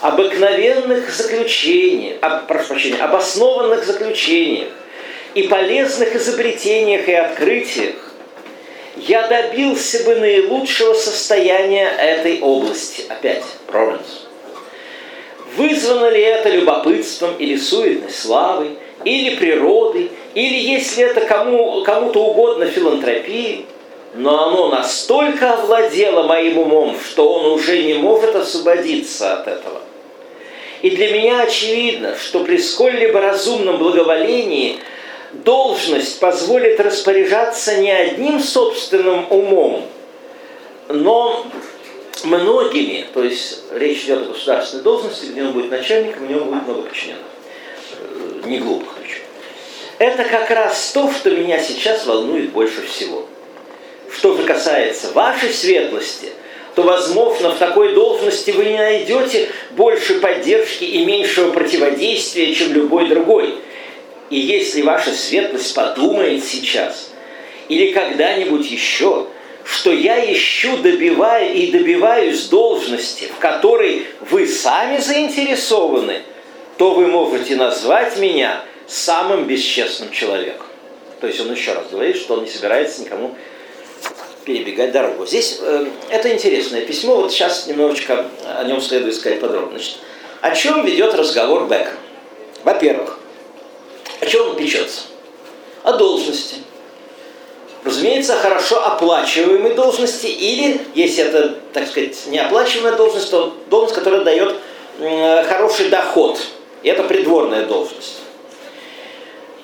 обыкновенных 0.00 1.10
заключениях, 1.10 2.16
об, 2.22 2.46
прошу 2.46 2.68
прощения, 2.68 3.02
обоснованных 3.02 3.84
заключениях 3.84 4.68
и 5.34 5.42
полезных 5.42 6.14
изобретениях 6.14 7.08
и 7.08 7.12
открытиях 7.12 8.07
я 9.06 9.28
добился 9.28 10.04
бы 10.04 10.16
наилучшего 10.16 10.94
состояния 10.94 11.88
этой 11.88 12.40
области. 12.40 13.04
Опять, 13.08 13.44
Провенс. 13.66 14.26
Вызвано 15.56 16.08
ли 16.10 16.20
это 16.20 16.50
любопытством 16.50 17.36
или 17.38 17.56
суетной 17.56 18.10
славой, 18.10 18.78
или 19.04 19.36
природой, 19.36 20.10
или, 20.34 20.56
если 20.56 21.04
это 21.04 21.22
кому, 21.22 21.82
кому-то 21.82 22.24
угодно, 22.24 22.66
филантропией, 22.66 23.66
но 24.14 24.48
оно 24.48 24.68
настолько 24.68 25.54
овладело 25.54 26.24
моим 26.24 26.58
умом, 26.58 26.96
что 27.04 27.32
он 27.32 27.52
уже 27.52 27.82
не 27.82 27.94
может 27.94 28.34
освободиться 28.34 29.34
от 29.34 29.48
этого. 29.48 29.80
И 30.82 30.90
для 30.90 31.12
меня 31.12 31.42
очевидно, 31.42 32.14
что 32.16 32.44
при 32.44 32.58
сколь-либо 32.58 33.20
разумном 33.20 33.78
благоволении– 33.78 34.78
должность 35.44 36.20
позволит 36.20 36.80
распоряжаться 36.80 37.76
не 37.76 37.90
одним 37.90 38.40
собственным 38.40 39.26
умом, 39.30 39.86
но 40.88 41.46
многими, 42.24 43.06
то 43.12 43.22
есть 43.22 43.62
речь 43.72 44.04
идет 44.04 44.22
о 44.22 44.32
государственной 44.32 44.82
должности, 44.82 45.26
где 45.26 45.42
он 45.42 45.52
будет 45.52 45.70
начальником, 45.70 46.24
у 46.24 46.26
него 46.26 46.44
будет 46.46 46.62
много 46.64 46.82
подчиненных, 46.82 47.22
э, 47.92 48.48
не 48.48 48.58
глупых 48.58 48.94
причем. 49.00 49.20
Это 49.98 50.24
как 50.24 50.50
раз 50.50 50.92
то, 50.92 51.10
что 51.12 51.30
меня 51.30 51.60
сейчас 51.60 52.06
волнует 52.06 52.50
больше 52.50 52.82
всего. 52.86 53.26
Что 54.10 54.36
же 54.36 54.44
касается 54.44 55.12
вашей 55.12 55.52
светлости, 55.52 56.30
то, 56.74 56.82
возможно, 56.82 57.50
в 57.50 57.58
такой 57.58 57.94
должности 57.94 58.52
вы 58.52 58.66
не 58.66 58.76
найдете 58.76 59.50
больше 59.72 60.20
поддержки 60.20 60.84
и 60.84 61.04
меньшего 61.04 61.52
противодействия, 61.52 62.54
чем 62.54 62.72
любой 62.72 63.08
другой– 63.08 63.54
и 64.30 64.38
если 64.38 64.82
ваша 64.82 65.12
светлость 65.12 65.74
подумает 65.74 66.44
сейчас 66.44 67.10
или 67.68 67.92
когда-нибудь 67.92 68.70
еще, 68.70 69.26
что 69.64 69.92
я 69.92 70.32
ищу, 70.32 70.78
добиваю 70.78 71.54
и 71.54 71.70
добиваюсь 71.70 72.46
должности, 72.48 73.26
в 73.26 73.38
которой 73.38 74.06
вы 74.30 74.46
сами 74.46 74.98
заинтересованы, 74.98 76.22
то 76.78 76.94
вы 76.94 77.06
можете 77.08 77.56
назвать 77.56 78.18
меня 78.18 78.62
самым 78.86 79.44
бесчестным 79.44 80.10
человеком. 80.10 80.66
То 81.20 81.26
есть 81.26 81.40
он 81.40 81.52
еще 81.52 81.74
раз 81.74 81.88
говорит, 81.90 82.16
что 82.16 82.34
он 82.34 82.44
не 82.44 82.50
собирается 82.50 83.02
никому 83.02 83.34
перебегать 84.44 84.92
дорогу. 84.92 85.26
Здесь 85.26 85.58
э, 85.60 85.86
это 86.08 86.32
интересное 86.32 86.82
письмо, 86.82 87.16
вот 87.16 87.32
сейчас 87.32 87.66
немножечко 87.66 88.24
о 88.46 88.64
нем 88.64 88.80
следует 88.80 89.14
сказать 89.14 89.40
подробно. 89.40 89.78
Значит, 89.78 89.98
о 90.40 90.54
чем 90.54 90.86
ведет 90.86 91.14
разговор 91.14 91.64
Бекон? 91.64 91.98
Во-первых, 92.64 93.17
о 94.20 94.26
чем 94.26 94.50
он 94.50 94.56
печется? 94.56 95.02
О 95.82 95.92
должности. 95.92 96.56
Разумеется, 97.84 98.34
хорошо 98.34 98.84
оплачиваемой 98.84 99.74
должности 99.74 100.26
или, 100.26 100.80
если 100.94 101.24
это, 101.24 101.56
так 101.72 101.86
сказать, 101.88 102.18
неоплачиваемая 102.26 102.96
должность, 102.96 103.30
то 103.30 103.54
должность, 103.70 103.94
которая 103.94 104.22
дает 104.22 104.56
хороший 105.46 105.88
доход. 105.88 106.38
И 106.82 106.88
это 106.88 107.04
придворная 107.04 107.66
должность. 107.66 108.18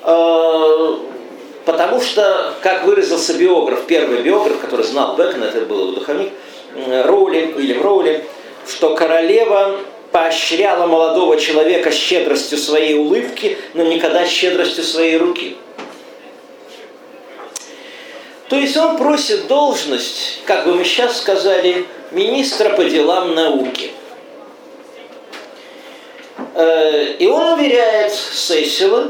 Э, 0.03 0.97
потому 1.65 2.01
что, 2.01 2.55
как 2.63 2.85
выразился 2.85 3.35
биограф, 3.35 3.85
первый 3.87 4.23
биограф, 4.23 4.61
который 4.61 4.85
знал 4.85 5.17
Бекона, 5.17 5.45
это 5.45 5.63
был 5.63 5.93
духовник, 5.93 6.33
Роули, 6.77 7.55
Уильям 7.57 7.83
Роули, 7.83 8.25
что 8.67 8.95
королева 8.95 9.79
поощряла 10.15 10.87
молодого 10.87 11.37
человека 11.37 11.91
щедростью 11.91 12.57
своей 12.57 12.95
улыбки, 12.95 13.59
но 13.75 13.83
никогда 13.83 14.25
щедростью 14.25 14.85
своей 14.85 15.17
руки. 15.17 15.57
То 18.49 18.55
есть 18.55 18.77
он 18.77 18.97
просит 18.97 19.49
должность, 19.49 20.43
как 20.45 20.67
бы 20.67 20.77
мы 20.77 20.85
сейчас 20.85 21.19
сказали, 21.19 21.85
министра 22.13 22.71
по 22.71 22.85
делам 22.85 23.35
науки. 23.35 23.91
Э, 26.55 27.15
и 27.19 27.27
он 27.27 27.59
уверяет 27.59 28.13
Сесила, 28.13 29.09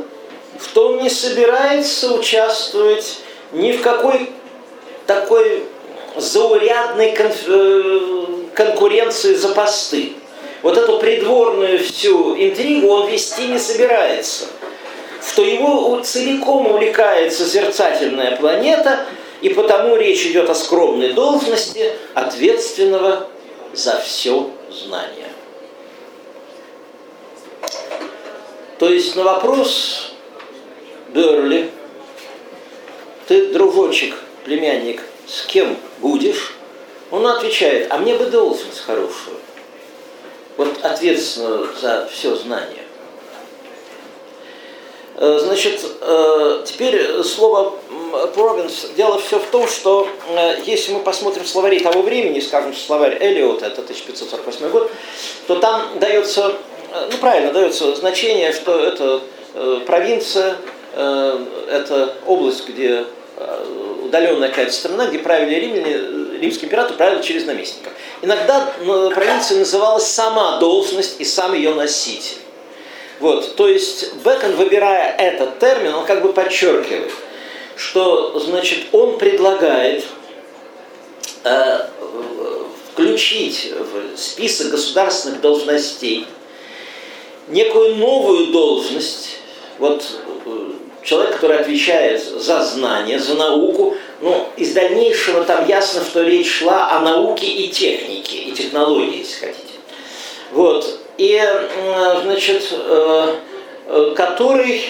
что 0.59 0.89
он 0.89 1.03
не 1.03 1.11
собирается 1.11 2.15
участвовать 2.15 3.19
ни 3.53 3.73
в 3.73 3.83
какой 3.83 4.31
такой 5.07 5.65
заурядной 6.17 7.15
э, 7.15 8.01
конкуренции 8.55 9.35
за 9.35 9.51
посты 9.51 10.15
вот 10.65 10.79
эту 10.79 10.99
придворную 10.99 11.79
всю 11.79 12.35
интригу 12.39 12.89
он 12.89 13.11
вести 13.11 13.49
не 13.49 13.59
собирается. 13.59 14.47
Что 15.23 15.43
его 15.45 16.01
целиком 16.03 16.67
увлекает 16.67 17.35
созерцательная 17.35 18.37
планета, 18.37 19.05
и 19.43 19.51
потому 19.51 19.95
речь 19.97 20.25
идет 20.25 20.49
о 20.49 20.55
скромной 20.55 21.13
должности 21.13 21.93
ответственного 22.15 23.29
за 23.75 24.01
все 24.01 24.51
знание. 24.71 25.29
То 28.79 28.89
есть 28.89 29.15
на 29.17 29.25
вопрос 29.25 30.13
Берли, 31.09 31.71
ты, 33.29 33.49
дружочек, 33.49 34.15
племянник, 34.47 35.03
с 35.27 35.45
кем 35.45 35.77
будешь? 35.99 36.55
Он 37.11 37.27
отвечает, 37.27 37.89
а 37.91 37.99
мне 37.99 38.15
бы 38.15 38.25
должность 38.27 38.81
хорошую 38.81 39.44
вот 40.57 40.85
ответственную 40.85 41.69
за 41.81 42.09
все 42.13 42.35
знание. 42.37 42.85
Э, 45.17 45.39
значит, 45.41 45.81
э, 46.01 46.63
теперь 46.67 47.23
слово 47.23 47.75
провинс. 48.35 48.89
Дело 48.97 49.19
все 49.19 49.39
в 49.39 49.47
том, 49.47 49.69
что 49.69 50.09
э, 50.29 50.57
если 50.65 50.93
мы 50.93 51.01
посмотрим 51.01 51.45
словари 51.45 51.79
того 51.81 52.03
времени, 52.03 52.41
скажем, 52.41 52.75
словарь 52.75 53.17
Элиота, 53.21 53.67
это 53.67 53.83
1548 53.83 54.69
год, 54.71 54.91
то 55.47 55.57
там 55.57 55.99
дается, 56.01 56.55
ну 57.13 57.19
правильно, 57.19 57.53
дается 57.53 57.95
значение, 57.95 58.53
что 58.53 58.79
это 58.79 59.21
провинция, 59.87 60.57
это 60.95 62.15
область, 62.27 62.69
где 62.69 63.05
отдаленная 63.37 64.49
какая-то 64.49 64.73
страна, 64.73 65.07
где 65.07 65.19
правили 65.19 65.55
римляне, 65.55 66.39
римский 66.41 66.67
император 66.67 66.97
правил 66.97 67.23
через 67.23 67.47
наместника. 67.47 67.91
Иногда 68.23 68.73
провинция 69.15 69.59
называлась 69.59 70.07
сама 70.07 70.59
должность 70.59 71.21
и 71.21 71.25
сам 71.25 71.55
ее 71.55 71.75
носитель. 71.75 72.39
Вот, 73.21 73.57
то 73.57 73.69
есть 73.69 74.15
Бекон, 74.25 74.57
выбирая 74.57 75.17
этот 75.17 75.59
термин, 75.59 75.95
он 75.95 76.05
как 76.05 76.23
бы 76.23 76.33
подчеркивает, 76.33 77.13
что, 77.77 78.39
значит, 78.41 78.87
он 78.93 79.19
предлагает 79.19 80.05
э, 81.45 81.87
включить 82.93 83.73
в 83.73 84.19
список 84.19 84.71
государственных 84.71 85.41
должностей 85.41 86.27
некую 87.49 87.97
новую 87.97 88.49
должность, 88.49 89.37
вот 89.79 90.05
э, 90.47 90.71
человек, 91.05 91.35
который 91.35 91.59
отвечает 91.59 92.23
за 92.23 92.65
знания, 92.65 93.19
за 93.19 93.35
науку, 93.35 93.95
ну, 94.21 94.49
из 94.57 94.73
дальнейшего 94.73 95.45
там 95.45 95.67
ясно, 95.69 96.03
что 96.03 96.23
речь 96.23 96.51
шла 96.51 96.93
о 96.93 97.01
науке 97.01 97.47
и 97.47 97.69
технике, 97.69 98.39
и 98.39 98.53
технологии, 98.53 99.19
если 99.19 99.47
хотите. 99.47 99.75
Вот. 100.53 101.01
И, 101.19 101.41
значит, 102.23 102.73
э, 102.73 103.37
э, 103.87 104.15
который, 104.17 104.83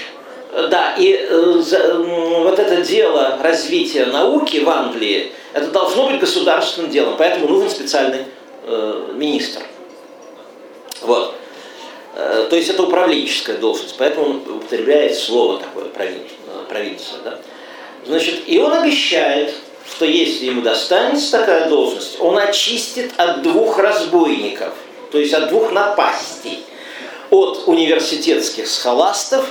да, 0.71 0.95
и 0.97 1.29
вот 1.31 2.59
это 2.59 2.77
дело 2.83 3.39
развития 3.43 4.07
науки 4.07 4.59
в 4.59 4.71
Англии, 4.71 5.33
это 5.53 5.67
должно 5.67 6.09
быть 6.09 6.21
государственным 6.21 6.91
делом, 6.91 7.17
поэтому 7.19 7.49
нужен 7.49 7.69
специальный 7.69 8.25
министр. 9.15 9.63
Вот. 11.03 11.35
Э, 12.17 12.47
то 12.49 12.57
есть 12.57 12.71
это 12.71 12.83
управленческая 12.85 13.57
должность, 13.57 13.97
поэтому 13.99 14.27
он 14.27 14.37
употребляет 14.57 15.17
слово 15.17 15.59
такое 15.59 15.87
провинция. 15.87 17.19
Да? 17.25 17.39
Значит, 18.07 18.43
и 18.47 18.59
он 18.59 18.73
обещает, 18.73 19.55
что 19.91 20.05
если 20.05 20.47
ему 20.47 20.63
достанется 20.63 21.39
такая 21.39 21.69
должность, 21.69 22.21
он 22.21 22.39
очистит 22.39 23.13
от 23.17 23.43
двух 23.43 23.79
разбойников, 23.79 24.75
то 25.11 25.19
есть 25.19 25.35
от 25.35 25.49
двух 25.49 25.73
напастей. 25.73 26.65
От 27.31 27.67
университетских 27.67 28.69
схоластов 28.69 29.49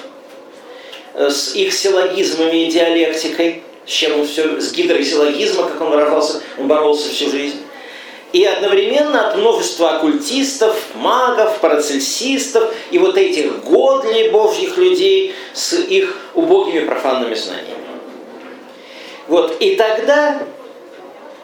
э, 1.15 1.29
с 1.29 1.55
их 1.55 1.73
силлогизмами 1.73 2.67
и 2.67 2.71
диалектикой, 2.71 3.63
с 3.85 3.91
чем 3.91 4.21
он 4.21 4.27
все, 4.27 4.61
с 4.61 4.71
гидросиллогизма, 4.71 5.63
как 5.63 5.81
он 5.81 5.89
выражался, 5.89 6.41
он 6.57 6.67
боролся 6.67 7.09
всю 7.09 7.29
жизнь 7.29 7.57
и 8.33 8.43
одновременно 8.45 9.29
от 9.29 9.37
множества 9.37 9.97
оккультистов, 9.97 10.75
магов, 10.95 11.59
парацельсистов 11.59 12.73
и 12.89 12.97
вот 12.97 13.15
этих 13.15 13.63
годлей 13.63 14.29
божьих 14.29 14.75
людей 14.77 15.35
с 15.53 15.73
их 15.73 16.17
убогими 16.33 16.85
профанными 16.85 17.35
знаниями. 17.35 17.77
Вот, 19.27 19.55
и 19.61 19.75
тогда 19.75 20.41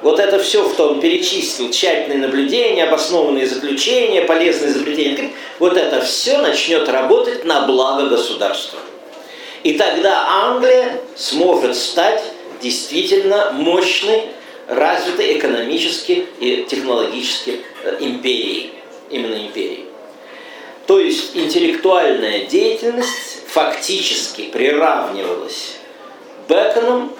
вот 0.01 0.19
это 0.19 0.39
все, 0.39 0.67
что 0.67 0.89
он 0.89 0.99
перечислил, 0.99 1.69
тщательные 1.69 2.19
наблюдения, 2.19 2.85
обоснованные 2.85 3.45
заключения, 3.45 4.23
полезные 4.23 4.71
изобретения, 4.71 5.31
вот 5.59 5.77
это 5.77 6.01
все 6.01 6.39
начнет 6.39 6.89
работать 6.89 7.45
на 7.45 7.61
благо 7.61 8.07
государства. 8.07 8.79
И 9.63 9.73
тогда 9.73 10.25
Англия 10.27 10.99
сможет 11.15 11.75
стать 11.75 12.23
действительно 12.61 13.51
мощной 13.51 14.29
развитой 14.69 15.37
экономически 15.37 16.27
и 16.39 16.65
технологически 16.69 17.61
э, 17.83 17.97
империей, 17.99 18.73
именно 19.09 19.35
империей. 19.35 19.85
То 20.85 20.99
есть 20.99 21.35
интеллектуальная 21.35 22.45
деятельность 22.45 23.43
фактически 23.47 24.43
приравнивалась 24.43 25.75
Беконом 26.47 27.13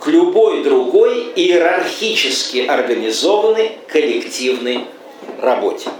к 0.00 0.06
любой 0.06 0.62
другой 0.62 1.32
иерархически 1.34 2.66
организованной 2.66 3.78
коллективной 3.88 4.86
работе. 5.40 5.90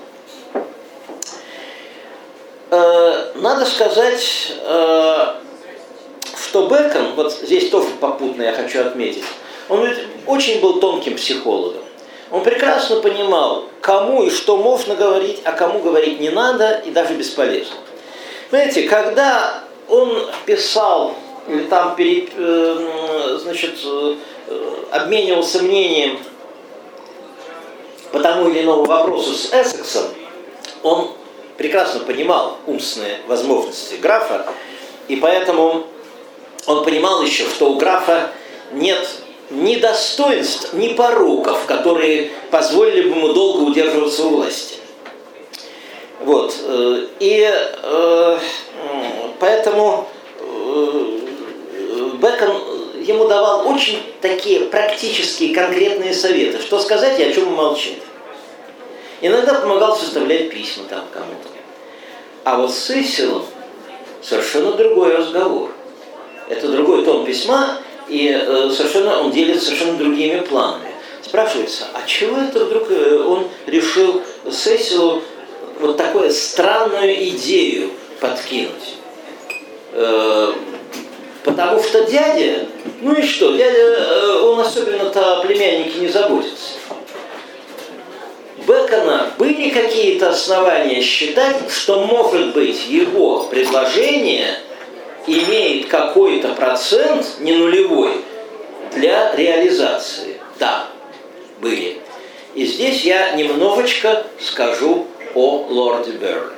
Э, 2.70 3.32
надо 3.34 3.64
сказать, 3.64 4.52
э, 4.60 5.26
что 6.48 6.68
Бекон, 6.68 7.14
вот 7.14 7.32
здесь 7.32 7.70
тоже 7.70 7.88
попутно 8.00 8.42
я 8.42 8.52
хочу 8.52 8.80
отметить, 8.80 9.24
он 9.68 9.84
ведь 9.84 9.98
очень 10.26 10.60
был 10.60 10.80
тонким 10.80 11.16
психологом. 11.16 11.82
Он 12.30 12.42
прекрасно 12.42 12.96
понимал, 12.96 13.64
кому 13.80 14.24
и 14.24 14.30
что 14.30 14.56
можно 14.56 14.94
говорить, 14.94 15.40
а 15.44 15.52
кому 15.52 15.78
говорить 15.78 16.20
не 16.20 16.30
надо 16.30 16.82
и 16.84 16.90
даже 16.90 17.14
бесполезно. 17.14 17.76
Знаете, 18.50 18.88
когда 18.88 19.62
он 19.88 20.26
писал 20.44 21.14
или 21.48 21.64
там 21.64 21.94
перед, 21.94 22.30
э, 22.36 23.38
значит, 23.40 23.74
э, 23.84 24.16
обменивался 24.90 25.62
мнением 25.62 26.18
по 28.10 28.20
тому 28.20 28.48
или 28.48 28.62
иному 28.62 28.84
вопросу 28.84 29.34
с 29.34 29.52
Эссексом, 29.52 30.06
он 30.82 31.12
прекрасно 31.56 32.00
понимал 32.00 32.58
умственные 32.66 33.18
возможности 33.28 33.94
графа, 33.94 34.46
и 35.08 35.16
поэтому 35.16 35.86
он 36.66 36.84
понимал 36.84 37.22
еще, 37.22 37.44
что 37.44 37.70
у 37.70 37.76
графа 37.76 38.30
нет 38.72 39.06
ни 39.50 39.76
достоинств, 39.76 40.72
ни 40.72 40.94
пороков, 40.94 41.66
которые 41.66 42.30
позволили 42.50 43.08
бы 43.08 43.16
ему 43.16 43.32
долго 43.32 43.62
удерживаться 43.62 44.24
у 44.24 44.30
власти. 44.30 44.76
Вот. 46.20 46.54
Э, 46.62 47.06
и 47.20 47.48
э, 47.48 48.38
поэтому 49.38 50.08
э, 50.40 51.18
Бекон 52.20 53.02
ему 53.02 53.28
давал 53.28 53.68
очень 53.68 54.02
такие 54.20 54.60
практические, 54.62 55.54
конкретные 55.54 56.12
советы, 56.12 56.60
что 56.60 56.80
сказать 56.80 57.18
и 57.20 57.22
о 57.22 57.32
чем 57.32 57.48
умолчать. 57.48 57.98
Иногда 59.20 59.54
помогал 59.54 59.96
составлять 59.96 60.50
письма 60.50 60.84
там 60.88 61.04
кому-то. 61.12 61.48
А 62.44 62.58
вот 62.58 62.72
с 62.72 62.90
Исилом 62.90 63.44
совершенно 64.22 64.72
другой 64.72 65.14
разговор. 65.14 65.70
Это 66.48 66.68
другой 66.68 67.04
тон 67.04 67.24
письма, 67.24 67.78
и 68.08 68.28
э, 68.30 68.70
совершенно 68.70 69.20
он 69.20 69.30
делится 69.32 69.66
совершенно 69.66 69.98
другими 69.98 70.40
планами. 70.40 70.90
Спрашивается, 71.22 71.86
а 71.92 72.06
чего 72.06 72.38
это 72.38 72.64
вдруг 72.64 72.90
э, 72.90 73.18
он 73.18 73.48
решил 73.66 74.22
Сесилу 74.50 75.22
вот 75.80 75.96
такую 75.96 76.30
странную 76.30 77.28
идею 77.30 77.90
подкинуть? 78.20 78.96
Э, 79.92 80.52
потому 81.44 81.82
что 81.82 82.04
дядя, 82.04 82.66
ну 83.00 83.14
и 83.14 83.22
что, 83.22 83.56
дядя, 83.56 84.40
он 84.42 84.60
особенно-то 84.60 85.38
о 85.38 85.44
племяннике 85.44 85.98
не 85.98 86.08
заботится. 86.08 86.74
Бекона 88.58 89.30
были 89.38 89.70
какие-то 89.70 90.30
основания 90.30 91.00
считать, 91.00 91.56
что, 91.70 92.04
может 92.04 92.52
быть, 92.52 92.88
его 92.88 93.44
предложение– 93.44 94.58
имеет 95.26 95.88
какой-то 95.88 96.54
процент, 96.54 97.40
не 97.40 97.52
нулевой, 97.52 98.22
для 98.94 99.34
реализации. 99.34 100.40
Да, 100.58 100.86
были. 101.60 101.98
И 102.54 102.64
здесь 102.64 103.02
я 103.02 103.32
немножечко 103.32 104.24
скажу 104.40 105.06
о 105.34 105.66
лорде 105.68 106.12
Берли. 106.12 106.52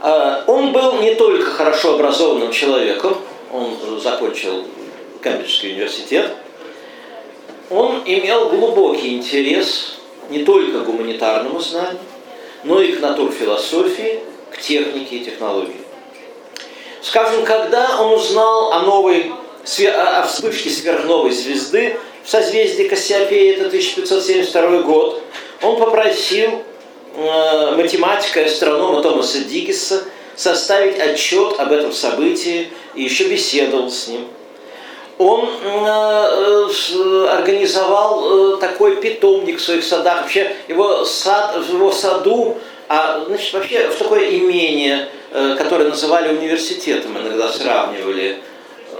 А, 0.00 0.44
он 0.46 0.72
был 0.72 1.00
не 1.00 1.14
только 1.14 1.50
хорошо 1.50 1.94
образованным 1.94 2.50
человеком, 2.50 3.16
он 3.52 4.00
закончил 4.00 4.64
Кембриджский 5.22 5.72
университет, 5.72 6.32
он 7.70 8.02
имел 8.04 8.50
глубокий 8.50 9.16
интерес 9.16 9.98
не 10.28 10.44
только 10.44 10.80
к 10.80 10.84
гуманитарному 10.84 11.60
знанию, 11.60 12.00
но 12.64 12.80
и 12.80 12.92
к 12.92 13.00
натурфилософии, 13.00 14.20
к 14.50 14.60
технике 14.60 15.16
и 15.16 15.24
технологии. 15.24 15.83
Скажем, 17.04 17.44
когда 17.44 18.00
он 18.00 18.14
узнал 18.14 18.72
о 18.72 18.80
новой 18.80 19.30
о 19.94 20.26
вспышке 20.26 20.70
сверхновой 20.70 21.32
звезды 21.32 21.98
в 22.24 22.30
созвездии 22.30 22.84
Кассиопеи, 22.84 23.52
это 23.56 23.66
1572 23.66 24.82
год, 24.82 25.22
он 25.60 25.76
попросил 25.76 26.62
э, 27.14 27.74
математика 27.76 28.40
и 28.40 28.44
астронома 28.44 29.02
Томаса 29.02 29.40
Диггиса 29.40 30.04
составить 30.34 30.98
отчет 30.98 31.60
об 31.60 31.72
этом 31.72 31.92
событии 31.92 32.70
и 32.94 33.02
еще 33.02 33.24
беседовал 33.24 33.90
с 33.90 34.08
ним. 34.08 34.26
Он 35.18 35.46
э, 35.62 36.68
э, 36.70 37.28
организовал 37.32 38.56
такой 38.56 38.96
питомник 38.96 39.58
в 39.58 39.62
своих 39.62 39.84
садах. 39.84 40.22
Вообще 40.22 40.56
его 40.68 41.04
сад, 41.04 41.54
в 41.54 41.74
его 41.74 41.92
саду 41.92 42.56
а 42.88 43.24
значит, 43.26 43.52
вообще 43.54 43.88
в 43.88 43.96
такое 43.96 44.30
имение, 44.30 45.08
э, 45.32 45.54
которое 45.56 45.88
называли 45.88 46.36
университетом, 46.36 47.16
иногда 47.18 47.48
сравнивали. 47.48 48.38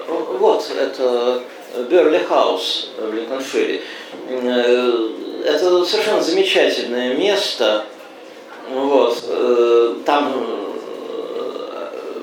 Вот, 0.06 0.70
это 0.70 1.42
Берли 1.90 2.18
Хаус 2.18 2.90
в 2.98 3.14
Линкольншире. 3.14 3.82
Э, 4.28 5.08
это 5.44 5.84
совершенно 5.84 6.22
замечательное 6.22 7.14
место. 7.14 7.84
Вот, 8.70 9.22
э, 9.28 9.94
там 10.06 10.32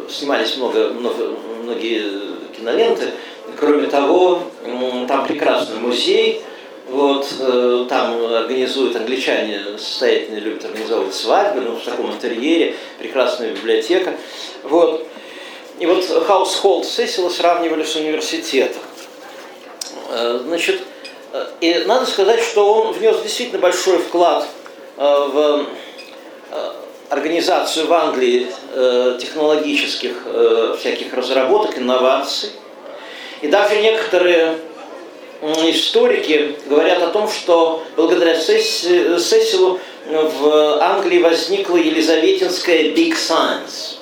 снимались 0.09 0.57
много, 0.57 0.89
много, 0.89 1.37
многие 1.63 2.03
киноленты. 2.57 3.11
Кроме 3.59 3.87
того, 3.87 4.41
там 5.07 5.25
прекрасный 5.27 5.77
музей, 5.77 6.41
вот, 6.91 7.25
э, 7.39 7.85
там 7.87 8.21
организуют 8.33 8.97
англичане, 8.97 9.77
состоятельные 9.77 10.41
любят 10.41 10.65
организовывать 10.65 11.13
свадьбы, 11.13 11.61
ну, 11.61 11.75
в 11.77 11.83
таком 11.83 12.11
интерьере, 12.11 12.75
прекрасная 12.99 13.51
библиотека. 13.51 14.13
Вот. 14.63 15.07
И 15.79 15.85
вот 15.85 16.03
Household 16.03 16.83
Сесила 16.83 17.29
сравнивали 17.29 17.83
с 17.83 17.95
университетом. 17.95 18.81
Э, 20.09 20.41
значит, 20.43 20.81
э, 21.31 21.45
и 21.61 21.83
надо 21.85 22.05
сказать, 22.05 22.41
что 22.41 22.73
он 22.73 22.91
внес 22.91 23.21
действительно 23.21 23.59
большой 23.59 23.97
вклад 23.97 24.45
в 24.97 25.65
организацию 27.09 27.87
в 27.87 27.93
Англии 27.93 28.47
технологических 29.19 30.11
всяких 30.77 31.13
разработок, 31.13 31.77
инноваций. 31.79 32.49
И 33.41 33.47
даже 33.47 33.81
некоторые 33.81 34.57
историки 35.41 36.55
говорят 36.67 37.01
о 37.01 37.07
том, 37.07 37.27
что 37.27 37.83
благодаря 37.95 38.35
Сесилу 38.39 39.79
в 40.05 40.83
Англии 40.83 41.19
возникла 41.19 41.77
Елизаветинская 41.77 42.83
Big 42.89 43.13
Science. 43.13 43.97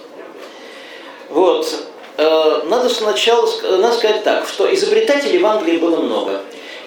Вот. 1.30 1.68
Э, 2.18 2.64
надо 2.66 2.90
сначала 2.90 3.48
надо 3.78 3.94
сказать 3.94 4.24
так, 4.24 4.48
что 4.48 4.74
изобретателей 4.74 5.40
в 5.40 5.46
Англии 5.46 5.78
было 5.78 6.02
много. 6.02 6.42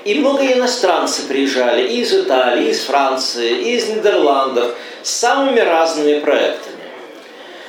И 0.04 0.14
много 0.16 0.44
иностранцев 0.44 1.28
приезжали 1.28 1.86
и 1.86 2.00
из 2.00 2.12
Италии, 2.12 2.66
и 2.66 2.70
из 2.70 2.80
Франции, 2.80 3.50
и 3.50 3.76
из 3.76 3.88
Нидерландов 3.88 4.74
с 5.02 5.10
самыми 5.10 5.60
разными 5.60 6.18
проектами. 6.20 6.76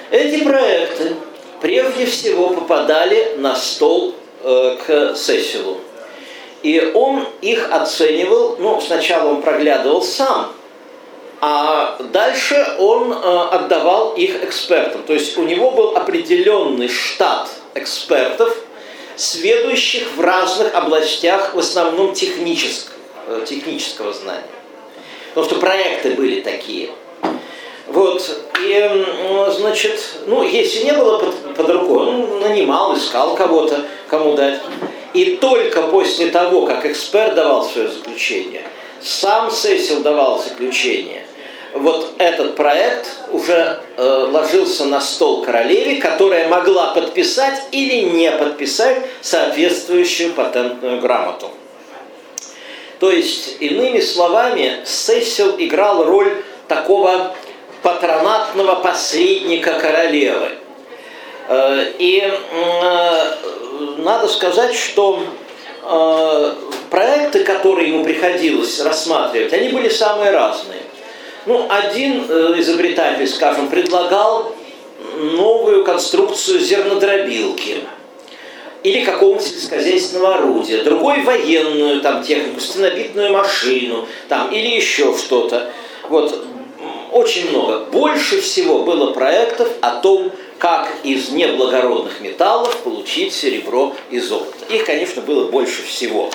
Эти 0.09 0.43
проекты 0.43 1.15
прежде 1.61 2.05
всего 2.07 2.49
попадали 2.49 3.35
на 3.37 3.55
стол 3.55 4.15
э, 4.43 4.77
к 4.85 5.15
Сесилу. 5.15 5.77
И 6.63 6.91
он 6.93 7.27
их 7.41 7.69
оценивал, 7.71 8.55
ну, 8.57 8.79
сначала 8.79 9.29
он 9.29 9.41
проглядывал 9.41 10.01
сам, 10.01 10.53
а 11.41 11.97
дальше 11.99 12.55
он 12.79 13.11
э, 13.11 13.15
отдавал 13.51 14.13
их 14.13 14.41
экспертам. 14.41 15.03
То 15.03 15.11
есть 15.11 15.37
у 15.37 15.43
него 15.43 15.71
был 15.71 15.97
определенный 15.97 16.87
штат 16.87 17.49
экспертов, 17.75 18.55
сведущих 19.17 20.07
в 20.15 20.21
разных 20.21 20.73
областях, 20.73 21.53
в 21.53 21.59
основном 21.59 22.13
технического, 22.13 22.95
э, 23.27 23.45
технического 23.45 24.13
знания. 24.13 24.43
Потому 25.33 25.45
что 25.45 25.59
проекты 25.59 26.11
были 26.11 26.39
такие. 26.39 26.91
Вот, 27.87 28.43
и, 28.61 29.05
значит, 29.49 29.99
ну, 30.27 30.43
если 30.43 30.85
не 30.85 30.93
было 30.93 31.19
под, 31.19 31.55
под 31.55 31.69
рукой, 31.69 32.07
он 32.07 32.39
нанимал, 32.39 32.95
искал 32.95 33.35
кого-то, 33.35 33.81
кому 34.07 34.35
дать. 34.35 34.61
И 35.13 35.37
только 35.37 35.83
после 35.83 36.31
того, 36.31 36.65
как 36.65 36.85
эксперт 36.85 37.35
давал 37.35 37.63
свое 37.65 37.87
заключение, 37.87 38.63
сам 39.01 39.51
Сесил 39.51 39.99
давал 39.99 40.41
заключение, 40.41 41.25
вот 41.73 42.13
этот 42.17 42.55
проект 42.55 43.07
уже 43.31 43.79
э, 43.97 44.27
ложился 44.31 44.85
на 44.85 45.01
стол 45.01 45.43
королеве, 45.43 45.99
которая 45.99 46.47
могла 46.47 46.93
подписать 46.93 47.61
или 47.71 48.01
не 48.01 48.31
подписать 48.31 49.03
соответствующую 49.21 50.33
патентную 50.33 50.99
грамоту. 50.99 51.49
То 52.99 53.11
есть, 53.11 53.57
иными 53.59 53.99
словами, 53.99 54.79
Сесил 54.85 55.55
играл 55.57 56.05
роль 56.05 56.43
такого 56.67 57.35
патронатного 57.81 58.75
посредника 58.75 59.73
королевы. 59.79 60.51
Э, 61.47 61.91
и 61.97 62.21
э, 62.21 63.35
надо 63.97 64.27
сказать, 64.27 64.75
что 64.75 65.23
э, 65.83 66.53
проекты, 66.89 67.43
которые 67.43 67.89
ему 67.89 68.03
приходилось 68.03 68.79
рассматривать, 68.79 69.53
они 69.53 69.69
были 69.69 69.89
самые 69.89 70.31
разные. 70.31 70.81
Ну, 71.45 71.67
один 71.69 72.21
изобретатель, 72.59 73.27
скажем, 73.27 73.67
предлагал 73.67 74.55
новую 75.19 75.83
конструкцию 75.83 76.59
зернодробилки 76.59 77.79
или 78.83 79.03
какого-нибудь 79.03 79.45
сельскохозяйственного 79.45 80.35
орудия, 80.35 80.83
другой 80.83 81.21
военную 81.23 81.99
там 81.99 82.23
технику, 82.23 82.61
стенобитную 82.61 83.33
машину, 83.33 84.07
там, 84.29 84.53
или 84.53 84.67
еще 84.67 85.17
что-то. 85.17 85.69
Вот, 86.07 86.45
очень 87.11 87.49
много. 87.49 87.85
Больше 87.91 88.39
всего 88.39 88.79
было 88.79 89.11
проектов 89.11 89.69
о 89.81 89.95
том, 89.97 90.31
как 90.59 90.89
из 91.03 91.29
неблагородных 91.29 92.21
металлов 92.21 92.77
получить 92.83 93.33
серебро 93.33 93.95
и 94.09 94.19
золото. 94.19 94.53
Их, 94.69 94.85
конечно, 94.85 95.21
было 95.21 95.49
больше 95.49 95.83
всего. 95.83 96.29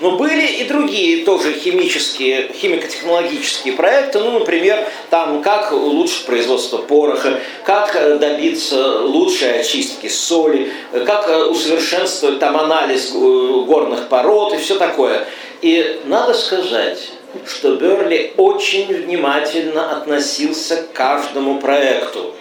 Но 0.00 0.16
были 0.16 0.44
и 0.44 0.64
другие 0.64 1.24
тоже 1.24 1.52
химические, 1.52 2.50
химико-технологические 2.52 3.74
проекты, 3.74 4.18
ну, 4.18 4.40
например, 4.40 4.84
там, 5.08 5.40
как 5.40 5.72
улучшить 5.72 6.26
производство 6.26 6.78
пороха, 6.78 7.40
как 7.64 7.94
э, 7.94 8.18
добиться 8.18 9.02
лучшей 9.02 9.60
очистки 9.60 10.08
соли, 10.08 10.72
как 11.06 11.28
э, 11.28 11.44
усовершенствовать 11.44 12.40
там 12.40 12.56
анализ 12.56 13.12
э, 13.14 13.18
горных 13.66 14.08
пород 14.08 14.54
и 14.54 14.56
все 14.56 14.76
такое. 14.76 15.26
И 15.62 16.00
надо 16.06 16.34
сказать, 16.34 16.98
что 17.46 17.76
Берли 17.76 18.32
очень 18.36 18.92
внимательно 18.92 19.96
относился 19.96 20.82
к 20.82 20.92
каждому 20.92 21.60
проекту 21.60 22.34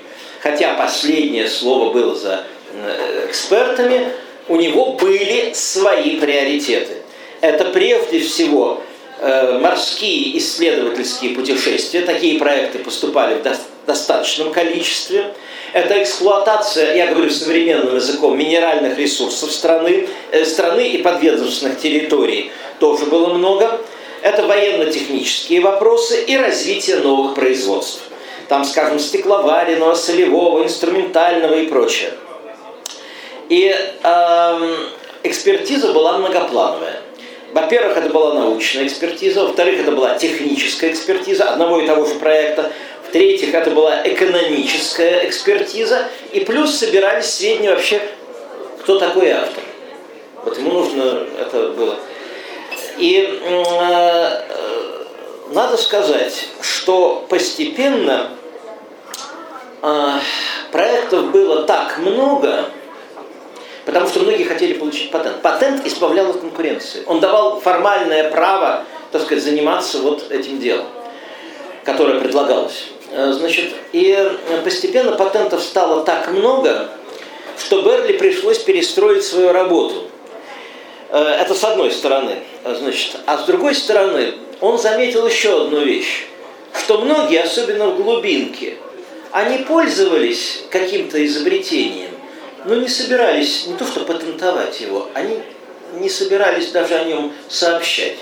хотя 0.43 0.73
последнее 0.73 1.47
слово 1.47 1.93
было 1.93 2.13
за 2.13 2.43
э, 2.73 3.27
экспертами, 3.29 4.09
у 4.49 4.57
него 4.57 4.93
были 4.93 5.53
свои 5.53 6.19
приоритеты. 6.19 6.97
Это 7.39 7.65
прежде 7.65 8.19
всего 8.19 8.81
э, 9.19 9.57
морские 9.59 10.37
исследовательские 10.37 11.33
путешествия. 11.33 12.01
Такие 12.01 12.37
проекты 12.37 12.79
поступали 12.79 13.39
в 13.39 13.87
достаточном 13.87 14.51
количестве. 14.51 15.33
Это 15.71 16.03
эксплуатация, 16.03 16.93
я 16.93 17.07
говорю 17.07 17.29
современным 17.29 17.95
языком, 17.95 18.37
минеральных 18.37 18.97
ресурсов 18.97 19.49
страны, 19.49 20.09
э, 20.31 20.43
страны 20.43 20.89
и 20.89 21.01
подведомственных 21.01 21.79
территорий 21.79 22.51
тоже 22.79 23.05
было 23.05 23.33
много. 23.33 23.79
Это 24.21 24.45
военно-технические 24.45 25.61
вопросы 25.61 26.21
и 26.23 26.35
развитие 26.35 26.97
новых 26.97 27.33
производств 27.35 28.03
там, 28.47 28.65
скажем, 28.65 28.99
стекловаренного, 28.99 29.95
солевого, 29.95 30.63
инструментального 30.63 31.55
и 31.55 31.67
прочее. 31.67 32.11
И 33.49 33.75
э, 34.03 34.75
экспертиза 35.23 35.93
была 35.93 36.17
многоплановая. 36.17 37.01
Во-первых, 37.53 37.97
это 37.97 38.09
была 38.09 38.33
научная 38.33 38.87
экспертиза, 38.87 39.43
во-вторых, 39.43 39.81
это 39.81 39.91
была 39.91 40.17
техническая 40.17 40.91
экспертиза 40.91 41.49
одного 41.49 41.79
и 41.79 41.85
того 41.85 42.05
же 42.05 42.15
проекта, 42.15 42.71
в-третьих, 43.07 43.53
это 43.53 43.69
была 43.69 44.01
экономическая 44.03 45.27
экспертиза, 45.27 46.07
и 46.31 46.39
плюс 46.39 46.75
собирались 46.75 47.25
сведения 47.25 47.69
вообще, 47.69 48.01
кто 48.81 48.97
такой 48.97 49.29
автор. 49.29 49.63
Вот 50.43 50.57
ему 50.57 50.71
нужно 50.71 51.27
это 51.39 51.69
было. 51.69 51.95
И 52.97 53.39
э, 53.43 54.43
надо 55.51 55.77
сказать, 55.77 56.47
что 56.61 57.25
постепенно 57.29 58.29
э, 59.81 60.19
проектов 60.71 61.31
было 61.31 61.63
так 61.63 61.97
много, 61.97 62.65
потому 63.85 64.07
что 64.07 64.19
многие 64.21 64.43
хотели 64.43 64.73
получить 64.73 65.11
патент. 65.11 65.41
Патент 65.41 65.85
избавлял 65.85 66.29
от 66.29 66.39
конкуренции. 66.39 67.03
Он 67.05 67.19
давал 67.19 67.59
формальное 67.59 68.29
право, 68.31 68.85
так 69.11 69.23
сказать, 69.23 69.43
заниматься 69.43 69.99
вот 69.99 70.31
этим 70.31 70.59
делом, 70.59 70.85
которое 71.83 72.19
предлагалось. 72.19 72.85
Э, 73.11 73.31
значит, 73.33 73.73
и 73.91 74.31
постепенно 74.63 75.11
патентов 75.11 75.61
стало 75.61 76.03
так 76.03 76.31
много, 76.31 76.89
что 77.57 77.81
Берли 77.81 78.17
пришлось 78.17 78.59
перестроить 78.59 79.23
свою 79.23 79.51
работу. 79.51 80.07
Э, 81.13 81.37
это 81.39 81.53
с 81.53 81.63
одной 81.63 81.91
стороны. 81.91 82.39
Значит, 82.65 83.17
а 83.27 83.37
с 83.37 83.45
другой 83.45 83.75
стороны, 83.75 84.33
он 84.59 84.79
заметил 84.79 85.27
еще 85.27 85.61
одну 85.61 85.81
вещь, 85.81 86.25
что 86.75 86.97
многие, 86.97 87.39
особенно 87.39 87.89
в 87.89 88.01
глубинке, 88.01 88.77
они 89.31 89.59
пользовались 89.59 90.63
каким-то 90.71 91.23
изобретением, 91.23 92.09
но 92.65 92.75
не 92.75 92.87
собирались 92.87 93.67
не 93.67 93.75
то 93.75 93.85
что 93.85 93.99
патентовать 94.01 94.81
его, 94.81 95.07
они 95.13 95.39
не 95.99 96.09
собирались 96.09 96.71
даже 96.71 96.95
о 96.95 97.03
нем 97.03 97.31
сообщать. 97.47 98.17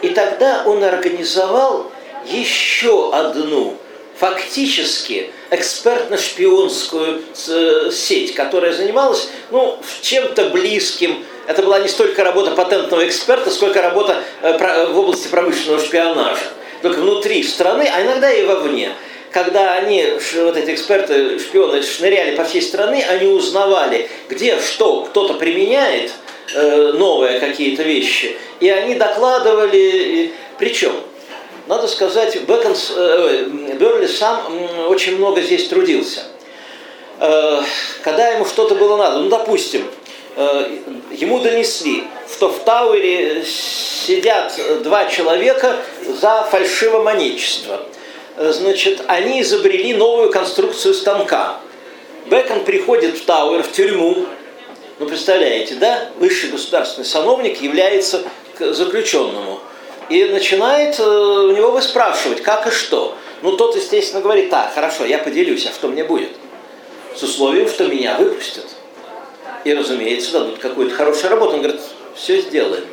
И 0.00 0.08
тогда 0.08 0.62
он 0.64 0.82
организовал 0.82 1.92
еще 2.24 3.12
одну 3.12 3.76
фактически 4.16 5.30
экспертно-шпионскую 5.50 7.22
э, 7.48 7.90
сеть, 7.92 8.34
которая 8.34 8.72
занималась 8.72 9.28
ну, 9.50 9.78
чем-то 10.02 10.50
близким 10.50 11.24
это 11.46 11.62
была 11.62 11.80
не 11.80 11.88
столько 11.88 12.24
работа 12.24 12.52
патентного 12.52 13.06
эксперта, 13.06 13.50
сколько 13.50 13.82
работа 13.82 14.22
э, 14.40 14.86
в 14.86 14.98
области 14.98 15.28
промышленного 15.28 15.84
шпионажа. 15.84 16.40
Только 16.82 17.00
внутри 17.00 17.42
страны, 17.42 17.90
а 17.94 18.02
иногда 18.02 18.32
и 18.32 18.44
вовне. 18.44 18.92
Когда 19.30 19.74
они, 19.74 20.06
вот 20.36 20.56
эти 20.56 20.70
эксперты, 20.70 21.38
шпионы, 21.38 21.82
шныряли 21.82 22.36
по 22.36 22.44
всей 22.44 22.62
стране, 22.62 23.04
они 23.04 23.26
узнавали, 23.26 24.08
где 24.28 24.58
что 24.60 25.02
кто-то 25.02 25.34
применяет, 25.34 26.12
новые 26.54 27.40
какие-то 27.40 27.82
вещи. 27.82 28.36
И 28.60 28.68
они 28.68 28.94
докладывали, 28.94 30.30
причем, 30.58 30.92
надо 31.66 31.88
сказать, 31.88 32.42
Бэконс, 32.42 32.92
Берли 32.92 34.06
сам 34.06 34.40
очень 34.88 35.16
много 35.16 35.40
здесь 35.40 35.68
трудился. 35.68 36.24
Когда 37.18 38.28
ему 38.30 38.44
что-то 38.44 38.74
было 38.74 38.96
надо, 38.96 39.18
ну, 39.20 39.28
допустим, 39.28 39.88
ему 41.10 41.38
донесли, 41.38 42.04
что 42.30 42.48
в 42.48 42.58
Тауэре 42.64 43.44
сидят 43.44 44.58
два 44.82 45.06
человека 45.06 45.76
за 46.20 46.46
фальшивомонечество. 46.50 47.80
Значит, 48.36 49.02
они 49.06 49.42
изобрели 49.42 49.94
новую 49.94 50.30
конструкцию 50.30 50.92
станка. 50.92 51.60
Бекон 52.26 52.64
приходит 52.64 53.16
в 53.16 53.24
Тауэр, 53.24 53.62
в 53.62 53.70
тюрьму. 53.70 54.26
Ну, 54.98 55.06
представляете, 55.06 55.76
да? 55.76 56.08
Высший 56.18 56.50
государственный 56.50 57.04
сановник 57.04 57.62
является 57.62 58.22
к 58.58 58.72
заключенному. 58.72 59.60
И 60.08 60.24
начинает 60.26 60.98
э, 60.98 61.02
у 61.02 61.52
него 61.52 61.70
выспрашивать, 61.70 62.42
как 62.42 62.66
и 62.66 62.70
что. 62.70 63.16
Ну, 63.42 63.56
тот, 63.56 63.76
естественно, 63.76 64.22
говорит, 64.22 64.50
так, 64.50 64.74
хорошо, 64.74 65.04
я 65.04 65.18
поделюсь, 65.18 65.66
а 65.66 65.72
что 65.72 65.88
мне 65.88 66.04
будет? 66.04 66.30
С 67.14 67.22
условием, 67.22 67.68
что 67.68 67.88
меня 67.88 68.16
выпустят. 68.16 68.66
И, 69.64 69.72
разумеется, 69.72 70.32
дадут 70.32 70.58
какую-то 70.58 70.94
хорошую 70.94 71.30
работу. 71.30 71.54
Он 71.54 71.62
говорит, 71.62 71.80
все 72.14 72.40
сделаем. 72.40 72.84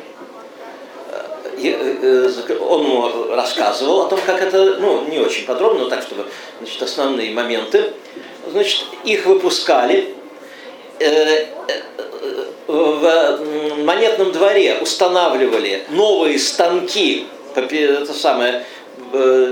Э, 1.62 2.30
э, 2.48 2.58
он 2.58 3.30
рассказывал 3.30 4.02
о 4.02 4.08
том, 4.08 4.18
как 4.24 4.40
это, 4.40 4.76
ну, 4.80 5.06
не 5.08 5.18
очень 5.18 5.44
подробно, 5.44 5.84
но 5.84 5.88
так, 5.88 6.02
чтобы, 6.02 6.26
значит, 6.60 6.82
основные 6.82 7.32
моменты. 7.32 7.92
Значит, 8.50 8.84
их 9.04 9.26
выпускали. 9.26 10.14
Э, 11.02 11.46
в 12.68 13.38
монетном 13.84 14.32
дворе 14.32 14.78
устанавливали 14.80 15.82
новые 15.90 16.38
станки, 16.38 17.26
это 17.54 18.14
самое, 18.14 18.64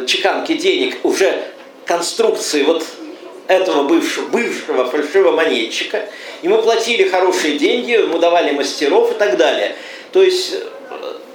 чеканки 0.07 0.55
денег, 0.55 0.99
уже 1.03 1.43
конструкции 1.85 2.63
вот 2.63 2.85
этого 3.47 3.83
бывшего, 3.83 4.29
бывшего 4.29 4.85
фальшивомонетчика, 4.87 6.07
и 6.43 6.49
мы 6.49 6.63
платили 6.63 7.09
хорошие 7.09 7.59
деньги, 7.59 7.97
мы 7.97 8.21
давали 8.21 8.53
мастеров 8.53 9.11
и 9.11 9.15
так 9.15 9.37
далее. 9.37 9.75
То 10.13 10.23
есть 10.23 10.55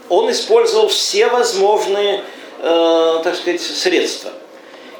он 0.08 0.32
использовал 0.32 0.88
все 0.88 1.28
возможные, 1.28 2.24
э, 2.62 3.22
так 3.24 3.36
сказать, 3.36 3.62
средства. 3.62 4.32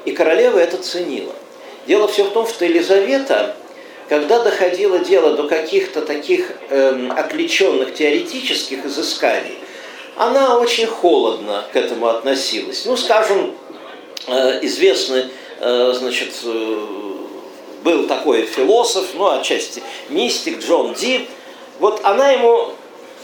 И 0.04 0.12
королева 0.12 0.58
это 0.58 0.76
ценила. 0.76 1.34
Дело 1.86 2.06
все 2.06 2.24
в 2.24 2.30
том, 2.32 2.46
что 2.46 2.64
Елизавета, 2.64 3.56
когда 4.08 4.42
доходило 4.42 4.98
дело 5.00 5.34
до 5.34 5.44
каких-то 5.48 6.02
таких 6.02 6.52
э, 6.70 7.08
отвлеченных 7.16 7.94
теоретических 7.94 8.84
изысканий, 8.84 9.58
она 10.16 10.58
очень 10.58 10.86
холодно 10.86 11.64
к 11.72 11.76
этому 11.76 12.08
относилась. 12.08 12.84
Ну, 12.86 12.96
скажем, 12.96 13.54
э, 14.26 14.60
известный, 14.62 15.26
э, 15.60 15.92
значит, 15.96 16.34
э, 16.44 16.86
был 17.82 18.06
такой 18.06 18.42
философ, 18.42 19.06
ну, 19.14 19.26
отчасти 19.26 19.82
мистик 20.08 20.60
Джон 20.60 20.94
Ди. 20.94 21.28
Вот 21.78 22.00
она 22.04 22.30
ему 22.30 22.72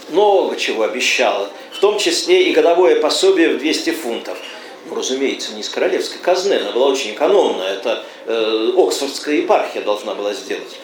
много 0.09 0.55
чего 0.55 0.83
обещала, 0.83 1.49
в 1.71 1.79
том 1.79 1.97
числе 1.97 2.43
и 2.43 2.53
годовое 2.53 3.01
пособие 3.01 3.49
в 3.49 3.57
200 3.57 3.91
фунтов. 3.91 4.37
Ну, 4.85 4.95
разумеется, 4.95 5.53
не 5.53 5.61
из 5.61 5.69
королевской 5.69 6.19
казны, 6.19 6.53
она 6.53 6.71
была 6.71 6.87
очень 6.87 7.11
экономная, 7.11 7.73
это 7.73 8.03
э, 8.25 8.71
Оксфордская 8.77 9.35
епархия 9.35 9.81
должна 9.81 10.13
была 10.13 10.33
сделать. 10.33 10.77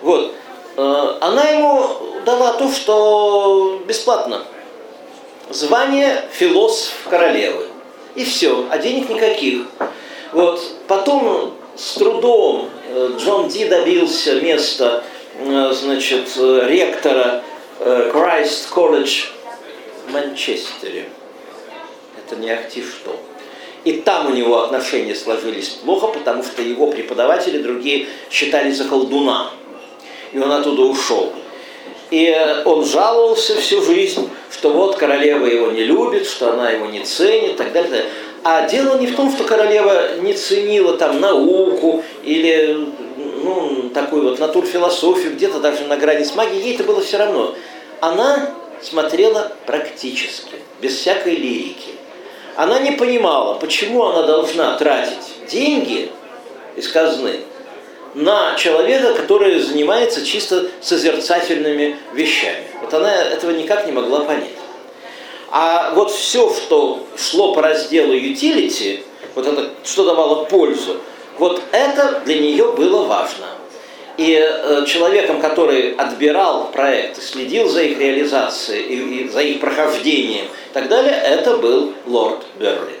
Вот. 0.00 0.34
Э, 0.76 1.16
она 1.20 1.50
ему 1.50 1.88
дала 2.24 2.54
то, 2.54 2.70
что 2.70 3.82
бесплатно. 3.86 4.44
Звание 5.50 6.24
философ 6.32 6.94
королевы. 7.10 7.66
И 8.14 8.24
все, 8.24 8.66
а 8.70 8.78
денег 8.78 9.08
никаких. 9.08 9.66
Вот. 10.32 10.62
Потом 10.88 11.54
с 11.76 11.94
трудом 11.94 12.68
э, 12.88 13.10
Джон 13.18 13.48
Ди 13.48 13.66
добился 13.66 14.40
места 14.40 15.02
э, 15.38 15.72
значит, 15.72 16.28
э, 16.36 16.66
ректора 16.68 17.42
Christ 17.80 18.70
College 18.72 19.26
в 20.06 20.12
Манчестере. 20.12 21.08
Это 22.16 22.36
не 22.36 22.50
ахти 22.50 22.82
что. 22.82 23.16
И 23.84 23.92
там 23.94 24.28
у 24.28 24.34
него 24.34 24.62
отношения 24.62 25.14
сложились 25.14 25.68
плохо, 25.68 26.08
потому 26.08 26.42
что 26.42 26.62
его 26.62 26.86
преподаватели 26.86 27.58
другие 27.58 28.06
считали 28.30 28.70
за 28.70 28.84
колдуна. 28.84 29.50
И 30.32 30.38
он 30.38 30.52
оттуда 30.52 30.82
ушел. 30.82 31.32
И 32.10 32.36
он 32.64 32.84
жаловался 32.84 33.56
всю 33.56 33.82
жизнь, 33.82 34.28
что 34.50 34.70
вот 34.70 34.96
королева 34.96 35.46
его 35.46 35.70
не 35.70 35.84
любит, 35.84 36.26
что 36.26 36.52
она 36.52 36.70
его 36.70 36.86
не 36.86 37.00
ценит 37.00 37.52
и 37.52 37.54
так 37.54 37.72
далее. 37.72 38.04
А 38.44 38.68
дело 38.68 38.98
не 38.98 39.06
в 39.06 39.16
том, 39.16 39.32
что 39.32 39.44
королева 39.44 40.16
не 40.20 40.34
ценила 40.34 40.96
там 40.96 41.20
науку 41.20 42.02
или 42.22 42.88
ну, 43.42 43.90
такую 43.94 44.24
вот 44.24 44.38
натурфилософию, 44.38 45.32
где-то 45.32 45.58
даже 45.58 45.84
на 45.84 45.96
грани 45.96 46.24
с 46.24 46.34
магией, 46.34 46.62
ей 46.62 46.74
это 46.74 46.84
было 46.84 47.00
все 47.00 47.18
равно 47.18 47.54
она 48.02 48.50
смотрела 48.82 49.52
практически, 49.64 50.56
без 50.80 50.96
всякой 50.96 51.36
лирики. 51.36 51.90
Она 52.56 52.78
не 52.80 52.92
понимала, 52.92 53.54
почему 53.54 54.04
она 54.04 54.22
должна 54.22 54.76
тратить 54.76 55.48
деньги 55.48 56.10
из 56.76 56.88
казны 56.88 57.40
на 58.14 58.54
человека, 58.56 59.14
который 59.14 59.58
занимается 59.60 60.24
чисто 60.24 60.66
созерцательными 60.80 61.96
вещами. 62.12 62.66
Вот 62.82 62.92
она 62.92 63.14
этого 63.14 63.52
никак 63.52 63.86
не 63.86 63.92
могла 63.92 64.20
понять. 64.20 64.50
А 65.50 65.92
вот 65.94 66.10
все, 66.10 66.52
что 66.52 67.06
шло 67.16 67.54
по 67.54 67.62
разделу 67.62 68.14
utility, 68.14 69.02
вот 69.34 69.46
это, 69.46 69.70
что 69.84 70.04
давало 70.04 70.44
пользу, 70.44 70.98
вот 71.38 71.62
это 71.72 72.22
для 72.24 72.38
нее 72.38 72.72
было 72.72 73.02
важно. 73.02 73.46
И 74.22 74.38
э, 74.38 74.84
человеком, 74.86 75.40
который 75.40 75.94
отбирал 75.96 76.70
проекты, 76.70 77.20
следил 77.20 77.68
за 77.68 77.82
их 77.82 77.98
реализацией 77.98 78.82
и, 78.82 79.24
и 79.24 79.28
за 79.28 79.40
их 79.40 79.58
прохождением 79.58 80.44
и 80.44 80.74
так 80.74 80.86
далее, 80.88 81.20
это 81.24 81.56
был 81.56 81.92
лорд 82.06 82.38
Берли. 82.56 83.00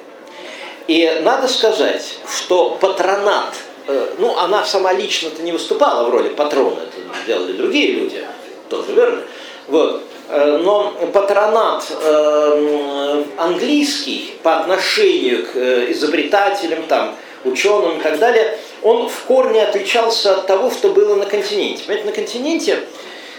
И 0.88 1.20
надо 1.22 1.46
сказать, 1.46 2.18
что 2.28 2.76
патронат, 2.80 3.54
э, 3.86 4.14
ну, 4.18 4.36
она 4.36 4.64
сама 4.64 4.92
лично-то 4.92 5.42
не 5.42 5.52
выступала 5.52 6.08
в 6.08 6.10
роли 6.10 6.30
патрона, 6.30 6.80
это 6.80 7.24
делали 7.24 7.52
другие 7.52 7.92
люди, 7.92 8.24
тоже 8.68 8.92
верно. 8.92 9.22
Вот. 9.68 10.02
Э, 10.28 10.58
но 10.60 10.92
патронат 11.12 11.84
э, 12.02 13.24
английский 13.36 14.34
по 14.42 14.56
отношению 14.56 15.46
к 15.46 15.54
э, 15.54 15.92
изобретателям, 15.92 16.82
там, 16.88 17.14
ученым 17.44 17.98
и 17.98 18.02
так 18.02 18.18
далее, 18.18 18.58
он 18.82 19.08
в 19.08 19.24
корне 19.24 19.62
отличался 19.62 20.34
от 20.34 20.46
того, 20.46 20.70
что 20.70 20.90
было 20.90 21.14
на 21.16 21.26
континенте. 21.26 21.84
Понимаете, 21.84 22.06
на 22.06 22.12
континенте 22.12 22.80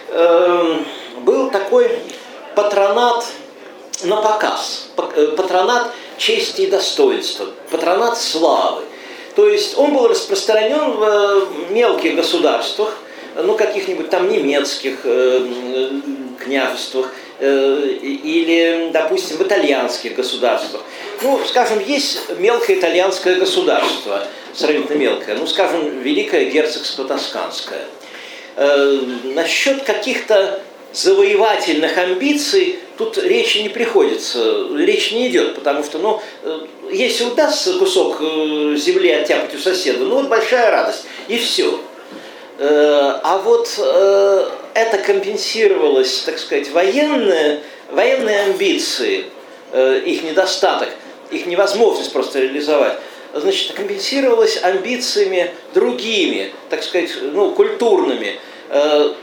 э, 0.10 0.78
был 1.22 1.50
такой 1.50 2.00
патронат 2.56 3.26
на 4.04 4.18
показ, 4.18 4.90
э, 5.16 5.28
патронат 5.38 5.92
чести 6.18 6.62
и 6.62 6.68
достоинства, 6.68 7.48
патронат 7.70 8.18
славы. 8.20 8.84
То 9.36 9.48
есть 9.48 9.78
он 9.78 9.94
был 9.94 10.08
распространен 10.08 10.92
в 10.92 11.04
э, 11.04 11.46
мелких 11.72 12.16
государствах, 12.16 12.98
ну, 13.36 13.56
каких-нибудь 13.56 14.10
там 14.10 14.30
немецких 14.30 15.00
э, 15.06 15.90
княжествах, 16.40 17.10
Э, 17.33 17.33
или, 17.44 18.90
допустим, 18.92 19.38
в 19.38 19.44
итальянских 19.44 20.16
государствах. 20.16 20.82
Ну, 21.22 21.40
скажем, 21.46 21.80
есть 21.86 22.22
мелкое 22.40 22.78
итальянское 22.78 23.36
государство, 23.36 24.26
сравнительно 24.54 24.98
мелкое, 24.98 25.36
ну, 25.36 25.48
скажем, 25.48 26.00
Великое 26.02 26.46
Герцогство 26.46 27.06
Тосканское. 27.06 27.86
Э, 28.56 29.00
насчет 29.24 29.84
каких-то 29.84 30.62
завоевательных 30.94 31.98
амбиций 31.98 32.80
тут 32.98 33.18
речи 33.18 33.58
не 33.58 33.70
приходится, 33.70 34.68
речь 34.76 35.12
не 35.12 35.28
идет, 35.30 35.56
потому 35.56 35.84
что, 35.84 35.98
ну, 35.98 36.22
э, 36.44 36.60
если 36.92 37.26
удастся 37.26 37.74
кусок 37.80 38.20
земли 38.78 39.10
оттяпать 39.10 39.56
у 39.56 39.58
соседа, 39.58 40.06
ну, 40.06 40.16
вот 40.16 40.28
большая 40.28 40.72
радость, 40.72 41.06
и 41.28 41.38
все. 41.38 41.80
А 42.60 43.42
вот 43.44 43.68
это 44.74 44.98
компенсировалось, 44.98 46.22
так 46.22 46.40
сказать, 46.40 46.70
военные, 46.72 47.62
военные 47.92 48.42
амбиции, 48.44 49.26
э, 49.72 50.02
их 50.06 50.24
недостаток, 50.24 50.90
их 51.32 51.46
невозможность 51.46 52.12
просто 52.12 52.40
реализовать, 52.40 52.98
значит, 53.34 53.74
компенсировалось 53.74 54.62
амбициями 54.62 55.52
другими, 55.74 56.54
так 56.70 56.84
сказать, 56.84 57.12
ну, 57.22 57.52
культурными. 57.52 58.40
Э, 58.70 59.14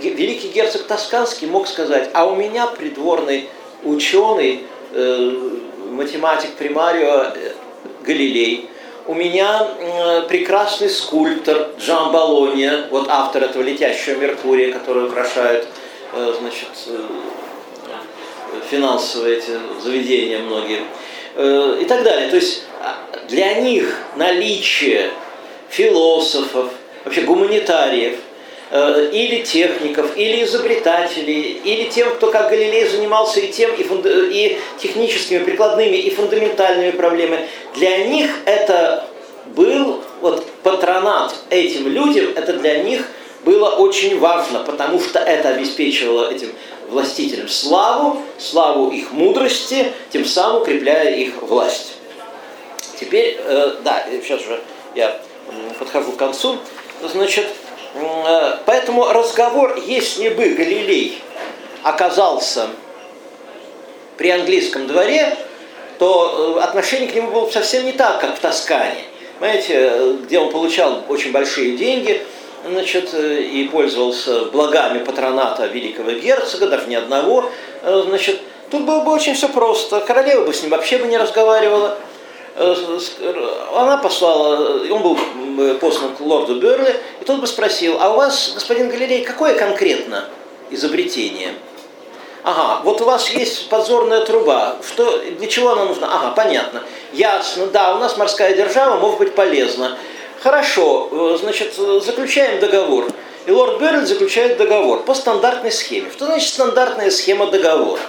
великий 0.00 0.48
герцог 0.48 0.84
Тосканский 0.84 1.46
мог 1.46 1.68
сказать, 1.68 2.10
а 2.12 2.26
у 2.26 2.36
меня 2.36 2.66
придворный 2.66 3.48
ученый, 3.84 4.64
э, 4.92 5.58
математик 5.90 6.50
примарио 6.54 7.32
Галилей, 8.02 8.68
у 9.06 9.14
меня 9.14 9.68
прекрасный 10.28 10.88
скульптор 10.88 11.70
Джан 11.78 12.12
Болония, 12.12 12.86
вот 12.90 13.06
автор 13.08 13.44
этого 13.44 13.62
«Летящего 13.62 14.18
Меркурия», 14.18 14.72
который 14.72 15.06
украшает 15.06 15.66
э, 16.12 16.34
значит, 16.38 16.68
финансовые 18.70 19.38
эти 19.38 19.50
заведения 19.82 20.38
многие 20.38 20.82
и 21.36 21.84
так 21.86 22.04
далее. 22.04 22.28
То 22.28 22.36
есть 22.36 22.62
а, 22.80 22.96
для 23.28 23.54
них 23.54 23.98
наличие 24.16 25.10
философов, 25.68 26.70
вообще 27.04 27.22
гуманитариев, 27.22 28.18
или 28.74 29.42
техников, 29.42 30.16
или 30.16 30.42
изобретателей, 30.44 31.60
или 31.64 31.88
тем, 31.88 32.10
кто 32.14 32.30
как 32.32 32.50
Галилей 32.50 32.88
занимался 32.88 33.38
и 33.40 33.52
тем, 33.52 33.72
и, 33.74 33.84
фунда, 33.84 34.10
и 34.10 34.58
техническими, 34.78 35.44
прикладными, 35.44 35.96
и 35.96 36.10
фундаментальными 36.10 36.90
проблемами. 36.90 37.48
Для 37.74 38.06
них 38.06 38.30
это 38.46 39.06
был 39.54 40.02
вот 40.20 40.44
патронат 40.64 41.34
этим 41.50 41.88
людям, 41.88 42.32
это 42.34 42.54
для 42.54 42.82
них 42.82 43.06
было 43.44 43.70
очень 43.70 44.18
важно, 44.18 44.60
потому 44.60 44.98
что 45.00 45.20
это 45.20 45.50
обеспечивало 45.50 46.32
этим 46.32 46.52
властителям 46.88 47.48
славу, 47.48 48.22
славу 48.38 48.90
их 48.90 49.12
мудрости, 49.12 49.92
тем 50.10 50.24
самым 50.24 50.62
укрепляя 50.62 51.14
их 51.14 51.40
власть. 51.42 51.92
Теперь, 52.98 53.38
э, 53.38 53.76
да, 53.84 54.04
сейчас 54.10 54.40
уже 54.40 54.60
я 54.94 55.20
подхожу 55.78 56.12
к 56.12 56.16
концу. 56.16 56.56
Значит, 57.02 57.46
э, 57.46 57.63
поэтому 58.66 59.12
разговор, 59.12 59.76
если 59.86 60.28
бы 60.28 60.48
Галилей 60.50 61.22
оказался 61.82 62.68
при 64.16 64.30
английском 64.30 64.86
дворе, 64.86 65.36
то 65.98 66.56
э, 66.58 66.62
отношение 66.62 67.08
к 67.08 67.14
нему 67.14 67.30
было 67.30 67.50
совсем 67.50 67.84
не 67.84 67.92
так, 67.92 68.20
как 68.20 68.36
в 68.36 68.40
Тоскане 68.40 69.04
знаете, 69.38 70.16
где 70.22 70.38
он 70.38 70.50
получал 70.50 71.02
очень 71.08 71.32
большие 71.32 71.76
деньги, 71.76 72.22
значит, 72.66 73.12
и 73.14 73.68
пользовался 73.70 74.46
благами 74.46 75.04
патроната 75.04 75.66
великого 75.66 76.12
герцога, 76.12 76.66
даже 76.66 76.86
не 76.86 76.94
одного, 76.94 77.50
значит, 77.82 78.40
тут 78.70 78.84
было 78.84 79.00
бы 79.00 79.12
очень 79.12 79.34
все 79.34 79.48
просто. 79.48 80.00
Королева 80.00 80.44
бы 80.44 80.54
с 80.54 80.62
ним 80.62 80.70
вообще 80.70 80.98
бы 80.98 81.06
не 81.06 81.18
разговаривала. 81.18 81.98
Она 82.56 83.98
послала, 83.98 84.80
он 84.88 85.02
был 85.02 85.18
послан 85.80 86.14
к 86.14 86.20
лорду 86.20 86.60
Берли, 86.60 86.94
и 87.20 87.24
тот 87.24 87.40
бы 87.40 87.46
спросил, 87.46 87.96
а 88.00 88.12
у 88.12 88.16
вас, 88.16 88.52
господин 88.54 88.88
Галилей, 88.88 89.24
какое 89.24 89.54
конкретно 89.54 90.26
изобретение? 90.70 91.54
Ага, 92.44 92.82
вот 92.84 93.00
у 93.00 93.04
вас 93.04 93.30
есть 93.30 93.70
подзорная 93.70 94.20
труба. 94.20 94.76
Что, 94.86 95.18
для 95.18 95.48
чего 95.48 95.70
она 95.70 95.86
нужна? 95.86 96.08
Ага, 96.14 96.32
понятно. 96.36 96.82
Ясно, 97.12 97.66
да, 97.66 97.96
у 97.96 97.98
нас 97.98 98.16
морская 98.18 98.54
держава 98.54 99.00
может 99.00 99.18
быть 99.18 99.34
полезна. 99.34 99.96
Хорошо, 100.42 101.08
э, 101.10 101.38
значит, 101.40 101.74
заключаем 101.74 102.60
договор. 102.60 103.06
И 103.46 103.50
лорд 103.50 103.80
Беррилл 103.80 104.04
заключает 104.04 104.58
договор 104.58 105.04
по 105.04 105.14
стандартной 105.14 105.72
схеме. 105.72 106.10
Что 106.12 106.26
значит 106.26 106.50
стандартная 106.50 107.10
схема 107.10 107.46
договора? 107.46 108.00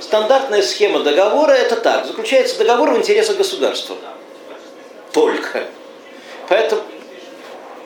Стандартная 0.00 0.62
схема 0.62 1.00
договора 1.00 1.52
это 1.52 1.76
так. 1.76 2.06
Заключается 2.06 2.58
договор 2.58 2.92
в 2.92 2.98
интересах 2.98 3.36
государства. 3.36 3.96
Только. 5.12 5.64
Поэтому 6.48 6.82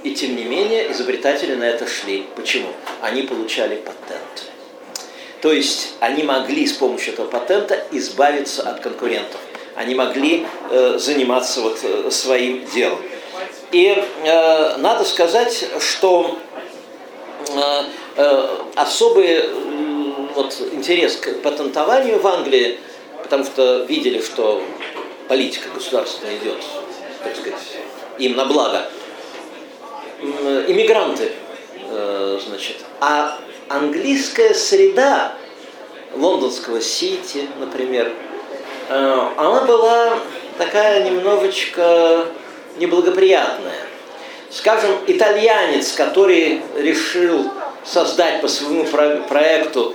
и 0.05 0.15
тем 0.15 0.37
не 0.37 0.45
менее 0.45 0.93
изобретатели 0.93 1.55
на 1.55 1.65
это 1.65 1.89
шли. 1.89 2.27
Почему? 2.37 2.69
Они 3.01 3.23
получали 3.23 3.77
патент. 3.77 4.51
То 5.41 5.53
есть 5.53 5.95
они 6.01 6.23
могли 6.23 6.67
с 6.67 6.75
помощью 6.75 7.15
этого 7.15 7.27
патента 7.27 7.83
избавиться 7.91 8.69
от 8.69 8.81
конкурентов. 8.81 9.41
Они 9.75 9.95
могли 9.95 10.47
э, 10.71 10.99
заниматься 10.99 11.63
вот, 11.63 11.79
э, 11.83 12.11
своим 12.11 12.65
делом. 12.67 13.01
И 13.73 13.89
э, 14.25 14.77
надо 14.77 15.05
сказать, 15.05 15.67
что 15.81 16.39
э, 17.49 17.83
э, 18.17 18.49
особый 18.77 19.27
э, 19.27 19.49
вот, 20.35 20.61
интерес 20.73 21.17
к 21.17 21.41
патентованию 21.43 22.19
в 22.19 22.27
Англии, 22.27 22.79
потому 23.23 23.45
что 23.45 23.85
видели, 23.85 24.21
что 24.21 24.63
политика 25.29 25.69
государственная 25.75 26.37
идет, 26.37 26.59
так 27.23 27.37
сказать, 27.37 27.61
им 28.19 28.37
на 28.37 28.45
благо, 28.45 28.89
иммигранты, 30.21 31.33
э, 31.91 32.39
значит, 32.47 32.77
а 33.01 33.39
английская 33.69 34.55
среда 34.55 35.35
лондонского 36.15 36.81
Сити, 36.81 37.49
например, 37.59 38.13
э, 38.89 39.29
она 39.37 39.63
была 39.63 40.19
такая 40.59 41.05
немножечко 41.09 42.27
неблагоприятная. 42.79 43.87
Скажем, 44.51 44.91
итальянец, 45.07 45.93
который 45.93 46.63
решил 46.77 47.51
создать 47.85 48.41
по 48.41 48.49
своему 48.49 48.85
проекту, 49.29 49.95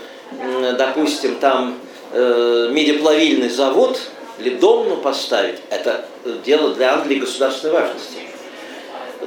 допустим, 0.77 1.35
там 1.35 1.79
э, 2.11 2.69
медиплавильный 2.71 3.49
завод 3.49 3.99
или 4.39 4.51
дом 4.51 4.87
ну, 4.89 4.97
поставить, 4.97 5.59
это 5.69 6.05
дело 6.45 6.73
для 6.73 6.93
Англии 6.93 7.19
государственной 7.19 7.73
важности, 7.73 8.17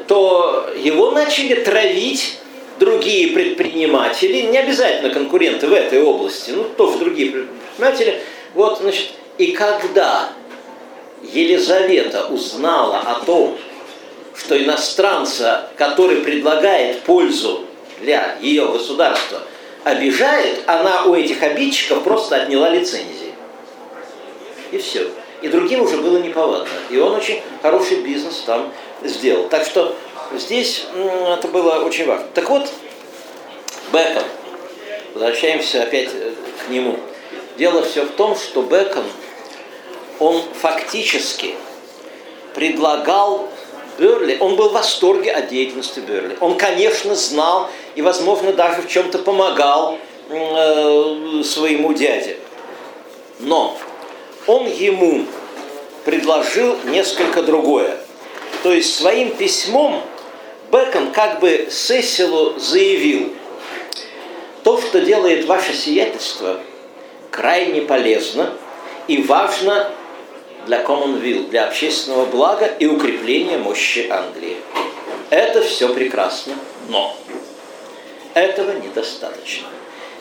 то 0.06 0.70
его 0.76 1.10
начали 1.10 1.54
травить 1.56 2.38
другие 2.78 3.28
предприниматели, 3.28 4.42
не 4.42 4.58
обязательно 4.58 5.10
конкуренты 5.10 5.66
в 5.68 5.72
этой 5.72 6.02
области, 6.02 6.50
ну 6.50 6.64
тоже 6.64 6.98
другие 6.98 7.30
предприниматели. 7.30 8.20
Вот, 8.54 8.78
значит, 8.78 9.10
и 9.38 9.52
когда 9.52 10.30
Елизавета 11.22 12.26
узнала 12.26 12.98
о 12.98 13.24
том, 13.24 13.56
что 14.36 14.62
иностранца, 14.62 15.68
который 15.76 16.18
предлагает 16.18 17.02
пользу 17.02 17.64
для 18.00 18.36
ее 18.40 18.66
государства, 18.66 19.42
обижает, 19.84 20.62
она 20.66 21.04
у 21.04 21.14
этих 21.14 21.42
обидчиков 21.42 22.02
просто 22.02 22.42
отняла 22.42 22.70
лицензии. 22.70 23.34
И 24.70 24.78
все. 24.78 25.10
И 25.42 25.48
другим 25.48 25.82
уже 25.82 25.96
было 25.98 26.18
неповадно. 26.18 26.68
И 26.90 26.98
он 26.98 27.14
очень 27.14 27.42
хороший 27.60 28.00
бизнес 28.00 28.42
там 28.46 28.72
сделал. 29.02 29.48
Так 29.48 29.66
что 29.66 29.96
Здесь 30.34 30.86
это 30.94 31.48
было 31.48 31.84
очень 31.84 32.06
важно. 32.06 32.26
Так 32.32 32.48
вот, 32.48 32.66
Бекон, 33.92 34.24
возвращаемся 35.12 35.82
опять 35.82 36.08
э, 36.14 36.32
к 36.64 36.70
нему. 36.70 36.98
Дело 37.58 37.82
все 37.82 38.04
в 38.04 38.12
том, 38.12 38.34
что 38.34 38.62
Бекон, 38.62 39.04
он 40.18 40.42
фактически 40.58 41.54
предлагал 42.54 43.50
Берли, 43.98 44.38
он 44.40 44.56
был 44.56 44.70
в 44.70 44.72
восторге 44.72 45.32
от 45.32 45.48
деятельности 45.48 46.00
Берли. 46.00 46.36
Он, 46.40 46.56
конечно, 46.56 47.14
знал 47.14 47.68
и, 47.94 48.02
возможно, 48.02 48.52
даже 48.52 48.82
в 48.82 48.88
чем-то 48.88 49.18
помогал 49.18 49.98
э, 50.28 51.42
своему 51.44 51.92
дяде. 51.92 52.36
Но 53.38 53.76
он 54.46 54.66
ему 54.66 55.26
предложил 56.04 56.76
несколько 56.84 57.42
другое. 57.42 57.98
То 58.62 58.72
есть 58.72 58.96
своим 58.96 59.30
письмом 59.30 60.02
Бекон 60.70 61.12
как 61.12 61.40
бы 61.40 61.68
Сесилу 61.70 62.58
заявил, 62.58 63.34
то, 64.62 64.80
что 64.80 65.00
делает 65.00 65.44
ваше 65.46 65.74
сиятельство, 65.74 66.60
крайне 67.30 67.82
полезно 67.82 68.52
и 69.08 69.22
важно 69.22 69.90
для 70.66 70.82
Commonweal, 70.82 71.48
для 71.48 71.66
общественного 71.66 72.26
блага 72.26 72.66
и 72.66 72.86
укрепления 72.86 73.58
мощи 73.58 74.06
Англии. 74.10 74.56
Это 75.30 75.62
все 75.62 75.92
прекрасно, 75.92 76.54
но 76.88 77.16
этого 78.34 78.72
недостаточно. 78.72 79.68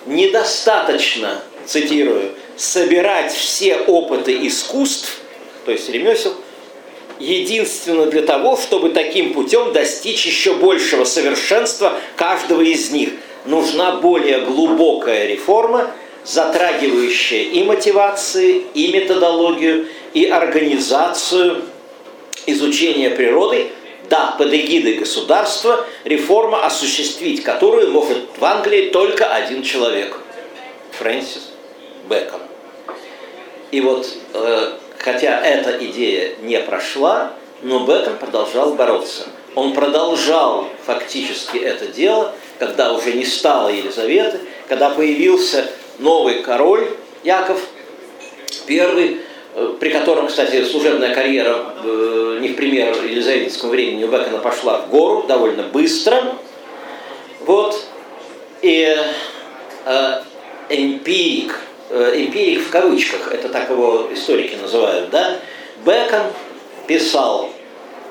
Недостаточно, 0.05 1.41
цитирую, 1.65 2.31
собирать 2.55 3.31
все 3.33 3.77
опыты 3.77 4.47
искусств, 4.47 5.19
то 5.65 5.71
есть 5.71 5.89
ремесел, 5.89 6.33
единственно 7.19 8.07
для 8.07 8.23
того, 8.23 8.57
чтобы 8.57 8.89
таким 8.89 9.33
путем 9.33 9.73
достичь 9.73 10.25
еще 10.25 10.55
большего 10.55 11.03
совершенства 11.03 11.93
каждого 12.15 12.61
из 12.61 12.89
них. 12.91 13.09
Нужна 13.45 13.97
более 13.97 14.39
глубокая 14.39 15.27
реформа, 15.27 15.91
затрагивающая 16.23 17.43
и 17.43 17.63
мотивации, 17.63 18.63
и 18.73 18.91
методологию, 18.91 19.87
и 20.13 20.25
организацию 20.25 21.63
изучения 22.45 23.11
природы, 23.11 23.71
да, 24.09 24.35
под 24.37 24.53
эгидой 24.53 24.95
государства, 24.95 25.85
реформа, 26.03 26.65
осуществить 26.65 27.43
которую 27.43 27.91
может 27.91 28.17
в 28.37 28.43
Англии 28.43 28.89
только 28.89 29.25
один 29.33 29.63
человек– 29.63 30.17
Фрэнсис 30.99 31.51
Бэкон. 32.09 32.41
И 33.71 33.79
вот 33.79 34.07
э, 34.33 34.73
Хотя 35.03 35.41
эта 35.41 35.83
идея 35.83 36.35
не 36.41 36.59
прошла, 36.59 37.33
но 37.63 37.85
Бекон 37.85 38.17
продолжал 38.17 38.75
бороться. 38.75 39.23
Он 39.55 39.73
продолжал 39.73 40.67
фактически 40.85 41.57
это 41.57 41.87
дело, 41.87 42.35
когда 42.59 42.93
уже 42.93 43.13
не 43.13 43.25
стало 43.25 43.69
Елизаветы, 43.69 44.39
когда 44.67 44.91
появился 44.91 45.67
новый 45.97 46.43
король 46.43 46.87
Яков 47.23 47.59
э, 48.67 49.17
при 49.79 49.89
котором, 49.89 50.27
кстати, 50.27 50.63
служебная 50.63 51.13
карьера 51.13 51.73
э, 51.83 52.37
не 52.41 52.49
в 52.49 52.55
пример 52.55 52.95
елизаветинскому 53.03 53.71
времени 53.71 54.03
у 54.03 54.07
Бекона 54.07 54.37
пошла 54.37 54.77
в 54.79 54.89
гору 54.89 55.23
довольно 55.27 55.63
быстро. 55.63 56.35
Вот. 57.41 57.83
И 58.61 58.95
э, 59.85 60.21
эмпирик, 60.69 61.59
э, 61.89 62.13
эмпирик 62.15 62.65
в 62.67 62.69
кавычках, 62.69 63.33
это 63.33 63.49
так 63.49 63.69
его 63.69 64.07
историки 64.13 64.55
называют, 64.55 65.09
да, 65.09 65.37
Бекон 65.85 66.27
писал, 66.87 67.49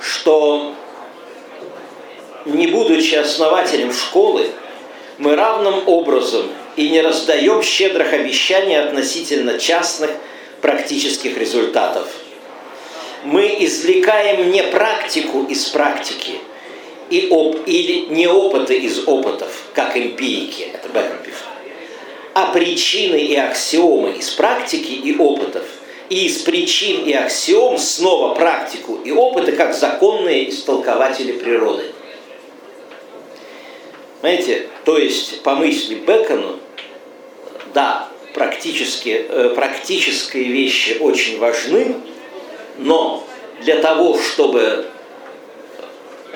что 0.01 0.75
не 2.45 2.67
будучи 2.67 3.15
основателем 3.15 3.93
школы, 3.93 4.49
мы 5.19 5.37
равным 5.37 5.87
образом 5.87 6.47
и 6.77 6.89
не 6.89 7.01
раздаем 7.01 7.62
щедрых 7.62 8.12
обещаний 8.12 8.79
относительно 8.79 9.59
частных 9.59 10.11
практических 10.61 11.37
результатов. 11.37 12.09
Мы 13.24 13.57
извлекаем 13.61 14.51
не 14.51 14.62
практику 14.62 15.45
из 15.45 15.66
практики 15.66 16.39
и 17.11 17.28
оп, 17.31 17.59
или 17.66 18.07
не 18.09 18.27
опыты 18.27 18.78
из 18.78 19.07
опытов, 19.07 19.65
как 19.74 19.97
эмпирики, 19.97 20.69
это 20.73 20.89
пишет, 20.89 21.45
а 22.35 22.53
причины 22.53 23.16
и 23.16 23.35
аксиомы 23.35 24.12
из 24.12 24.31
практики 24.31 24.93
и 24.93 25.16
опытов, 25.19 25.65
и 26.09 26.27
из 26.27 26.39
причин 26.39 27.05
и 27.05 27.12
аксиом 27.12 27.78
снова 27.78 28.35
практику 28.35 29.01
и 29.05 29.11
опыты, 29.11 29.53
как 29.53 29.74
законные 29.74 30.51
истолкователи 30.51 31.32
природы. 31.32 31.93
Знаете, 34.20 34.69
то 34.85 34.99
есть 34.99 35.43
по 35.43 35.55
мысли 35.55 35.95
Бекону, 35.95 36.59
да, 37.73 38.09
практически, 38.35 39.27
э, 39.28 39.52
практические 39.55 40.44
вещи 40.44 40.98
очень 41.01 41.39
важны, 41.39 41.97
но 42.78 43.27
для 43.62 43.77
того, 43.77 44.19
чтобы 44.19 44.86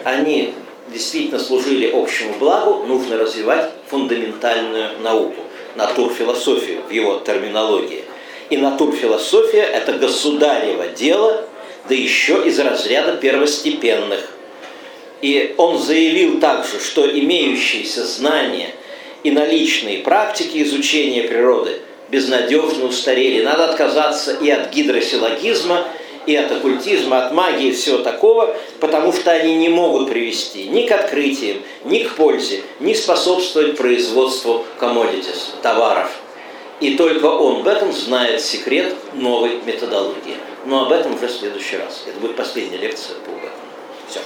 они 0.05 0.55
действительно 0.89 1.39
служили 1.39 1.91
общему 1.91 2.35
благу, 2.39 2.85
нужно 2.87 3.17
развивать 3.17 3.71
фундаментальную 3.89 5.01
науку, 5.01 5.43
натурфилософию 5.77 6.83
в 6.89 6.91
его 6.93 7.21
терминологии. 7.21 8.05
И 8.51 8.57
натурфилософия– 8.57 9.63
это 9.63 9.95
государево 9.95 10.89
дело, 10.89 11.45
да 11.89 11.95
еще 11.95 12.47
из 12.47 12.59
разряда 12.59 13.17
первостепенных. 13.17 14.31
И 15.23 15.55
он 15.57 15.79
заявил 15.79 16.39
также, 16.39 16.81
что 16.81 17.09
имеющиеся 17.09 18.05
знания 18.05 18.75
и 19.25 19.31
наличные 19.31 19.99
практики 19.99 20.63
изучения 20.63 21.25
природы 21.25 21.81
безнадежно 22.11 22.85
устарели. 22.85 23.43
Надо 23.43 23.65
отказаться 23.65 24.35
и 24.35 24.49
от 24.51 24.71
гидросилогизма, 24.71 25.89
и 26.27 26.37
от 26.37 26.53
оккультизма, 26.53 27.27
от 27.27 27.33
магии 27.33 27.69
и 27.69 27.73
всего 27.73 27.99
такого, 27.99 28.57
потому 28.81 29.13
что 29.13 29.31
они 29.31 29.57
не 29.57 29.69
могут 29.69 30.09
привести 30.09 30.69
ни 30.69 30.87
к 30.87 30.93
открытиям, 30.93 31.59
ни 31.85 31.99
к 32.05 32.15
пользе, 32.15 32.63
ни 32.81 32.95
способствовать 32.95 33.77
производству 33.77 34.65
commodities, 34.81 35.61
товаров. 35.63 36.11
И 36.81 36.97
только 36.97 37.27
он 37.27 37.63
в 37.63 37.69
этом 37.69 37.93
знает 37.93 38.41
секрет 38.41 38.95
новой 39.15 39.59
методологии. 39.65 40.37
Но 40.67 40.87
об 40.87 40.93
этом 40.93 41.15
уже 41.15 41.29
в 41.29 41.31
следующий 41.31 41.77
раз. 41.77 42.05
Это 42.07 42.19
будет 42.21 42.37
последняя 42.37 42.79
лекция 42.79 43.17
по 43.17 43.31
Беттону. 43.31 43.53
Все. 44.09 44.21